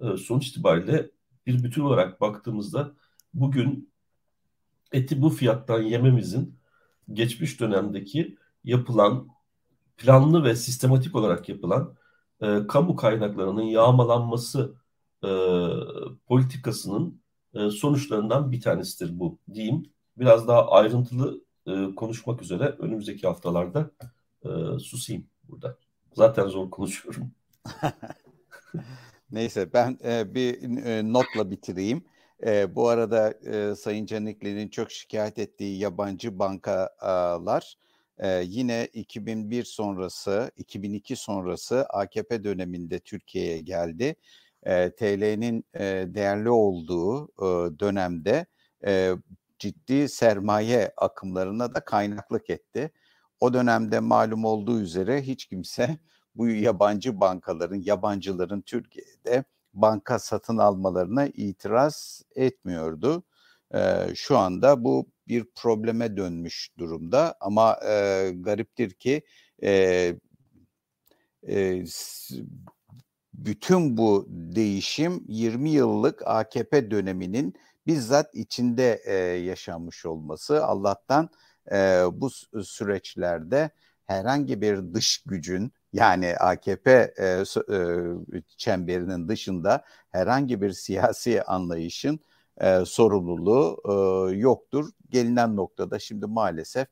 e, 0.00 0.16
sonuç 0.16 0.48
itibariyle 0.48 1.10
bir 1.46 1.64
bütün 1.64 1.82
olarak 1.82 2.20
baktığımızda 2.20 2.92
bugün 3.34 3.92
eti 4.92 5.22
bu 5.22 5.30
fiyattan 5.30 5.82
yememizin 5.82 6.58
geçmiş 7.12 7.60
dönemdeki 7.60 8.38
yapılan 8.64 9.28
planlı 9.96 10.44
ve 10.44 10.56
sistematik 10.56 11.16
olarak 11.16 11.48
yapılan 11.48 11.96
e, 12.40 12.66
kamu 12.66 12.96
kaynaklarının 12.96 13.62
yağmalanması 13.62 14.74
e, 15.26 15.30
politikasının 16.26 17.20
e, 17.54 17.70
sonuçlarından 17.70 18.52
bir 18.52 18.60
tanesidir 18.60 19.18
bu 19.18 19.38
diyeyim. 19.54 19.82
Biraz 20.16 20.48
daha 20.48 20.70
ayrıntılı 20.70 21.40
e, 21.66 21.94
konuşmak 21.94 22.42
üzere 22.42 22.64
önümüzdeki 22.64 23.26
haftalarda 23.26 23.90
e, 24.44 24.78
susayım 24.78 25.26
burada. 25.48 25.78
Zaten 26.14 26.46
zor 26.46 26.70
konuşuyorum. 26.70 27.30
Neyse 29.30 29.72
ben 29.72 29.98
e, 30.04 30.34
bir 30.34 30.62
e, 30.84 31.12
notla 31.12 31.50
bitireyim. 31.50 32.04
E, 32.46 32.74
bu 32.74 32.88
arada 32.88 33.30
e, 33.30 33.74
Sayın 33.74 34.06
Canikli'nin 34.06 34.68
çok 34.68 34.90
şikayet 34.90 35.38
ettiği 35.38 35.78
yabancı 35.78 36.38
bankalar 36.38 37.76
e, 38.18 38.42
yine 38.46 38.88
2001 38.92 39.64
sonrası, 39.64 40.50
2002 40.56 41.16
sonrası 41.16 41.86
AKP 41.86 42.44
döneminde 42.44 42.98
Türkiye'ye 42.98 43.60
geldi. 43.60 44.16
E, 44.66 44.90
TL'nin 44.90 45.64
e, 45.74 45.84
değerli 46.08 46.50
olduğu 46.50 47.24
e, 47.24 47.78
dönemde 47.78 48.46
e, 48.86 49.12
ciddi 49.58 50.08
sermaye 50.08 50.92
akımlarına 50.96 51.74
da 51.74 51.80
kaynaklık 51.80 52.50
etti. 52.50 52.90
O 53.40 53.54
dönemde 53.54 54.00
malum 54.00 54.44
olduğu 54.44 54.80
üzere 54.80 55.22
hiç 55.22 55.46
kimse 55.46 55.98
bu 56.34 56.48
yabancı 56.48 57.20
bankaların, 57.20 57.82
yabancıların 57.84 58.60
Türkiye'de 58.60 59.44
banka 59.74 60.18
satın 60.18 60.56
almalarına 60.56 61.26
itiraz 61.26 62.22
etmiyordu. 62.36 63.24
Ee, 63.74 64.06
şu 64.14 64.38
anda 64.38 64.84
bu 64.84 65.06
bir 65.28 65.44
probleme 65.54 66.16
dönmüş 66.16 66.70
durumda 66.78 67.34
ama 67.40 67.78
e, 67.88 68.30
gariptir 68.36 68.90
ki 68.90 69.22
e, 69.62 70.12
e, 71.48 71.84
bütün 73.36 73.96
bu 73.96 74.26
değişim 74.28 75.24
20 75.28 75.70
yıllık 75.70 76.22
AKP 76.26 76.90
döneminin 76.90 77.54
bizzat 77.86 78.34
içinde 78.34 79.02
e, 79.04 79.14
yaşanmış 79.38 80.06
olması 80.06 80.64
Allah'tan 80.64 81.30
e, 81.72 82.02
bu 82.12 82.30
süreçlerde 82.64 83.70
herhangi 84.04 84.60
bir 84.60 84.94
dış 84.94 85.22
gücün 85.26 85.72
yani 85.92 86.36
AKP 86.36 87.14
e, 87.18 87.24
e, 87.24 87.86
çemberinin 88.56 89.28
dışında 89.28 89.84
herhangi 90.10 90.62
bir 90.62 90.72
siyasi 90.72 91.42
anlayışın 91.42 92.20
e, 92.60 92.84
sorumluluğu 92.84 93.82
e, 93.84 94.36
yoktur. 94.36 94.90
Gelinen 95.10 95.56
noktada 95.56 95.98
şimdi 95.98 96.26
maalesef 96.26 96.88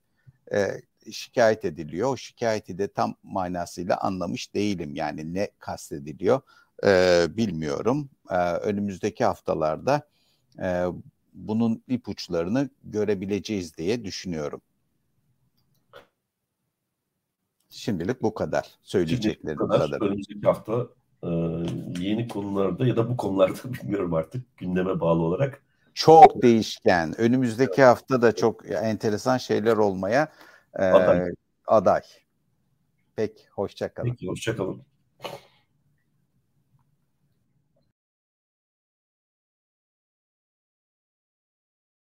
e, 0.53 0.69
şikayet 1.13 1.65
ediliyor. 1.65 2.13
O 2.13 2.17
şikayeti 2.17 2.79
de 2.79 2.89
tam 2.89 3.15
manasıyla 3.23 3.97
anlamış 3.97 4.55
değilim. 4.55 4.95
Yani 4.95 5.35
ne 5.35 5.51
kastediliyor 5.59 6.41
e, 6.85 7.27
bilmiyorum. 7.37 8.11
E, 8.31 8.37
önümüzdeki 8.37 9.25
haftalarda 9.25 10.09
e, 10.63 10.85
bunun 11.33 11.83
ipuçlarını 11.89 12.71
görebileceğiz 12.85 13.77
diye 13.77 14.05
düşünüyorum. 14.05 14.61
Şimdilik 17.71 18.23
bu 18.23 18.35
kadar. 18.35 18.75
Söyleyeceklerim 18.83 19.59
bu 19.59 19.69
kadar. 19.69 19.91
kadar. 19.91 20.07
Önümüzdeki 20.07 20.47
hafta 20.47 20.89
e, 21.23 21.29
yeni 22.01 22.29
konularda 22.29 22.87
ya 22.87 22.97
da 22.97 23.09
bu 23.09 23.17
konularda 23.17 23.59
bilmiyorum 23.73 24.15
artık 24.15 24.57
gündeme 24.57 25.01
bağlı 25.01 25.23
olarak. 25.23 25.63
Çok 25.95 26.43
değişken. 26.43 27.21
Önümüzdeki 27.21 27.83
hafta 27.83 28.23
da 28.23 28.35
çok 28.35 28.71
enteresan 28.71 29.39
şeyler 29.39 29.77
olmaya 29.77 30.29
aday. 30.75 31.31
aday. 31.67 32.03
Peki, 33.17 33.49
hoşçakalın. 33.49 34.11
Peki, 34.11 34.29
hoşçakalın. 34.29 34.83